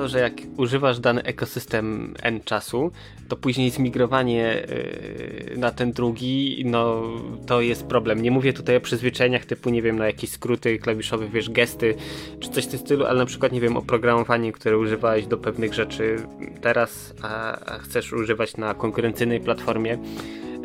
to, 0.00 0.08
że 0.08 0.18
jak 0.20 0.32
używasz 0.56 0.98
dany 0.98 1.22
ekosystem 1.22 2.14
N 2.22 2.40
czasu, 2.40 2.90
to 3.28 3.36
później 3.36 3.70
zmigrowanie 3.70 4.68
y, 4.70 5.54
na 5.56 5.70
ten 5.70 5.92
drugi, 5.92 6.62
no 6.66 7.02
to 7.46 7.60
jest 7.60 7.86
problem. 7.86 8.22
Nie 8.22 8.30
mówię 8.30 8.52
tutaj 8.52 8.76
o 8.76 8.80
przyzwyczajeniach 8.80 9.44
typu, 9.44 9.70
nie 9.70 9.82
wiem, 9.82 9.98
na 9.98 10.06
jakieś 10.06 10.30
skróty 10.30 10.78
klawiszowe, 10.78 11.28
wiesz, 11.28 11.50
gesty, 11.50 11.94
czy 12.40 12.50
coś 12.50 12.64
w 12.64 12.68
tym 12.68 12.78
stylu, 12.78 13.04
ale 13.04 13.18
na 13.18 13.26
przykład, 13.26 13.52
nie 13.52 13.60
wiem, 13.60 13.76
oprogramowanie, 13.76 14.52
które 14.52 14.78
używałeś 14.78 15.26
do 15.26 15.38
pewnych 15.38 15.74
rzeczy 15.74 16.16
teraz, 16.60 17.14
a, 17.22 17.58
chcesz 17.78 18.12
używać 18.12 18.56
na 18.56 18.74
konkurencyjnej 18.74 19.40
platformie, 19.40 19.98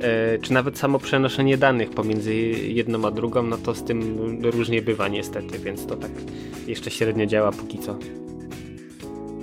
E, 0.01 0.38
czy 0.39 0.53
nawet 0.53 0.77
samo 0.77 0.99
przenoszenie 0.99 1.57
danych 1.57 1.89
pomiędzy 1.89 2.36
jedną 2.51 3.07
a 3.07 3.11
drugą, 3.11 3.43
no 3.43 3.57
to 3.57 3.75
z 3.75 3.83
tym 3.83 4.17
różnie 4.43 4.81
bywa 4.81 5.07
niestety, 5.07 5.59
więc 5.59 5.86
to 5.86 5.95
tak 5.95 6.11
jeszcze 6.67 6.91
średnio 6.91 7.25
działa 7.25 7.51
póki 7.51 7.79
co. 7.79 7.97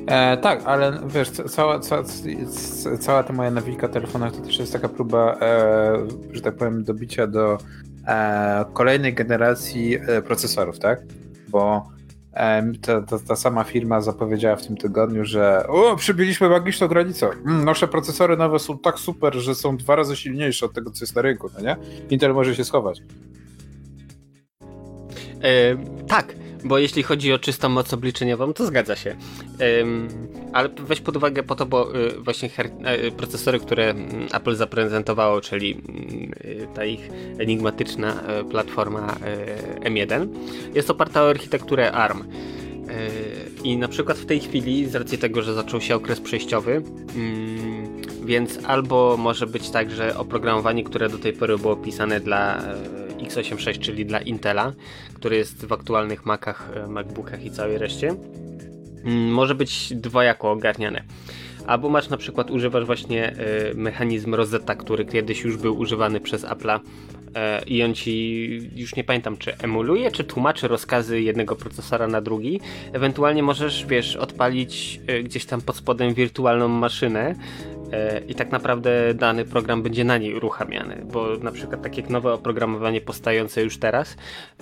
E, 0.06 0.36
tak, 0.36 0.62
ale 0.64 1.00
wiesz, 1.06 1.30
cała, 1.30 1.80
cała, 1.80 2.02
cała 3.00 3.22
ta 3.22 3.32
moja 3.32 3.50
nawika 3.50 3.88
telefonach 3.88 4.32
to 4.32 4.40
też 4.40 4.58
jest 4.58 4.72
taka 4.72 4.88
próba, 4.88 5.36
e, 5.40 6.06
że 6.30 6.40
tak 6.40 6.56
powiem, 6.56 6.84
dobicia 6.84 7.26
do 7.26 7.58
e, 8.06 8.64
kolejnej 8.72 9.14
generacji 9.14 9.94
e, 9.94 10.22
procesorów, 10.22 10.78
tak? 10.78 11.00
Bo 11.48 11.92
ta, 12.82 13.02
ta, 13.02 13.18
ta, 13.18 13.36
sama 13.36 13.64
firma 13.64 14.00
zapowiedziała 14.00 14.56
w 14.56 14.66
tym 14.66 14.76
tygodniu, 14.76 15.24
że 15.24 15.66
o, 15.68 15.96
przybiliśmy 15.96 16.48
magiczną 16.48 16.88
granicę. 16.88 17.30
Mm, 17.46 17.64
nasze 17.64 17.88
procesory 17.88 18.36
nowe 18.36 18.58
są 18.58 18.78
tak 18.78 18.98
super, 18.98 19.34
że 19.34 19.54
są 19.54 19.76
dwa 19.76 19.96
razy 19.96 20.16
silniejsze 20.16 20.66
od 20.66 20.72
tego, 20.72 20.90
co 20.90 21.04
jest 21.04 21.16
na 21.16 21.22
rynku, 21.22 21.50
no 21.54 21.60
nie? 21.60 21.76
Intel 22.10 22.34
może 22.34 22.56
się 22.56 22.64
schować. 22.64 23.02
E, 25.42 25.76
tak, 26.06 26.34
bo 26.64 26.78
jeśli 26.78 27.02
chodzi 27.02 27.32
o 27.32 27.38
czystą 27.38 27.68
moc 27.68 27.94
obliczeniową, 27.94 28.52
to 28.52 28.66
zgadza 28.66 28.96
się. 28.96 29.16
Ym, 29.80 30.08
ale 30.52 30.68
weź 30.68 31.00
pod 31.00 31.16
uwagę 31.16 31.42
po 31.42 31.54
to, 31.54 31.66
bo 31.66 31.96
y, 31.96 32.20
właśnie 32.20 32.50
y, 33.06 33.12
procesory, 33.12 33.60
które 33.60 33.90
mm, 33.90 34.28
Apple 34.32 34.56
zaprezentowało, 34.56 35.40
czyli 35.40 35.82
y, 36.44 36.68
ta 36.74 36.84
ich 36.84 37.10
enigmatyczna 37.38 38.22
y, 38.40 38.44
platforma 38.44 39.16
y, 39.82 39.90
M1, 39.90 40.28
jest 40.74 40.90
oparta 40.90 41.22
o 41.22 41.30
architekturę 41.30 41.92
ARM. 41.92 42.24
I 43.64 43.76
na 43.76 43.88
przykład 43.88 44.18
w 44.18 44.26
tej 44.26 44.40
chwili, 44.40 44.86
z 44.86 44.94
racji 44.94 45.18
tego, 45.18 45.42
że 45.42 45.54
zaczął 45.54 45.80
się 45.80 45.96
okres 45.96 46.20
przejściowy, 46.20 46.82
mm, 47.16 48.02
więc 48.24 48.58
albo 48.64 49.16
może 49.16 49.46
być 49.46 49.70
tak, 49.70 49.90
że 49.90 50.18
oprogramowanie, 50.18 50.84
które 50.84 51.08
do 51.08 51.18
tej 51.18 51.32
pory 51.32 51.58
było 51.58 51.76
pisane 51.76 52.20
dla 52.20 52.62
x86, 53.22 53.78
czyli 53.78 54.06
dla 54.06 54.20
Intela, 54.20 54.72
który 55.14 55.36
jest 55.36 55.66
w 55.66 55.72
aktualnych 55.72 56.26
Macach, 56.26 56.70
e, 56.74 56.86
MacBookach 56.86 57.44
i 57.44 57.50
całej 57.50 57.78
reszcie, 57.78 58.14
mm, 59.04 59.32
może 59.32 59.54
być 59.54 59.94
dwojako 59.94 60.50
ogarniane. 60.50 61.02
Albo 61.66 61.88
masz 61.88 62.08
na 62.08 62.16
przykład, 62.16 62.50
używasz 62.50 62.84
właśnie 62.84 63.28
e, 63.28 63.34
mechanizm 63.74 64.34
Rosetta, 64.34 64.74
który 64.74 65.04
kiedyś 65.04 65.40
już 65.40 65.56
był 65.56 65.78
używany 65.78 66.20
przez 66.20 66.44
Apple'a 66.44 66.80
e, 67.34 67.62
i 67.66 67.82
on 67.82 67.94
ci, 67.94 68.70
już 68.76 68.96
nie 68.96 69.04
pamiętam, 69.04 69.36
czy 69.36 69.58
emuluje, 69.58 70.10
czy 70.10 70.24
tłumaczy 70.24 70.68
rozkazy 70.68 71.20
jednego 71.20 71.56
procesora 71.56 72.06
na 72.06 72.20
drugi. 72.20 72.60
Ewentualnie 72.92 73.42
możesz, 73.42 73.86
wiesz, 73.86 74.16
odpalić 74.16 75.00
gdzieś 75.24 75.44
tam 75.44 75.60
pod 75.60 75.76
spodem 75.76 76.14
wirtualną 76.14 76.68
maszynę, 76.68 77.34
i 78.28 78.34
tak 78.34 78.52
naprawdę 78.52 79.14
dany 79.14 79.44
program 79.44 79.82
będzie 79.82 80.04
na 80.04 80.18
niej 80.18 80.34
uruchamiany, 80.34 81.04
bo 81.12 81.36
na 81.36 81.52
przykład 81.52 81.82
takie 81.82 82.02
nowe 82.08 82.32
oprogramowanie 82.32 83.00
powstające 83.00 83.62
już 83.62 83.78
teraz, 83.78 84.16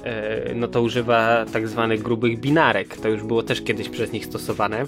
e, 0.04 0.54
no 0.54 0.68
to 0.68 0.82
używa 0.82 1.44
tak 1.52 1.68
zwanych 1.68 2.02
grubych 2.02 2.40
binarek, 2.40 2.96
to 2.96 3.08
już 3.08 3.22
było 3.22 3.42
też 3.42 3.62
kiedyś 3.62 3.88
przez 3.88 4.12
nich 4.12 4.26
stosowane, 4.26 4.84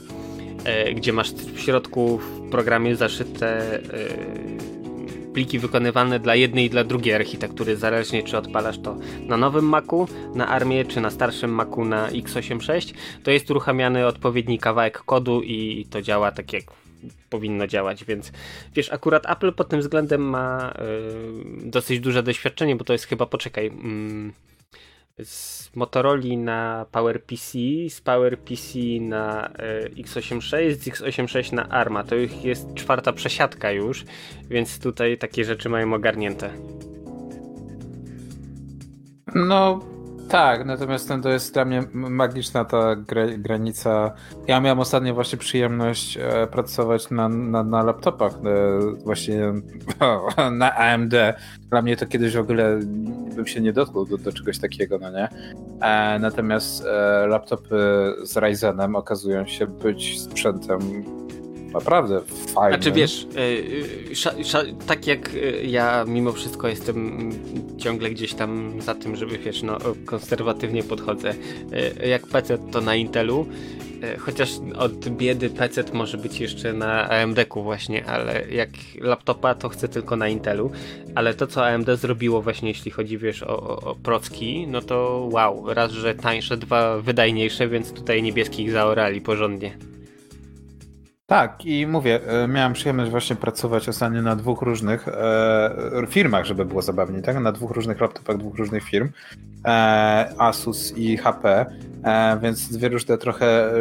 e, 0.64 0.95
gdzie 0.95 1.12
masz 1.12 1.32
w 1.32 1.61
środku 1.61 2.18
w 2.18 2.51
programie 2.51 2.97
zaszyte 2.97 3.80
pliki 5.32 5.59
wykonywane 5.59 6.20
dla 6.20 6.34
jednej 6.34 6.64
i 6.64 6.70
dla 6.70 6.84
drugiej 6.84 7.14
architektury, 7.14 7.76
zależnie 7.76 8.22
czy 8.22 8.38
odpalasz 8.38 8.78
to 8.78 8.97
na 9.26 9.36
nowym 9.36 9.64
Macu, 9.64 10.09
na 10.34 10.49
ARMie, 10.49 10.84
czy 10.84 11.01
na 11.01 11.11
starszym 11.11 11.51
Macu 11.51 11.84
na 11.84 12.11
x86, 12.11 12.95
to 13.22 13.30
jest 13.30 13.51
uruchamiany 13.51 14.07
odpowiedni 14.07 14.59
kawałek 14.59 14.99
kodu 14.99 15.43
i 15.43 15.86
to 15.90 16.03
działa 16.03 16.32
tak 16.32 16.53
jak 16.53 16.64
powinno 17.30 17.66
działać, 17.66 18.05
więc 18.05 18.32
wiesz, 18.74 18.92
akurat 18.92 19.30
Apple 19.30 19.53
pod 19.53 19.68
tym 19.68 19.80
względem 19.80 20.20
ma 20.20 20.74
y, 21.64 21.70
dosyć 21.70 22.00
duże 22.00 22.22
doświadczenie, 22.22 22.76
bo 22.76 22.84
to 22.84 22.92
jest 22.92 23.07
chyba, 23.07 23.26
poczekaj, 23.26 23.66
mm, 23.66 24.32
z 25.24 25.70
Motorola 25.76 26.36
na 26.36 26.86
PowerPC, 26.92 27.59
z 27.88 28.00
PowerPC 28.00 28.78
na 29.00 29.48
y, 29.48 30.05
x86, 30.05 30.74
z 30.74 30.88
x86 30.88 31.53
na 31.53 31.68
ARMA. 31.68 32.05
To 32.05 32.16
ich 32.16 32.44
jest 32.44 32.74
czwarta 32.74 33.12
przesiadka 33.12 33.72
już, 33.72 34.05
więc 34.50 34.78
tutaj 34.78 35.18
takie 35.18 35.44
rzeczy 35.44 35.68
mają 35.68 35.94
ogarnięte. 35.94 36.50
No, 39.34 39.80
tak, 40.29 40.66
natomiast 40.66 41.12
to 41.23 41.29
jest 41.29 41.55
dla 41.55 41.64
mnie 41.64 41.83
magiczna 41.93 42.64
ta 42.64 42.97
granica. 43.39 44.12
Ja 44.47 44.61
miałem 44.61 44.81
ostatnio 44.81 45.14
właśnie 45.14 45.39
przyjemność 45.39 46.16
e, 46.16 46.47
pracować 46.47 47.11
na, 47.11 47.29
na, 47.29 47.64
na 47.64 47.83
laptopach, 47.83 48.33
e, 48.33 48.81
właśnie 49.05 49.53
na 50.53 50.75
AMD. 50.75 51.14
Dla 51.70 51.83
mnie 51.83 51.97
to 51.97 52.07
kiedyś 52.07 52.35
w 52.37 52.41
ogóle 52.41 52.81
bym 53.37 53.47
się 53.47 53.61
nie 53.61 53.73
dotknął 53.73 54.05
do, 54.05 54.18
do 54.18 54.33
czegoś 54.33 54.59
takiego, 54.59 54.99
no 54.99 55.11
nie? 55.11 55.29
E, 55.81 56.18
natomiast 56.18 56.85
laptopy 57.29 57.77
z 58.23 58.37
Ryzenem 58.37 58.97
okazują 58.97 59.47
się 59.47 59.66
być 59.66 60.20
sprzętem 60.20 60.81
naprawdę 61.75 62.20
fajny. 62.55 62.77
Znaczy 62.77 62.93
wiesz, 62.93 63.27
e, 64.55 64.87
tak 64.87 65.07
jak 65.07 65.31
e, 65.35 65.64
ja 65.64 66.05
mimo 66.09 66.33
wszystko 66.33 66.68
jestem 66.68 67.31
ciągle 67.79 68.11
gdzieś 68.11 68.35
tam 68.35 68.81
za 68.83 68.95
tym, 68.95 69.16
żeby 69.16 69.39
wiesz, 69.39 69.62
no 69.62 69.79
konserwatywnie 70.07 70.83
podchodzę. 70.83 71.35
E, 72.01 72.09
jak 72.09 72.27
PC 72.27 72.59
to 72.59 72.81
na 72.81 72.95
Intelu, 72.95 73.47
chociaż 74.18 74.51
od 74.79 75.09
biedy 75.09 75.51
PC 75.51 75.85
może 75.93 76.18
być 76.18 76.41
jeszcze 76.41 76.73
na 76.73 77.09
AMD-ku 77.09 77.62
właśnie, 77.62 78.07
ale 78.07 78.49
jak 78.51 78.70
laptopa 79.01 79.55
to 79.55 79.68
chcę 79.68 79.89
tylko 79.89 80.16
na 80.16 80.29
Intelu, 80.29 80.70
ale 81.14 81.35
to 81.35 81.47
co 81.47 81.66
AMD 81.66 81.87
zrobiło 81.95 82.43
właśnie 82.43 82.68
jeśli 82.68 82.91
chodzi 82.91 83.18
wiesz 83.18 83.43
o, 83.43 83.61
o, 83.61 83.81
o 83.81 83.95
procki, 83.95 84.66
no 84.66 84.83
to 84.83 85.29
wow, 85.33 85.75
raz, 85.75 85.93
że 85.93 86.14
tańsze, 86.14 86.57
dwa 86.57 86.99
wydajniejsze, 86.99 87.68
więc 87.68 87.93
tutaj 87.93 88.23
niebieskich 88.23 88.70
zaorali 88.70 89.20
porządnie. 89.20 89.79
Tak, 91.27 91.66
i 91.66 91.87
mówię, 91.87 92.20
e, 92.27 92.49
miałem 92.49 92.73
przyjemność 92.73 93.11
właśnie 93.11 93.37
pracować 93.37 93.89
ostatnio 93.89 94.23
na 94.23 94.37
dwóch 94.37 94.62
różnych 94.62 95.09
e, 95.09 96.07
firmach, 96.09 96.45
żeby 96.45 96.64
było 96.64 96.83
zabawnie, 96.83 97.23
tak? 97.23 97.41
Na 97.41 97.53
dwóch 97.53 97.70
różnych 97.70 98.01
laptopach 98.01 98.37
dwóch 98.37 98.59
różnych 98.59 98.85
firm, 98.85 99.09
e, 99.66 100.35
Asus 100.39 100.93
i 100.97 101.16
HP, 101.16 101.66
e, 102.05 102.39
więc 102.43 102.68
dwie 102.68 102.89
różne 102.89 103.18
trochę, 103.18 103.47
e, 103.47 103.77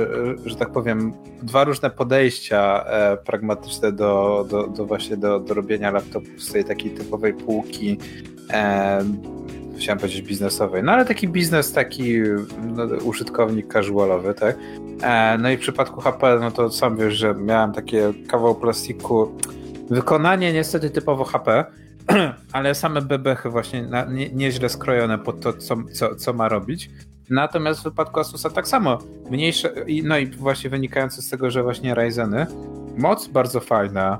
że 0.45 0.55
tak 0.55 0.71
powiem, 0.71 1.13
dwa 1.43 1.63
różne 1.63 1.89
podejścia 1.89 2.85
e, 2.85 3.17
pragmatyczne 3.17 3.91
do, 3.91 4.45
do, 4.49 4.67
do 4.67 4.85
właśnie 4.85 5.17
do, 5.17 5.39
do 5.39 5.53
robienia 5.53 5.91
laptopów 5.91 6.43
z 6.43 6.51
tej 6.51 6.65
takiej 6.65 6.91
typowej 6.91 7.33
półki 7.33 7.97
chciałem 9.81 9.99
powiedzieć 9.99 10.21
biznesowej, 10.21 10.83
no 10.83 10.91
ale 10.91 11.05
taki 11.05 11.27
biznes, 11.27 11.73
taki 11.73 12.13
no, 12.63 12.83
użytkownik 12.83 13.73
casualowy, 13.73 14.33
tak? 14.33 14.57
E, 15.03 15.37
no 15.37 15.49
i 15.49 15.57
w 15.57 15.59
przypadku 15.59 16.01
HP, 16.01 16.37
no 16.41 16.51
to 16.51 16.69
sam 16.69 16.97
wiesz, 16.97 17.13
że 17.13 17.35
miałem 17.35 17.73
takie 17.73 18.13
kawał 18.27 18.55
plastiku, 18.55 19.37
wykonanie 19.89 20.53
niestety 20.53 20.89
typowo 20.89 21.23
HP, 21.23 21.65
ale 22.53 22.75
same 22.75 23.01
bebechy 23.01 23.49
właśnie 23.49 23.83
na, 23.83 24.05
nie, 24.05 24.29
nieźle 24.29 24.69
skrojone 24.69 25.17
pod 25.17 25.39
to, 25.39 25.53
co, 25.53 25.75
co, 25.93 26.15
co 26.15 26.33
ma 26.33 26.49
robić. 26.49 26.89
Natomiast 27.29 27.79
w 27.79 27.83
wypadku 27.83 28.19
Asusa 28.19 28.49
tak 28.49 28.67
samo, 28.67 28.97
mniejsze, 29.29 29.73
no 30.03 30.17
i 30.17 30.27
właśnie 30.27 30.69
wynikające 30.69 31.21
z 31.21 31.29
tego, 31.29 31.51
że 31.51 31.63
właśnie 31.63 31.95
Ryzeny, 31.95 32.45
moc 32.97 33.27
bardzo 33.27 33.59
fajna, 33.59 34.19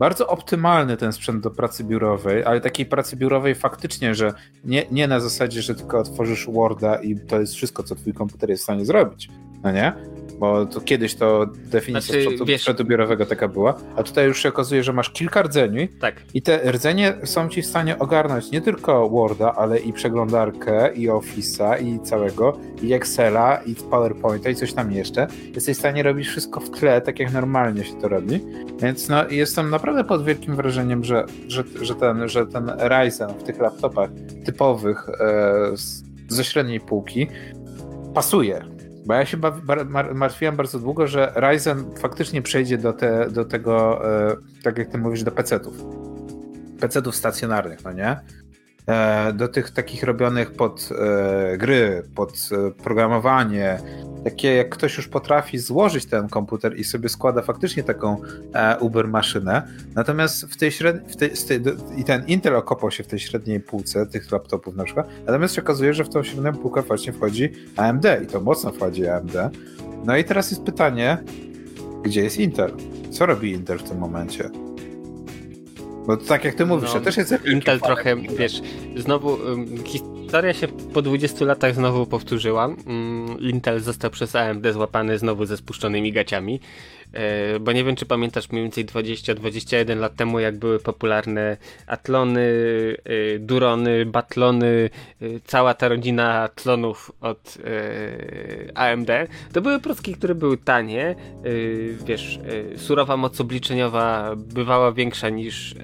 bardzo 0.00 0.26
optymalny 0.26 0.96
ten 0.96 1.12
sprzęt 1.12 1.42
do 1.42 1.50
pracy 1.50 1.84
biurowej, 1.84 2.44
ale 2.44 2.60
takiej 2.60 2.86
pracy 2.86 3.16
biurowej 3.16 3.54
faktycznie, 3.54 4.14
że 4.14 4.32
nie, 4.64 4.86
nie 4.90 5.08
na 5.08 5.20
zasadzie, 5.20 5.62
że 5.62 5.74
tylko 5.74 5.98
otworzysz 5.98 6.46
Worda 6.50 6.96
i 6.96 7.16
to 7.16 7.40
jest 7.40 7.54
wszystko, 7.54 7.82
co 7.82 7.94
twój 7.94 8.14
komputer 8.14 8.50
jest 8.50 8.62
w 8.62 8.64
stanie 8.64 8.84
zrobić. 8.84 9.28
No 9.62 9.72
nie? 9.72 9.92
Bo 10.40 10.66
to 10.66 10.80
kiedyś 10.80 11.14
to 11.14 11.46
definicja 11.46 12.00
znaczy, 12.00 12.22
sprzętu, 12.22 12.44
wiesz, 12.44 12.60
sprzętu 12.60 12.84
biurowego 12.84 13.26
taka 13.26 13.48
była, 13.48 13.74
a 13.96 14.02
tutaj 14.02 14.26
już 14.26 14.42
się 14.42 14.48
okazuje, 14.48 14.82
że 14.82 14.92
masz 14.92 15.10
kilka 15.10 15.42
rdzeni 15.42 15.88
tak. 15.88 16.22
i 16.34 16.42
te 16.42 16.72
rdzenie 16.72 17.14
są 17.24 17.48
ci 17.48 17.62
w 17.62 17.66
stanie 17.66 17.98
ogarnąć 17.98 18.50
nie 18.50 18.60
tylko 18.60 19.08
Worda, 19.08 19.54
ale 19.54 19.78
i 19.78 19.92
przeglądarkę, 19.92 20.94
i 20.94 21.08
Office'a, 21.08 21.82
i 21.82 22.00
całego, 22.00 22.58
i 22.82 22.92
Excela, 22.92 23.60
i 23.66 23.74
PowerPointa, 23.74 24.50
i 24.50 24.54
coś 24.54 24.72
tam 24.72 24.92
jeszcze. 24.92 25.26
Jesteś 25.54 25.76
w 25.76 25.80
stanie 25.80 26.02
robić 26.02 26.28
wszystko 26.28 26.60
w 26.60 26.70
tle, 26.70 27.00
tak 27.00 27.20
jak 27.20 27.32
normalnie 27.32 27.84
się 27.84 27.94
to 27.94 28.08
robi. 28.08 28.40
Więc 28.82 29.08
no, 29.08 29.28
jestem 29.28 29.70
naprawdę 29.70 30.04
pod 30.04 30.24
wielkim 30.24 30.56
wrażeniem, 30.56 31.04
że, 31.04 31.24
że, 31.48 31.64
że, 31.82 31.94
ten, 31.94 32.28
że 32.28 32.46
ten 32.46 32.70
Ryzen 32.78 33.28
w 33.38 33.42
tych 33.42 33.58
laptopach 33.58 34.10
typowych 34.44 35.08
e, 35.08 35.76
z, 35.76 36.04
ze 36.28 36.44
średniej 36.44 36.80
półki 36.80 37.26
pasuje 38.14 38.79
bo 39.10 39.14
ja 39.14 39.26
się 39.26 39.36
martwiłem 40.14 40.56
bardzo 40.56 40.78
długo, 40.78 41.06
że 41.06 41.32
Ryzen 41.34 41.84
faktycznie 41.98 42.42
przejdzie 42.42 42.78
do, 42.78 42.92
te, 42.92 43.30
do 43.30 43.44
tego, 43.44 44.06
e, 44.30 44.36
tak 44.62 44.78
jak 44.78 44.88
ty 44.88 44.98
mówisz, 44.98 45.22
do 45.22 45.30
PC-ów. 45.30 45.74
PC-ów 46.80 47.16
stacjonarnych, 47.16 47.84
no 47.84 47.92
nie? 47.92 48.20
E, 48.86 49.32
do 49.32 49.48
tych 49.48 49.70
takich 49.70 50.02
robionych 50.02 50.52
pod 50.52 50.88
e, 50.92 51.58
gry, 51.58 52.02
pod 52.14 52.48
programowanie, 52.82 53.80
takie 54.24 54.54
jak 54.54 54.68
ktoś 54.68 54.96
już 54.96 55.08
potrafi 55.08 55.58
złożyć 55.58 56.06
ten 56.06 56.28
komputer 56.28 56.78
i 56.78 56.84
sobie 56.84 57.08
składa 57.08 57.42
faktycznie 57.42 57.82
taką 57.82 58.16
e, 58.54 58.78
Uber 58.78 59.08
maszynę. 59.08 59.62
Natomiast 59.94 60.44
w 60.44 60.56
tej 60.56 60.72
średniej, 60.72 61.04
i 61.96 62.04
ten 62.04 62.26
Intel 62.26 62.56
okopał 62.56 62.90
się 62.90 63.04
w 63.04 63.06
tej 63.06 63.18
średniej 63.18 63.60
półce 63.60 64.06
tych 64.06 64.32
laptopów 64.32 64.76
na 64.76 64.84
przykład, 64.84 65.08
natomiast 65.26 65.54
się 65.54 65.62
okazuje, 65.62 65.94
że 65.94 66.04
w 66.04 66.08
tą 66.08 66.22
średnią 66.22 66.52
półkę 66.52 66.82
właśnie 66.82 67.12
wchodzi 67.12 67.52
AMD 67.76 68.04
i 68.22 68.26
to 68.26 68.40
mocno 68.40 68.72
wchodzi 68.72 69.08
AMD. 69.08 69.36
No 70.04 70.16
i 70.16 70.24
teraz 70.24 70.50
jest 70.50 70.62
pytanie, 70.62 71.18
gdzie 72.02 72.22
jest 72.22 72.38
Intel? 72.38 72.72
Co 73.10 73.26
robi 73.26 73.52
Intel 73.52 73.78
w 73.78 73.82
tym 73.82 73.98
momencie? 73.98 74.69
Bo 76.06 76.16
tak 76.16 76.44
jak 76.44 76.54
ty 76.54 76.66
mówisz, 76.66 76.94
no, 76.94 77.00
też 77.00 77.16
jest 77.16 77.34
Intel 77.46 77.80
trochę, 77.80 78.16
wiesz, 78.16 78.62
znowu 78.96 79.28
um, 79.28 79.66
historia 80.30 80.54
się 80.54 80.68
po 80.68 81.02
20 81.02 81.44
latach 81.44 81.74
znowu 81.74 82.06
powtórzyła. 82.06 82.66
Um, 82.66 83.40
Intel 83.40 83.80
został 83.80 84.10
przez 84.10 84.36
AMD 84.36 84.72
złapany 84.72 85.18
znowu 85.18 85.46
ze 85.46 85.56
spuszczonymi 85.56 86.12
gaciami. 86.12 86.60
E, 87.12 87.60
bo 87.60 87.72
nie 87.72 87.84
wiem, 87.84 87.96
czy 87.96 88.06
pamiętasz 88.06 88.50
mniej 88.50 88.62
więcej 88.62 88.86
20-21 88.86 89.98
lat 89.98 90.16
temu, 90.16 90.40
jak 90.40 90.58
były 90.58 90.78
popularne 90.78 91.56
Atlony, 91.86 92.48
e, 93.04 93.38
Durony, 93.38 94.06
Batlony, 94.06 94.90
e, 95.22 95.26
cała 95.44 95.74
ta 95.74 95.88
rodzina 95.88 96.42
Atlonów 96.42 97.12
od 97.20 97.58
AMD. 98.74 99.10
To 99.52 99.60
były 99.60 99.80
procki, 99.80 100.14
które 100.14 100.34
były 100.34 100.56
tanie, 100.56 101.14
wiesz, 102.04 102.38
surowa 102.76 103.16
moc 103.16 103.40
obliczeniowa 103.40 104.36
bywała 104.36 104.92
większa 104.92 105.28
niż 105.28 105.74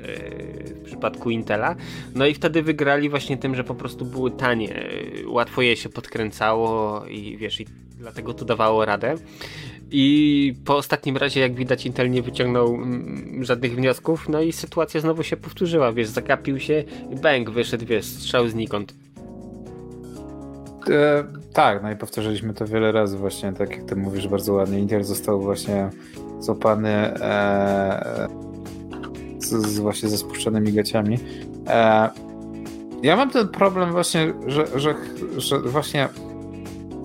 przypadku 0.87 1.31
Intela, 1.31 1.77
no 2.15 2.27
i 2.27 2.35
wtedy 2.35 2.63
wygrali 2.63 3.09
właśnie 3.09 3.37
tym, 3.37 3.55
że 3.55 3.65
po 3.65 3.75
prostu 3.75 4.05
były 4.05 4.31
tanie, 4.31 4.89
łatwo 5.27 5.63
je 5.63 5.77
się 5.77 5.89
podkręcało 5.89 7.03
i 7.07 7.37
wiesz, 7.37 7.61
i 7.61 7.67
dlatego 7.99 8.35
to 8.35 8.45
dawało 8.45 8.85
radę. 8.85 9.15
I 9.91 10.55
po 10.65 10.77
ostatnim 10.77 11.17
razie, 11.17 11.41
jak 11.41 11.55
widać, 11.55 11.87
Intel 11.87 12.11
nie 12.11 12.23
wyciągnął 12.23 12.75
mm, 12.75 13.45
żadnych 13.45 13.77
wniosków, 13.77 14.29
no 14.29 14.41
i 14.41 14.53
sytuacja 14.53 15.01
znowu 15.01 15.23
się 15.23 15.37
powtórzyła, 15.37 15.93
wiesz, 15.93 16.09
zakapił 16.09 16.61
się, 16.61 16.85
bang, 17.23 17.51
wyszedł, 17.51 17.87
wiesz, 17.87 18.05
strzał 18.05 18.49
znikąd. 18.49 18.95
E, 20.91 21.25
tak, 21.53 21.83
no 21.83 21.91
i 21.91 21.97
powtarzaliśmy 21.97 22.55
to 22.55 22.67
wiele 22.67 22.93
razy 22.93 23.19
właśnie, 23.19 23.53
tak 23.53 23.71
jak 23.71 23.85
ty 23.85 23.97
mówisz 23.97 24.29
bardzo 24.29 24.53
ładnie, 24.53 24.79
Intel 24.79 25.05
został 25.05 25.41
właśnie 25.41 25.91
złapany 26.41 26.91
e, 26.91 28.29
z, 29.39 29.67
z, 29.67 29.79
właśnie 29.79 30.09
ze 30.09 30.19
spuszczonymi 30.19 30.73
gaciami. 30.73 31.19
E, 31.67 32.11
ja 33.03 33.17
mam 33.17 33.31
ten 33.31 33.49
problem 33.49 33.93
właśnie, 33.93 34.33
że, 34.47 34.67
że, 34.81 34.95
że 35.37 35.61
właśnie 35.61 36.09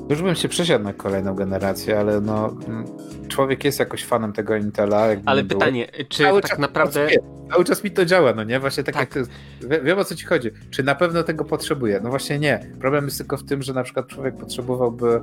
już 0.09 0.21
bym 0.21 0.35
się 0.35 0.49
przesiadł 0.49 0.83
na 0.83 0.93
kolejną 0.93 1.35
generację, 1.35 1.99
ale 1.99 2.21
no 2.21 2.55
mm, 2.67 2.85
człowiek 3.31 3.63
jest 3.63 3.79
jakoś 3.79 4.05
fanem 4.05 4.33
tego 4.33 4.55
Intela. 4.55 5.07
Ale 5.25 5.43
pytanie, 5.43 5.87
było. 5.91 6.09
czy 6.09 6.23
cały 6.23 6.41
tak 6.41 6.59
naprawdę... 6.59 7.07
Cały 7.51 7.65
czas 7.65 7.83
mi 7.83 7.91
to 7.91 8.05
działa, 8.05 8.33
no 8.33 8.43
nie? 8.43 8.59
Właśnie 8.59 8.83
tak, 8.83 8.95
tak. 8.95 9.15
jak 9.15 9.83
wiem 9.83 9.99
o 9.99 10.05
co 10.05 10.15
ci 10.15 10.25
chodzi. 10.25 10.49
Czy 10.69 10.83
na 10.83 10.95
pewno 10.95 11.23
tego 11.23 11.45
potrzebuje? 11.45 11.99
No 12.03 12.09
właśnie 12.09 12.39
nie. 12.39 12.67
Problem 12.79 13.05
jest 13.05 13.17
tylko 13.17 13.37
w 13.37 13.43
tym, 13.43 13.61
że 13.61 13.73
na 13.73 13.83
przykład 13.83 14.07
człowiek 14.07 14.35
potrzebowałby 14.35 15.21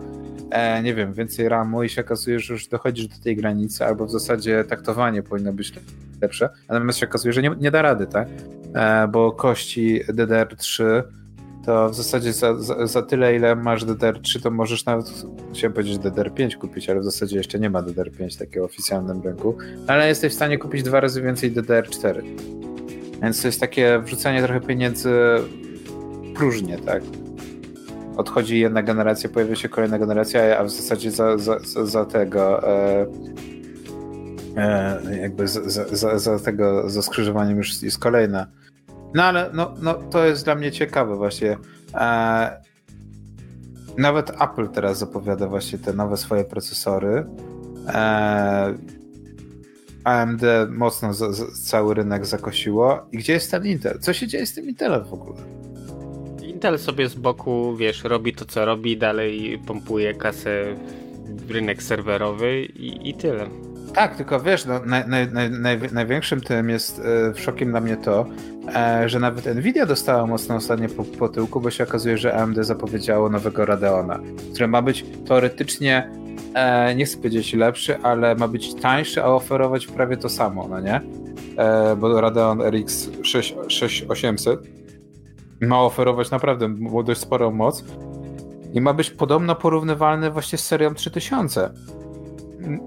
e, 0.50 0.82
nie 0.82 0.94
wiem, 0.94 1.12
więcej 1.12 1.48
RAMu 1.48 1.82
i 1.82 1.88
się 1.88 2.00
okazuje, 2.00 2.40
że 2.40 2.54
już 2.54 2.68
dochodzisz 2.68 3.06
do 3.06 3.24
tej 3.24 3.36
granicy, 3.36 3.84
albo 3.84 4.06
w 4.06 4.10
zasadzie 4.10 4.64
taktowanie 4.64 5.22
powinno 5.22 5.52
być 5.52 5.72
lepsze, 6.22 6.48
natomiast 6.68 6.98
się 6.98 7.06
okazuje, 7.06 7.32
że 7.32 7.42
nie, 7.42 7.50
nie 7.60 7.70
da 7.70 7.82
rady, 7.82 8.06
tak? 8.06 8.28
E, 8.74 9.08
bo 9.08 9.32
kości 9.32 10.00
DDR3 10.08 11.02
to 11.68 11.88
w 11.88 11.94
zasadzie 11.94 12.32
za, 12.32 12.56
za, 12.56 12.86
za, 12.86 13.02
tyle, 13.02 13.36
ile 13.36 13.56
masz 13.56 13.84
DDR3, 13.84 14.42
to 14.42 14.50
możesz 14.50 14.84
nawet, 14.84 15.06
chciałem 15.54 15.72
powiedzieć 15.72 15.98
DDR5 15.98 16.56
kupić, 16.56 16.90
ale 16.90 17.00
w 17.00 17.04
zasadzie 17.04 17.36
jeszcze 17.36 17.58
nie 17.58 17.70
ma 17.70 17.82
DDR5 17.82 18.38
takiego 18.38 18.64
oficjalnym 18.64 19.22
rynku, 19.22 19.56
ale 19.86 20.08
jesteś 20.08 20.32
w 20.32 20.36
stanie 20.36 20.58
kupić 20.58 20.82
dwa 20.82 21.00
razy 21.00 21.22
więcej 21.22 21.52
DDR4. 21.52 22.22
Więc 23.22 23.42
to 23.42 23.48
jest 23.48 23.60
takie 23.60 23.98
wrzucanie 23.98 24.42
trochę 24.42 24.60
pieniędzy 24.60 25.10
próżnie, 26.34 26.78
tak? 26.78 27.02
Odchodzi 28.16 28.58
jedna 28.58 28.82
generacja, 28.82 29.30
pojawia 29.30 29.54
się 29.54 29.68
kolejna 29.68 29.98
generacja, 29.98 30.58
a 30.58 30.64
w 30.64 30.70
zasadzie 30.70 31.10
za, 31.10 31.38
za, 31.38 31.58
za 31.84 32.04
tego 32.04 32.68
e, 32.68 33.06
e, 34.56 35.18
jakby 35.20 35.48
za, 35.48 35.86
za, 35.92 36.18
za, 36.18 36.38
tego, 36.38 36.90
za 36.90 37.02
skrzyżowaniem 37.02 37.58
już 37.58 37.82
jest 37.82 37.98
kolejna 37.98 38.46
no 39.14 39.22
ale 39.22 39.50
no, 39.52 39.74
no, 39.82 39.94
to 39.94 40.26
jest 40.26 40.44
dla 40.44 40.54
mnie 40.54 40.72
ciekawe 40.72 41.16
właśnie. 41.16 41.58
E, 41.94 42.62
nawet 43.98 44.30
Apple 44.42 44.68
teraz 44.68 44.98
zapowiada 44.98 45.46
właśnie 45.46 45.78
te 45.78 45.92
nowe 45.92 46.16
swoje 46.16 46.44
procesory. 46.44 47.26
E, 47.88 48.74
AMD 50.04 50.42
mocno 50.70 51.12
z, 51.14 51.36
z, 51.36 51.62
cały 51.62 51.94
rynek 51.94 52.26
zakosiło. 52.26 53.06
I 53.12 53.18
gdzie 53.18 53.32
jest 53.32 53.50
ten 53.50 53.66
Intel? 53.66 53.98
Co 53.98 54.12
się 54.12 54.26
dzieje 54.26 54.46
z 54.46 54.54
tym 54.54 54.68
Intelem 54.68 55.04
w 55.04 55.12
ogóle? 55.12 55.36
Intel 56.42 56.78
sobie 56.78 57.08
z 57.08 57.14
boku, 57.14 57.76
wiesz, 57.76 58.04
robi 58.04 58.34
to 58.34 58.44
co 58.44 58.64
robi, 58.64 58.96
dalej 58.96 59.62
pompuje 59.66 60.14
kasę 60.14 60.76
w 61.46 61.50
rynek 61.50 61.82
serwerowy 61.82 62.64
i, 62.64 63.10
i 63.10 63.14
tyle. 63.14 63.48
Tak, 63.98 64.16
tylko 64.16 64.40
wiesz, 64.40 64.66
no, 64.66 64.80
naj, 64.86 65.08
naj, 65.08 65.50
naj, 65.50 65.78
największym 65.92 66.40
tym 66.40 66.70
jest 66.70 67.02
e, 67.34 67.40
szokiem 67.40 67.70
dla 67.70 67.80
mnie 67.80 67.96
to, 67.96 68.26
e, 68.74 69.08
że 69.08 69.20
nawet 69.20 69.56
Nvidia 69.56 69.86
dostała 69.86 70.26
mocno 70.26 70.54
ostatnio 70.54 70.88
po, 70.88 71.04
po 71.04 71.28
tyłku, 71.28 71.60
bo 71.60 71.70
się 71.70 71.84
okazuje, 71.84 72.18
że 72.18 72.34
AMD 72.34 72.56
zapowiedziało 72.60 73.28
nowego 73.28 73.66
Radeona, 73.66 74.18
który 74.52 74.68
ma 74.68 74.82
być 74.82 75.04
teoretycznie, 75.28 76.10
e, 76.54 76.94
nie 76.94 77.04
chcę 77.04 77.16
powiedzieć 77.16 77.54
lepszy, 77.54 77.98
ale 78.02 78.34
ma 78.34 78.48
być 78.48 78.74
tańszy, 78.74 79.22
a 79.22 79.26
oferować 79.26 79.86
prawie 79.86 80.16
to 80.16 80.28
samo, 80.28 80.68
no 80.68 80.80
nie? 80.80 81.00
Bo 81.96 82.20
Radeon 82.20 82.62
RX 82.62 83.10
6800 83.22 84.60
ma 85.60 85.82
oferować 85.82 86.30
naprawdę 86.30 86.74
dość 87.04 87.20
sporą 87.20 87.50
moc 87.50 87.84
i 88.72 88.80
ma 88.80 88.94
być 88.94 89.10
podobno 89.10 89.54
porównywalny 89.54 90.30
właśnie 90.30 90.58
z 90.58 90.66
serią 90.66 90.94
3000. 90.94 91.70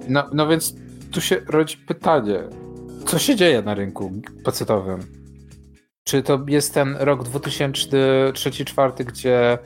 No, 0.07 0.29
no 0.33 0.47
więc 0.47 0.75
tu 1.11 1.21
się 1.21 1.41
rodzi 1.47 1.77
pytanie, 1.77 2.39
co 3.05 3.19
się 3.19 3.35
dzieje 3.35 3.61
na 3.61 3.73
rynku 3.73 4.11
pecetowym? 4.45 4.99
Czy 6.03 6.23
to 6.23 6.45
jest 6.47 6.73
ten 6.73 6.95
rok 6.99 7.23
2003-2004, 7.23 9.03
gdzie 9.05 9.57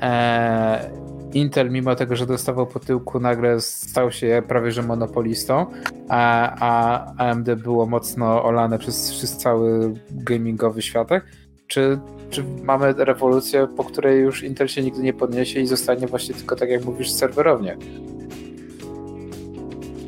e, 0.00 0.90
Intel, 1.32 1.70
mimo 1.70 1.94
tego, 1.94 2.16
że 2.16 2.26
dostawał 2.26 2.66
po 2.66 2.80
tyłku, 2.80 3.20
nagle 3.20 3.60
stał 3.60 4.12
się 4.12 4.42
prawie 4.48 4.72
że 4.72 4.82
monopolistą, 4.82 5.66
a, 6.08 6.52
a 6.60 7.06
AMD 7.16 7.54
było 7.56 7.86
mocno 7.86 8.44
olane 8.44 8.78
przez, 8.78 9.12
przez 9.12 9.36
cały 9.36 9.94
gamingowy 10.10 10.82
światek? 10.82 11.24
Czy, 11.66 11.98
czy 12.30 12.44
mamy 12.62 12.92
rewolucję, 12.92 13.68
po 13.76 13.84
której 13.84 14.20
już 14.20 14.42
Intel 14.42 14.68
się 14.68 14.82
nigdy 14.82 15.02
nie 15.02 15.12
podniesie 15.12 15.60
i 15.60 15.66
zostanie 15.66 16.06
właśnie 16.06 16.34
tylko, 16.34 16.56
tak 16.56 16.70
jak 16.70 16.84
mówisz, 16.84 17.10
serwerownie? 17.10 17.76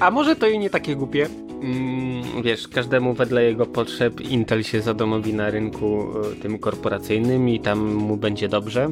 A 0.01 0.11
może 0.11 0.37
to 0.37 0.47
i 0.47 0.59
nie 0.59 0.71
takie 0.71 0.97
głupie? 0.97 1.29
Mm, 1.63 2.43
wiesz, 2.43 2.69
każdemu 2.69 3.15
wedle 3.15 3.45
jego 3.45 3.67
potrzeb 3.67 4.21
Intel 4.21 4.63
się 4.63 4.81
zadomowi 4.81 5.35
na 5.35 5.51
rynku 5.51 6.07
e, 6.33 6.43
tym 6.43 6.59
korporacyjnym 6.59 7.49
i 7.49 7.61
tam 7.61 7.95
mu 7.95 8.17
będzie 8.17 8.49
dobrze. 8.49 8.85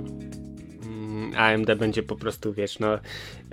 Mm, 0.82 1.32
AMD 1.36 1.74
będzie 1.74 2.02
po 2.02 2.16
prostu, 2.16 2.52
wiesz, 2.52 2.78
no 2.78 2.98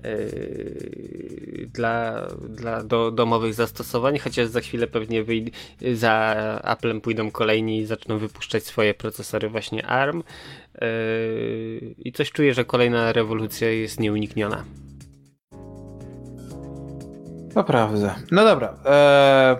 yy, 0.03 1.69
dla, 1.73 2.27
dla 2.49 2.83
do 2.83 3.11
domowych 3.11 3.53
zastosowań, 3.53 4.17
chociaż 4.17 4.47
za 4.47 4.61
chwilę 4.61 4.87
pewnie 4.87 5.25
za 5.93 6.35
Applem 6.63 7.01
pójdą 7.01 7.31
kolejni 7.31 7.79
i 7.79 7.85
zaczną 7.85 8.17
wypuszczać 8.17 8.63
swoje 8.63 8.93
procesory 8.93 9.49
właśnie 9.49 9.85
ARM 9.85 10.23
yy, 10.81 11.95
i 12.05 12.11
coś 12.11 12.31
czuję, 12.31 12.53
że 12.53 12.65
kolejna 12.65 13.11
rewolucja 13.11 13.69
jest 13.69 13.99
nieunikniona. 13.99 14.65
To 17.53 17.63
prawda. 17.63 18.15
No 18.31 18.43
dobra. 18.43 18.73
Eee, 18.85 19.57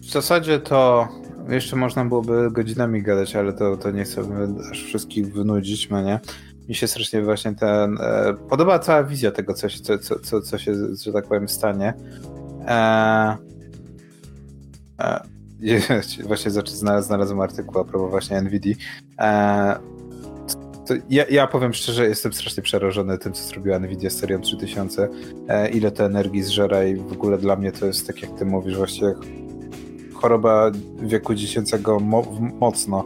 w 0.00 0.10
zasadzie 0.10 0.58
to 0.58 1.08
jeszcze 1.48 1.76
można 1.76 2.04
byłoby 2.04 2.50
godzinami 2.50 3.02
gadać, 3.02 3.36
ale 3.36 3.52
to, 3.52 3.76
to 3.76 3.90
nie 3.90 4.04
chcę 4.04 4.22
aż 4.70 4.84
wszystkich 4.84 5.32
wynudzić, 5.32 5.90
no 5.90 6.02
nie? 6.02 6.20
Mi 6.68 6.74
się 6.74 6.86
strasznie 6.86 7.22
właśnie 7.22 7.54
ten... 7.54 7.98
E, 8.00 8.34
podoba 8.48 8.78
cała 8.78 9.04
wizja 9.04 9.30
tego, 9.30 9.54
co, 9.54 9.68
co, 9.68 9.98
co, 9.98 10.18
co, 10.18 10.40
co 10.40 10.58
się, 10.58 10.74
że 11.02 11.12
tak 11.12 11.26
powiem, 11.26 11.48
stanie. 11.48 11.94
E, 12.66 13.36
e, 15.00 15.22
właśnie 16.26 16.50
znalazłem 17.00 17.40
artykuł 17.40 17.80
a 17.80 17.84
propos 17.84 18.10
właśnie 18.10 18.42
NVIDIA. 18.42 18.74
E, 19.18 19.76
ja, 21.10 21.24
ja, 21.30 21.46
powiem 21.46 21.74
szczerze, 21.74 22.08
jestem 22.08 22.32
strasznie 22.32 22.62
przerażony 22.62 23.18
tym, 23.18 23.32
co 23.32 23.42
zrobiła 23.42 23.78
Nvidia 23.78 24.10
z 24.10 24.16
serią 24.16 24.40
3000. 24.40 25.08
E, 25.48 25.70
ile 25.70 25.90
to 25.90 26.04
energii 26.04 26.42
zżera 26.42 26.84
i 26.84 26.96
w 26.96 27.12
ogóle 27.12 27.38
dla 27.38 27.56
mnie 27.56 27.72
to 27.72 27.86
jest 27.86 28.06
tak, 28.06 28.22
jak 28.22 28.38
ty 28.38 28.44
mówisz, 28.44 28.76
właśnie 28.76 29.14
choroba 30.14 30.70
wieku 31.02 31.34
dziecięcego 31.34 32.00
mo 32.00 32.22
mocno. 32.60 33.04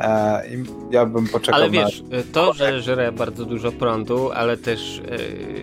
E, 0.00 0.42
ja 0.90 1.06
bym 1.06 1.26
poczekał 1.26 1.60
Ale 1.60 1.70
wiesz, 1.70 2.02
na... 2.02 2.18
to, 2.32 2.52
że 2.52 2.82
żre 2.82 3.12
bardzo 3.12 3.44
dużo 3.44 3.72
prądu, 3.72 4.30
ale 4.32 4.56
też 4.56 5.02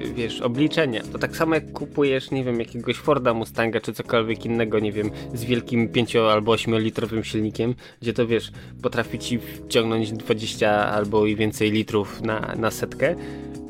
yy, 0.03 0.13
wiesz, 0.13 0.41
obliczenia. 0.41 1.01
To 1.11 1.19
tak 1.19 1.37
samo 1.37 1.55
jak 1.55 1.71
kupujesz, 1.71 2.31
nie 2.31 2.43
wiem, 2.43 2.59
jakiegoś 2.59 2.97
Forda 2.97 3.33
Mustanga 3.33 3.79
czy 3.79 3.93
cokolwiek 3.93 4.45
innego, 4.45 4.79
nie 4.79 4.91
wiem, 4.91 5.11
z 5.33 5.43
wielkim 5.43 5.89
5 5.89 6.15
albo 6.15 6.51
8 6.51 6.79
litrowym 6.79 7.23
silnikiem, 7.23 7.75
gdzie 8.01 8.13
to 8.13 8.27
wiesz, 8.27 8.51
potrafi 8.81 9.19
ci 9.19 9.39
wciągnąć 9.39 10.11
20 10.11 10.71
albo 10.71 11.25
i 11.25 11.35
więcej 11.35 11.71
litrów 11.71 12.21
na, 12.21 12.55
na 12.57 12.71
setkę. 12.71 13.15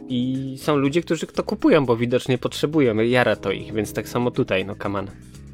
I 0.09 0.55
są 0.59 0.76
ludzie, 0.76 1.01
którzy 1.01 1.28
to 1.28 1.43
kupują, 1.43 1.86
bo 1.86 1.97
widocznie 1.97 2.38
potrzebują. 2.38 2.95
Jara 2.95 3.36
to 3.36 3.51
ich, 3.51 3.74
więc 3.74 3.93
tak 3.93 4.09
samo 4.09 4.32
tutaj, 4.32 4.66
no 4.66 4.76
kaman. 4.76 5.07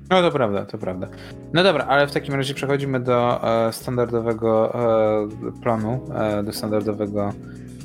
No 0.10 0.22
to 0.22 0.32
prawda, 0.32 0.66
to 0.66 0.78
prawda. 0.78 1.08
No 1.54 1.64
dobra, 1.64 1.86
ale 1.86 2.08
w 2.08 2.12
takim 2.12 2.36
razie 2.36 2.54
przechodzimy 2.54 3.00
do 3.00 3.44
e, 3.68 3.74
standardowego 3.74 4.74
e, 4.74 5.62
planu, 5.62 6.00
e, 6.16 6.44
do 6.44 6.54
standardowego 6.54 7.34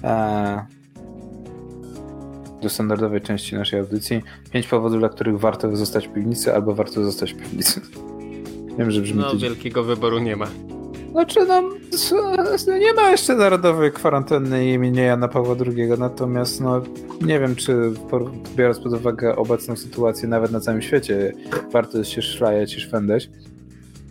e, 0.05 0.67
do 2.63 2.71
standardowej 2.71 3.21
części 3.21 3.55
naszej 3.57 3.81
audycji. 3.81 4.23
Pięć 4.51 4.67
powodów, 4.67 4.99
dla 4.99 5.09
których 5.09 5.39
warto 5.39 5.77
zostać 5.77 6.09
w 6.09 6.13
piwnicy 6.13 6.55
albo 6.55 6.75
warto 6.75 7.05
zostać 7.05 7.35
w 7.35 7.37
piwnicy. 7.37 7.81
Wiem, 8.79 8.91
że 8.91 9.01
brzmi 9.01 9.21
No, 9.21 9.37
wielkiego 9.37 9.85
wyboru 9.85 10.19
nie 10.19 10.37
ma. 10.37 10.47
Znaczy, 11.15 11.41
no, 11.47 11.63
nie 12.79 12.93
ma 12.93 13.11
jeszcze 13.11 13.35
narodowej 13.35 13.93
kwarantanny 13.93 14.71
imienia 14.71 15.05
Jana 15.05 15.29
Pawła 15.29 15.57
II, 15.67 15.89
natomiast 15.99 16.61
no, 16.61 16.83
nie 17.21 17.41
wiem, 17.41 17.57
czy 17.57 17.93
biorąc 18.57 18.79
pod 18.79 18.93
uwagę 18.93 19.37
obecną 19.37 19.77
sytuację 19.77 20.29
nawet 20.29 20.53
na 20.53 20.61
całym 20.61 20.83
świecie, 20.83 21.33
warto 21.73 22.05
się 22.05 22.23
szlajać 22.23 22.75
i 22.77 22.81
szwendać. 22.81 23.31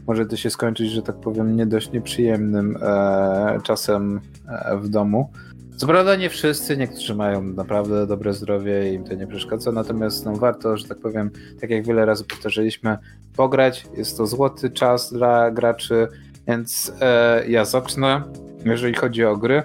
Może 0.07 0.25
to 0.25 0.35
się 0.35 0.49
skończyć, 0.49 0.91
że 0.91 1.01
tak 1.01 1.15
powiem, 1.15 1.55
nie 1.55 1.65
dość 1.65 1.91
nieprzyjemnym 1.91 2.77
e, 2.81 3.59
czasem 3.63 4.21
e, 4.47 4.77
w 4.77 4.89
domu. 4.89 5.29
Co 5.77 5.87
prawda 5.87 6.15
nie 6.15 6.29
wszyscy, 6.29 6.77
niektórzy 6.77 7.15
mają 7.15 7.43
naprawdę 7.43 8.07
dobre 8.07 8.33
zdrowie 8.33 8.91
i 8.91 8.93
im 8.93 9.03
to 9.03 9.13
nie 9.13 9.27
przeszkadza, 9.27 9.71
natomiast 9.71 10.25
no, 10.25 10.35
warto, 10.35 10.77
że 10.77 10.87
tak 10.87 10.99
powiem, 10.99 11.31
tak 11.61 11.69
jak 11.69 11.87
wiele 11.87 12.05
razy 12.05 12.23
powtarzaliśmy, 12.23 12.97
pograć. 13.35 13.85
Jest 13.97 14.17
to 14.17 14.27
złoty 14.27 14.69
czas 14.69 15.13
dla 15.13 15.51
graczy, 15.51 16.07
więc 16.47 16.93
e, 17.01 17.43
ja 17.47 17.65
zacznę, 17.65 18.21
jeżeli 18.65 18.93
chodzi 18.93 19.25
o 19.25 19.37
gry. 19.37 19.63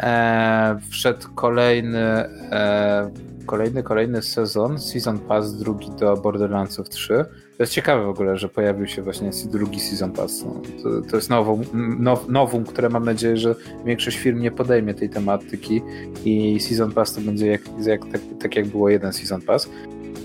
E, 0.00 0.78
wszedł 0.90 1.28
kolejny, 1.34 1.98
e, 1.98 3.10
kolejny, 3.46 3.82
kolejny 3.82 4.22
sezon, 4.22 4.78
Season 4.78 5.18
Pass 5.18 5.54
drugi 5.54 5.90
do 5.90 6.16
Borderlandsów 6.16 6.88
3. 6.88 7.24
To 7.56 7.62
jest 7.62 7.72
ciekawe 7.72 8.04
w 8.04 8.08
ogóle, 8.08 8.38
że 8.38 8.48
pojawił 8.48 8.86
się 8.86 9.02
właśnie 9.02 9.30
drugi 9.46 9.80
Season 9.80 10.12
Pass. 10.12 10.44
No, 10.44 10.60
to, 10.82 11.10
to, 11.10 11.16
jest 11.16 11.30
nowum, 11.30 11.62
now, 11.98 12.28
nowum, 12.28 12.64
które 12.64 12.88
mam 12.88 13.04
nadzieję, 13.04 13.36
że 13.36 13.54
większość 13.84 14.18
firm 14.18 14.40
nie 14.40 14.50
podejmie 14.50 14.94
tej 14.94 15.10
tematyki 15.10 15.82
i 16.24 16.60
Season 16.60 16.92
Pass 16.92 17.14
to 17.14 17.20
będzie 17.20 17.46
jak, 17.46 17.60
jak, 17.86 18.00
tak, 18.12 18.20
tak 18.40 18.56
jak 18.56 18.66
było 18.66 18.88
jeden 18.88 19.12
Season 19.12 19.42
Pass. 19.42 19.68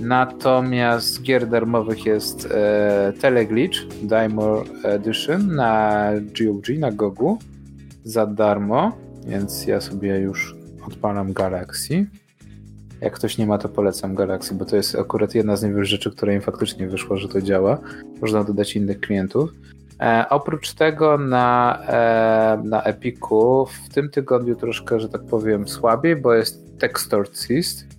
Natomiast 0.02 1.22
gier 1.22 1.48
darmowych 1.48 2.06
jest 2.06 2.48
e, 2.52 3.14
Teleglitch 3.22 3.80
Diamond 4.04 4.70
Edition 4.84 5.56
na 5.56 6.12
GOG, 6.38 6.68
na 6.80 6.92
Gogu 6.92 7.40
za 8.04 8.26
darmo, 8.26 8.98
więc 9.28 9.68
ja 9.68 9.82
sobie 9.82 10.20
już 10.20 10.56
odpalam 10.88 11.34
Galaxy. 11.34 12.06
Jak 13.02 13.14
ktoś 13.14 13.38
nie 13.38 13.48
ma, 13.48 13.58
to 13.58 13.70
polecam 13.70 14.16
Galaxy, 14.16 14.56
bo 14.56 14.66
to 14.66 14.76
jest 14.76 14.96
akurat 14.96 15.36
jedna 15.36 15.58
z 15.58 15.64
niewielu 15.64 15.86
rzeczy, 15.86 16.12
która 16.12 16.34
im 16.34 16.42
faktycznie 16.42 16.88
wyszło, 16.88 17.18
że 17.18 17.28
to 17.28 17.42
działa. 17.42 17.78
Można 18.22 18.44
dodać 18.44 18.76
innych 18.76 19.00
klientów. 19.00 19.50
E, 20.02 20.26
oprócz 20.30 20.74
tego 20.74 21.18
na, 21.18 21.80
e, 21.88 22.62
na 22.64 22.84
Epiku 22.84 23.66
w 23.66 23.94
tym 23.94 24.10
tygodniu 24.10 24.56
troszkę, 24.56 25.00
że 25.00 25.10
tak 25.10 25.26
powiem, 25.26 25.68
słabiej, 25.68 26.16
bo 26.16 26.34
jest 26.34 26.80
Textorcist, 26.80 27.86
E, 27.86 27.99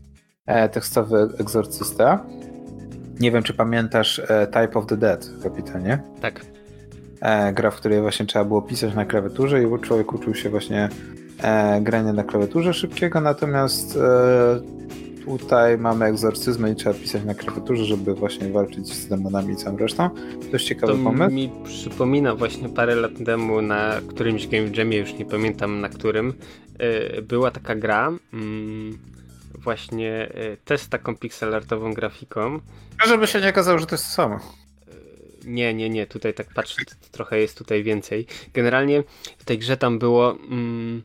tekstowy 0.72 1.28
egzorcysta. 1.38 2.24
Nie 3.20 3.30
wiem, 3.32 3.42
czy 3.42 3.55
pamiętasz 3.55 4.18
e, 4.18 4.46
Type 4.46 4.78
of 4.78 4.86
the 4.86 4.96
Dead, 4.96 5.30
kapitanie? 5.42 6.03
Tak. 6.20 6.40
E, 7.20 7.53
gra, 7.53 7.70
w 7.70 7.76
której 7.76 8.01
właśnie 8.01 8.26
trzeba 8.26 8.44
było 8.44 8.62
pisać 8.62 8.94
na 8.94 9.05
klawiaturze 9.05 9.62
i 9.62 9.80
człowiek 9.80 10.12
uczył 10.12 10.34
się 10.34 10.51
właśnie 10.51 10.88
grania 11.80 12.12
na 12.12 12.24
klawiaturze 12.24 12.74
szybkiego, 12.74 13.20
natomiast 13.20 13.98
tutaj 15.24 15.78
mamy 15.78 16.05
egzorcyzmy 16.05 16.70
i 16.70 16.74
trzeba 16.74 16.94
pisać 16.94 17.24
na 17.24 17.34
klawiaturze, 17.34 17.84
żeby 17.84 18.14
właśnie 18.14 18.48
walczyć 18.48 18.94
z 18.94 19.09
demonami 19.09 19.53
i 19.53 19.57
całą 19.57 19.76
resztą. 19.76 20.11
Dość 20.53 20.66
ciekawy 20.66 20.92
to 20.92 20.98
pomysł. 20.98 21.34
mi 21.34 21.51
przypomina 21.64 22.34
właśnie 22.34 22.68
parę 22.68 22.94
lat 22.94 23.12
temu 23.24 23.62
na 23.62 24.01
którymś 24.09 24.46
Game 24.46 24.68
Jamie, 24.76 24.98
już 24.98 25.14
nie 25.14 25.24
pamiętam 25.24 25.80
na 25.80 25.88
którym, 25.88 26.32
była 27.28 27.51
taka 27.51 27.74
gra, 27.74 28.12
mm, 28.32 28.98
właśnie 29.61 30.28
y, 30.34 30.56
też 30.64 30.86
taką 30.86 31.16
pixelartową 31.16 31.94
grafiką. 31.94 32.61
Żeby 33.06 33.26
się 33.26 33.40
nie 33.40 33.48
okazało, 33.48 33.78
że 33.78 33.86
to 33.86 33.94
jest 33.94 34.04
to 34.06 34.12
samo. 34.12 34.36
Y, 34.36 34.40
nie, 35.44 35.74
nie, 35.74 35.90
nie, 35.90 36.06
tutaj 36.06 36.34
tak 36.34 36.54
patrzę, 36.54 36.82
trochę 37.12 37.40
jest 37.40 37.58
tutaj 37.58 37.82
więcej. 37.82 38.26
Generalnie 38.54 39.02
w 39.38 39.44
tej 39.44 39.58
grze 39.58 39.76
tam 39.76 39.98
było. 39.98 40.32
Mm, 40.32 41.02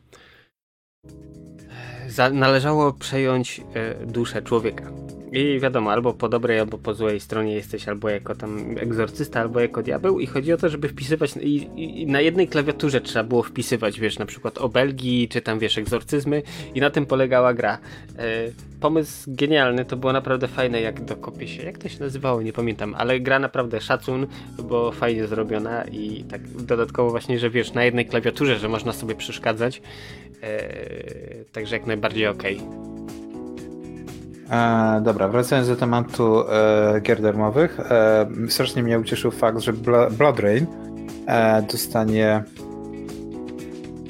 za, 2.08 2.30
należało 2.30 2.92
przejąć 2.92 3.60
y, 4.02 4.06
duszę 4.06 4.42
człowieka. 4.42 4.92
I 5.32 5.60
wiadomo, 5.60 5.92
albo 5.92 6.14
po 6.14 6.28
dobrej, 6.28 6.60
albo 6.60 6.78
po 6.78 6.94
złej 6.94 7.20
stronie 7.20 7.54
jesteś, 7.54 7.88
albo 7.88 8.08
jako 8.08 8.34
tam 8.34 8.78
egzorcysta, 8.78 9.40
albo 9.40 9.60
jako 9.60 9.82
diabeł. 9.82 10.20
I 10.20 10.26
chodzi 10.26 10.52
o 10.52 10.56
to, 10.56 10.68
żeby 10.68 10.88
wpisywać. 10.88 11.36
I, 11.36 11.68
i 12.02 12.06
na 12.06 12.20
jednej 12.20 12.48
klawiaturze 12.48 13.00
trzeba 13.00 13.24
było 13.24 13.42
wpisywać, 13.42 14.00
wiesz, 14.00 14.18
na 14.18 14.26
przykład 14.26 14.58
obelgi, 14.58 15.28
czy 15.28 15.40
tam 15.40 15.58
wiesz, 15.58 15.78
egzorcyzmy, 15.78 16.42
i 16.74 16.80
na 16.80 16.90
tym 16.90 17.06
polegała 17.06 17.54
gra. 17.54 17.78
E, 18.18 18.50
pomysł 18.80 19.30
genialny, 19.34 19.84
to 19.84 19.96
było 19.96 20.12
naprawdę 20.12 20.48
fajne, 20.48 20.80
jak 20.80 21.04
dokopie 21.04 21.48
się. 21.48 21.62
Jak 21.62 21.78
to 21.78 21.88
się 21.88 22.00
nazywało, 22.00 22.42
nie 22.42 22.52
pamiętam, 22.52 22.94
ale 22.98 23.20
gra 23.20 23.38
naprawdę 23.38 23.80
szacun, 23.80 24.26
bo 24.62 24.92
fajnie 24.92 25.26
zrobiona 25.26 25.84
i 25.84 26.24
tak 26.24 26.48
dodatkowo 26.48 27.10
właśnie, 27.10 27.38
że 27.38 27.50
wiesz, 27.50 27.72
na 27.72 27.84
jednej 27.84 28.06
klawiaturze, 28.06 28.58
że 28.58 28.68
można 28.68 28.92
sobie 28.92 29.14
przeszkadzać. 29.14 29.82
E, 30.42 31.44
także 31.52 31.76
jak 31.76 31.86
najbardziej 31.86 32.26
okej. 32.26 32.56
Okay. 32.56 32.86
E, 34.50 35.00
dobra, 35.04 35.28
wracając 35.28 35.68
do 35.68 35.76
tematu 35.76 36.40
e, 36.40 37.00
gier 37.00 37.22
darmowych. 37.22 37.80
E, 37.80 38.26
strasznie 38.48 38.82
mnie 38.82 38.98
ucieszył 38.98 39.30
fakt, 39.30 39.60
że 39.60 39.72
Blood 40.18 40.40
Rain 40.40 40.66
e, 41.26 41.62
dostanie 41.62 42.44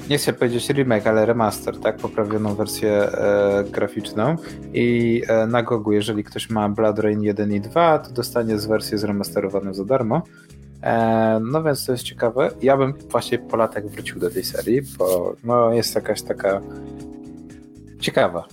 nie 0.09 0.17
chcę 0.17 0.33
powiedzieć 0.33 0.69
remake, 0.69 1.07
ale 1.07 1.25
remaster, 1.25 1.79
tak? 1.79 1.97
Poprawioną 1.97 2.55
wersję 2.55 2.91
e, 2.91 3.63
graficzną. 3.71 4.35
I 4.73 5.21
e, 5.27 5.47
na 5.47 5.63
Gogu, 5.63 5.91
jeżeli 5.91 6.23
ktoś 6.23 6.49
ma 6.49 6.69
Blood 6.69 6.99
Rain 6.99 7.23
1 7.23 7.53
i 7.53 7.61
2, 7.61 7.99
to 7.99 8.11
dostanie 8.11 8.59
z 8.59 8.65
wersję 8.65 8.97
zremasterowaną 8.97 9.73
za 9.73 9.85
darmo. 9.85 10.21
E, 10.83 11.39
no 11.51 11.63
więc 11.63 11.85
to 11.85 11.91
jest 11.91 12.03
ciekawe. 12.03 12.51
Ja 12.61 12.77
bym 12.77 12.93
właśnie 13.11 13.39
po 13.39 13.57
latach 13.57 13.87
wrócił 13.87 14.19
do 14.19 14.29
tej 14.29 14.43
serii, 14.43 14.81
bo 14.97 15.35
no, 15.43 15.73
jest 15.73 15.95
jakaś 15.95 16.21
taka 16.21 16.61
ciekawa. 17.99 18.47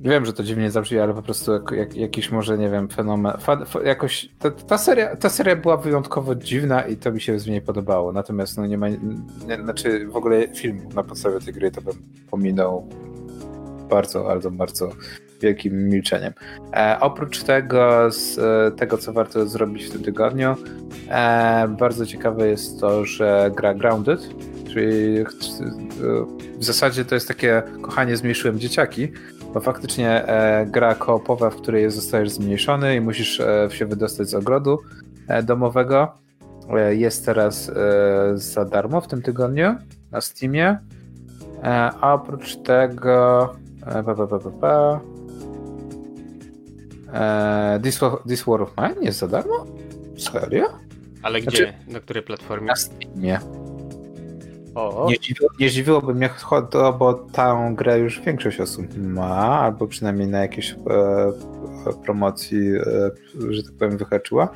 Wiem, 0.00 0.26
że 0.26 0.32
to 0.32 0.42
dziwnie 0.42 0.70
zabrzmi, 0.70 0.98
ale 0.98 1.14
po 1.14 1.22
prostu 1.22 1.52
jak, 1.52 1.70
jak, 1.70 1.96
jakiś 1.96 2.30
może, 2.30 2.58
nie 2.58 2.70
wiem, 2.70 2.88
fenomen. 2.88 3.32
Fa, 3.38 3.64
fa, 3.64 3.82
jakoś 3.82 4.28
ta, 4.38 4.50
ta, 4.50 4.78
seria, 4.78 5.16
ta 5.16 5.28
seria 5.28 5.56
była 5.56 5.76
wyjątkowo 5.76 6.34
dziwna 6.34 6.82
i 6.82 6.96
to 6.96 7.12
mi 7.12 7.20
się 7.20 7.38
z 7.38 7.46
niej 7.46 7.60
podobało. 7.60 8.12
Natomiast 8.12 8.56
no 8.56 8.66
nie 8.66 8.78
ma. 8.78 8.88
Nie, 8.88 9.56
znaczy 9.64 10.06
w 10.06 10.16
ogóle 10.16 10.48
film 10.48 10.88
na 10.94 11.02
podstawie 11.02 11.40
tej 11.40 11.54
gry 11.54 11.70
to 11.70 11.82
bym 11.82 11.94
pominął 12.30 12.88
bardzo, 13.90 14.24
bardzo, 14.24 14.50
bardzo 14.50 14.90
wielkim 15.40 15.88
milczeniem. 15.88 16.32
E, 16.72 16.96
oprócz 17.00 17.42
tego, 17.42 18.10
z 18.10 18.38
e, 18.38 18.76
tego, 18.76 18.98
co 18.98 19.12
warto 19.12 19.46
zrobić 19.46 19.84
w 19.84 19.90
tym 19.90 20.02
tygodniu, 20.02 20.56
e, 21.08 21.68
bardzo 21.78 22.06
ciekawe 22.06 22.48
jest 22.48 22.80
to, 22.80 23.04
że 23.04 23.50
gra 23.56 23.74
Grounded, 23.74 24.20
czyli 24.68 25.18
e, 25.18 25.24
w 26.58 26.64
zasadzie 26.64 27.04
to 27.04 27.14
jest 27.14 27.28
takie 27.28 27.62
kochanie 27.82 28.16
zmniejszyłem 28.16 28.58
dzieciaki, 28.58 29.12
bo 29.54 29.60
faktycznie 29.60 30.26
e, 30.26 30.66
gra 30.66 30.94
koopowa, 30.94 31.50
w 31.50 31.56
której 31.56 31.90
zostajesz 31.90 32.30
zmniejszony 32.30 32.96
i 32.96 33.00
musisz 33.00 33.40
e, 33.40 33.68
się 33.70 33.86
wydostać 33.86 34.28
z 34.28 34.34
ogrodu 34.34 34.78
domowego. 35.44 36.14
Jest 36.90 37.26
teraz 37.26 37.70
za 38.34 38.64
darmo 38.64 39.00
w 39.00 39.08
tym 39.08 39.22
tygodniu 39.22 39.74
na 40.10 40.20
Steamie. 40.20 40.78
A 42.00 42.14
oprócz 42.14 42.56
tego. 42.56 43.54
Pa, 43.84 44.02
pa, 44.02 44.26
pa, 44.26 44.38
pa, 44.60 45.00
Eee, 47.14 47.80
This, 47.80 48.00
This 48.26 48.44
War 48.46 48.62
of 48.62 48.72
Mine 48.76 49.02
jest 49.02 49.18
za 49.18 49.28
darmo? 49.28 49.66
Serio? 50.16 50.66
Ale 51.22 51.40
gdzie? 51.40 51.56
Znaczy, 51.56 51.72
na 51.88 52.00
której 52.00 52.22
platformie? 52.22 52.66
Na 52.66 52.76
Steamie. 52.76 53.40
Nie, 55.58 55.70
dziwiło, 55.70 56.00
nie 56.00 56.14
mnie 56.14 56.30
to, 56.70 56.92
bo 56.92 57.14
tę 57.14 57.74
grę 57.76 57.98
już 57.98 58.20
większość 58.20 58.60
osób 58.60 58.86
ma, 58.96 59.60
albo 59.60 59.86
przynajmniej 59.86 60.28
na 60.28 60.38
jakiejś 60.38 60.72
e, 60.72 61.96
promocji, 62.04 62.76
e, 62.76 63.10
że 63.50 63.62
tak 63.62 63.72
powiem, 63.72 63.98
wyhaczyła. 63.98 64.48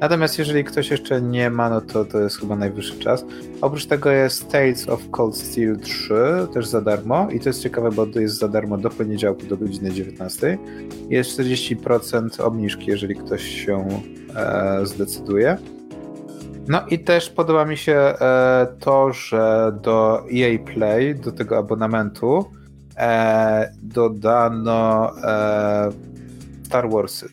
Natomiast 0.00 0.38
jeżeli 0.38 0.64
ktoś 0.64 0.90
jeszcze 0.90 1.22
nie 1.22 1.50
ma, 1.50 1.70
no 1.70 1.80
to 1.80 2.04
to 2.04 2.20
jest 2.20 2.40
chyba 2.40 2.56
najwyższy 2.56 2.98
czas. 2.98 3.24
Oprócz 3.60 3.86
tego 3.86 4.10
jest 4.10 4.50
Tales 4.50 4.88
of 4.88 5.10
Cold 5.10 5.36
Steel 5.36 5.78
3, 5.80 6.14
też 6.54 6.66
za 6.66 6.80
darmo 6.80 7.28
i 7.30 7.40
to 7.40 7.48
jest 7.48 7.62
ciekawe, 7.62 7.90
bo 7.90 8.06
to 8.06 8.20
jest 8.20 8.38
za 8.38 8.48
darmo 8.48 8.78
do 8.78 8.90
poniedziałku 8.90 9.46
do 9.46 9.56
godziny 9.56 9.90
19. 9.90 10.58
Jest 11.08 11.38
40% 11.40 12.42
obniżki, 12.42 12.86
jeżeli 12.86 13.14
ktoś 13.16 13.42
się 13.42 13.88
e, 14.36 14.86
zdecyduje. 14.86 15.56
No 16.68 16.86
i 16.90 16.98
też 16.98 17.30
podoba 17.30 17.64
mi 17.64 17.76
się 17.76 17.92
e, 17.92 18.66
to, 18.80 19.12
że 19.12 19.72
do 19.82 20.24
EA 20.34 20.58
Play, 20.58 21.14
do 21.14 21.32
tego 21.32 21.58
abonamentu 21.58 22.50
e, 22.96 23.72
dodano 23.82 25.12
e, 25.24 25.90
Star 26.64 26.90
Warsy 26.90 27.28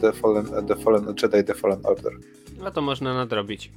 The 0.00 0.12
Fallen, 0.12 0.46
The 0.66 0.76
Fallen 0.76 1.14
Jedi 1.22 1.44
The 1.44 1.54
Fallen 1.54 1.80
Order. 1.82 2.12
No 2.58 2.70
to 2.70 2.82
można 2.82 3.14
nadrobić. 3.14 3.72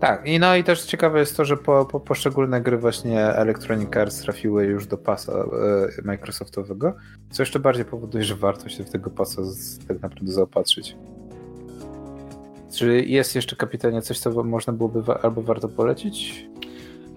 Tak, 0.00 0.26
i 0.26 0.38
no 0.38 0.56
i 0.56 0.64
też 0.64 0.82
ciekawe 0.82 1.20
jest 1.20 1.36
to, 1.36 1.44
że 1.44 1.56
po, 1.56 1.84
po 1.84 2.00
poszczególne 2.00 2.60
gry 2.60 2.78
właśnie 2.78 3.20
Electronic 3.20 3.96
Arts 3.96 4.20
trafiły 4.20 4.64
już 4.64 4.86
do 4.86 4.98
pasa 4.98 5.32
Microsoftowego, 6.04 6.94
co 7.30 7.42
jeszcze 7.42 7.58
bardziej 7.58 7.84
powoduje, 7.84 8.24
że 8.24 8.34
warto 8.34 8.68
się 8.68 8.84
w 8.84 8.90
tego 8.90 9.10
pasa 9.10 9.44
z, 9.44 9.86
tak 9.86 10.02
naprawdę 10.02 10.32
zaopatrzyć. 10.32 10.96
Czy 12.74 13.04
jest 13.06 13.34
jeszcze 13.34 13.56
kapitanie 13.56 14.02
coś, 14.02 14.18
co 14.18 14.44
można 14.44 14.72
byłoby 14.72 15.02
wa 15.02 15.20
albo 15.22 15.42
warto 15.42 15.68
polecić? 15.68 16.46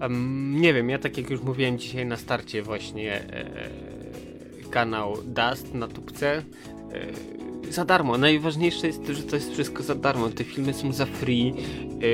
Um, 0.00 0.60
nie 0.60 0.74
wiem, 0.74 0.90
ja 0.90 0.98
tak 0.98 1.18
jak 1.18 1.30
już 1.30 1.42
mówiłem 1.42 1.78
dzisiaj 1.78 2.06
na 2.06 2.16
starcie 2.16 2.62
właśnie 2.62 3.14
e, 3.14 3.50
kanał 4.70 5.16
Dust 5.24 5.74
na 5.74 5.88
tubce 5.88 6.32
e, 6.36 6.42
za 7.72 7.84
darmo. 7.84 8.18
Najważniejsze 8.18 8.86
jest 8.86 9.06
to, 9.06 9.14
że 9.14 9.22
to 9.22 9.36
jest 9.36 9.52
wszystko 9.52 9.82
za 9.82 9.94
darmo. 9.94 10.28
Te 10.28 10.44
filmy 10.44 10.74
są 10.74 10.92
za 10.92 11.06
free. 11.06 11.54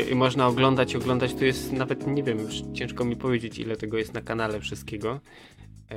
Yy, 0.09 0.15
można 0.15 0.47
oglądać, 0.47 0.97
oglądać. 0.97 1.35
Tu 1.35 1.45
jest 1.45 1.73
nawet, 1.73 2.07
nie 2.07 2.23
wiem, 2.23 2.39
ciężko 2.75 3.05
mi 3.05 3.17
powiedzieć, 3.17 3.59
ile 3.59 3.77
tego 3.77 3.99
jest 3.99 4.15
na 4.15 4.21
kanale 4.21 4.61
wszystkiego. 4.61 5.21
Yy, 5.91 5.97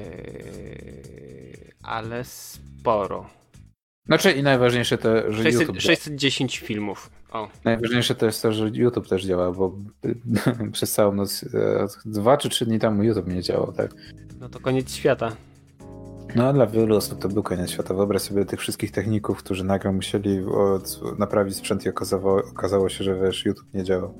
ale 1.83 2.23
sporo. 2.23 3.40
Znaczy 4.05 4.31
i 4.31 4.43
najważniejsze 4.43 4.97
to, 4.97 5.31
że 5.31 5.43
600, 5.43 5.61
YouTube... 5.61 5.81
610 5.81 6.59
filmów. 6.59 7.09
O. 7.31 7.49
Najważniejsze 7.63 8.15
to 8.15 8.25
jest 8.25 8.41
to, 8.41 8.53
że 8.53 8.69
YouTube 8.73 9.07
też 9.07 9.25
działa, 9.25 9.51
bo 9.51 9.75
przez 10.71 10.91
całą 10.91 11.13
noc, 11.13 11.45
e, 11.53 11.87
dwa 12.05 12.37
czy 12.37 12.49
trzy 12.49 12.65
dni 12.65 12.79
temu 12.79 13.03
YouTube 13.03 13.27
nie 13.27 13.41
działał, 13.41 13.73
tak? 13.73 13.91
No 14.39 14.49
to 14.49 14.59
koniec 14.59 14.93
świata. 14.93 15.31
No, 16.35 16.53
dla 16.53 16.67
wielu 16.67 16.95
osób 16.95 17.19
to 17.19 17.29
był 17.29 17.43
koniec 17.43 17.71
świata. 17.71 17.93
Wyobraź 17.93 18.21
sobie 18.21 18.45
tych 18.45 18.59
wszystkich 18.59 18.91
techników, 18.91 19.37
którzy 19.37 19.63
nagle 19.63 19.91
musieli 19.91 20.43
od, 20.45 21.19
naprawić 21.19 21.55
sprzęt 21.55 21.85
i 21.85 21.89
okazało, 21.89 22.37
okazało 22.37 22.89
się, 22.89 23.03
że 23.03 23.15
wiesz, 23.15 23.45
YouTube 23.45 23.73
nie 23.73 23.83
działał. 23.83 24.13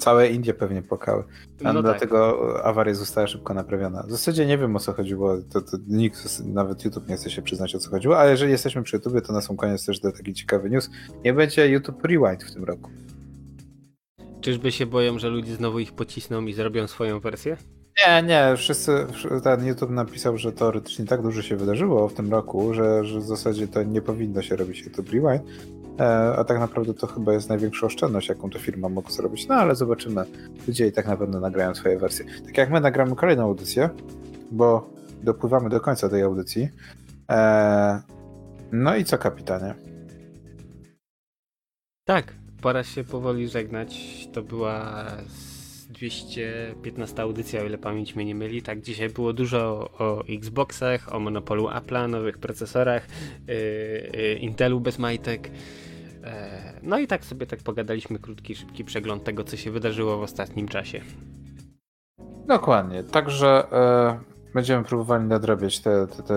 Całe 0.00 0.28
Indie 0.28 0.54
pewnie 0.54 0.82
płakały. 0.82 1.24
A 1.64 1.72
no 1.72 1.82
dlatego 1.82 2.38
tak. 2.54 2.66
awaria 2.66 2.94
została 2.94 3.26
szybko 3.26 3.54
naprawiona. 3.54 4.02
W 4.02 4.10
zasadzie 4.10 4.46
nie 4.46 4.58
wiem 4.58 4.76
o 4.76 4.78
co 4.78 4.92
chodziło. 4.92 5.36
To, 5.52 5.60
to 5.60 5.76
nikt, 5.88 6.44
nawet 6.44 6.84
YouTube 6.84 7.08
nie 7.08 7.16
chce 7.16 7.30
się 7.30 7.42
przyznać 7.42 7.74
o 7.74 7.78
co 7.78 7.90
chodziło, 7.90 8.18
ale 8.18 8.30
jeżeli 8.30 8.52
jesteśmy 8.52 8.82
przy 8.82 8.96
YouTube, 8.96 9.26
to 9.26 9.32
na 9.32 9.40
sam 9.40 9.56
koniec 9.56 9.86
też 9.86 10.00
do 10.00 10.12
taki 10.12 10.34
ciekawy 10.34 10.70
news. 10.70 10.90
Nie 11.24 11.32
będzie 11.34 11.68
YouTube 11.68 12.04
Rewind 12.04 12.44
w 12.44 12.52
tym 12.52 12.64
roku. 12.64 12.90
Czyżby 14.40 14.72
się 14.72 14.86
boją, 14.86 15.18
że 15.18 15.28
ludzie 15.28 15.54
znowu 15.54 15.78
ich 15.78 15.92
pocisną 15.92 16.42
i 16.42 16.52
zrobią 16.52 16.86
swoją 16.86 17.20
wersję? 17.20 17.56
Nie, 18.06 18.22
nie, 18.22 18.56
wszyscy, 18.56 19.06
ten 19.42 19.66
YouTube 19.66 19.90
napisał, 19.90 20.38
że 20.38 20.52
teoretycznie 20.52 21.04
tak 21.04 21.22
dużo 21.22 21.42
się 21.42 21.56
wydarzyło 21.56 22.08
w 22.08 22.14
tym 22.14 22.30
roku, 22.30 22.74
że, 22.74 23.04
że 23.04 23.20
w 23.20 23.24
zasadzie 23.24 23.68
to 23.68 23.82
nie 23.82 24.02
powinno 24.02 24.42
się 24.42 24.56
robić 24.56 24.80
YouTube 24.80 25.10
Rewind, 25.10 25.42
a 26.36 26.44
tak 26.44 26.58
naprawdę 26.58 26.94
to 26.94 27.06
chyba 27.06 27.32
jest 27.32 27.48
największa 27.48 27.86
oszczędność, 27.86 28.28
jaką 28.28 28.50
to 28.50 28.58
firma 28.58 28.88
mogła 28.88 29.10
zrobić, 29.10 29.48
no 29.48 29.54
ale 29.54 29.74
zobaczymy, 29.74 30.24
ludzie 30.68 30.86
i 30.86 30.92
tak 30.92 31.06
na 31.06 31.16
pewno 31.16 31.40
nagrają 31.40 31.74
swoje 31.74 31.98
wersje. 31.98 32.24
Tak 32.46 32.58
jak 32.58 32.70
my 32.70 32.80
nagramy 32.80 33.16
kolejną 33.16 33.44
audycję, 33.44 33.90
bo 34.50 34.90
dopływamy 35.22 35.68
do 35.68 35.80
końca 35.80 36.08
tej 36.08 36.22
audycji, 36.22 36.68
e, 37.30 38.02
no 38.72 38.96
i 38.96 39.04
co 39.04 39.18
kapitanie? 39.18 39.74
Tak, 42.04 42.34
pora 42.62 42.84
się 42.84 43.04
powoli 43.04 43.48
żegnać, 43.48 44.28
to 44.32 44.42
była 44.42 45.06
215 45.90 47.22
audycja, 47.22 47.62
o 47.62 47.64
ile 47.64 47.78
pamięć 47.78 48.16
mnie 48.16 48.24
nie 48.24 48.34
myli. 48.34 48.62
Tak, 48.62 48.80
dzisiaj 48.80 49.08
było 49.08 49.32
dużo 49.32 49.90
o 49.98 50.24
Xboxach, 50.28 51.14
o 51.14 51.20
monopolu 51.20 51.68
Apple'a, 51.68 52.08
nowych 52.08 52.38
procesorach, 52.38 53.06
yy, 53.48 53.54
yy, 54.14 54.34
Intelu 54.34 54.80
bez 54.80 54.98
majtek. 54.98 55.50
Yy, 56.20 56.28
no 56.82 56.98
i 56.98 57.06
tak 57.06 57.24
sobie 57.24 57.46
tak 57.46 57.60
pogadaliśmy, 57.62 58.18
krótki, 58.18 58.54
szybki 58.54 58.84
przegląd 58.84 59.24
tego, 59.24 59.44
co 59.44 59.56
się 59.56 59.70
wydarzyło 59.70 60.18
w 60.18 60.22
ostatnim 60.22 60.68
czasie. 60.68 61.00
Dokładnie, 62.46 63.04
także 63.04 63.64
yy, 63.72 64.52
będziemy 64.54 64.84
próbowali 64.84 65.24
nadrabiać 65.24 65.80
te, 65.80 66.06
te, 66.06 66.22
te 66.22 66.34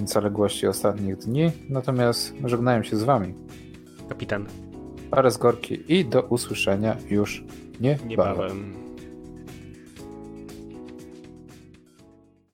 yy, 0.00 0.08
zaległości 0.08 0.66
ostatnich 0.66 1.16
dni, 1.16 1.52
natomiast 1.68 2.34
żegnają 2.44 2.82
się 2.82 2.96
z 2.96 3.02
wami. 3.02 3.34
Kapitan. 4.08 4.46
Parę 5.10 5.30
z 5.30 5.38
Gorki 5.38 5.98
i 5.98 6.04
do 6.04 6.22
usłyszenia 6.22 6.96
już 7.10 7.44
niebawem. 7.80 8.08
niebawem. 8.08 8.79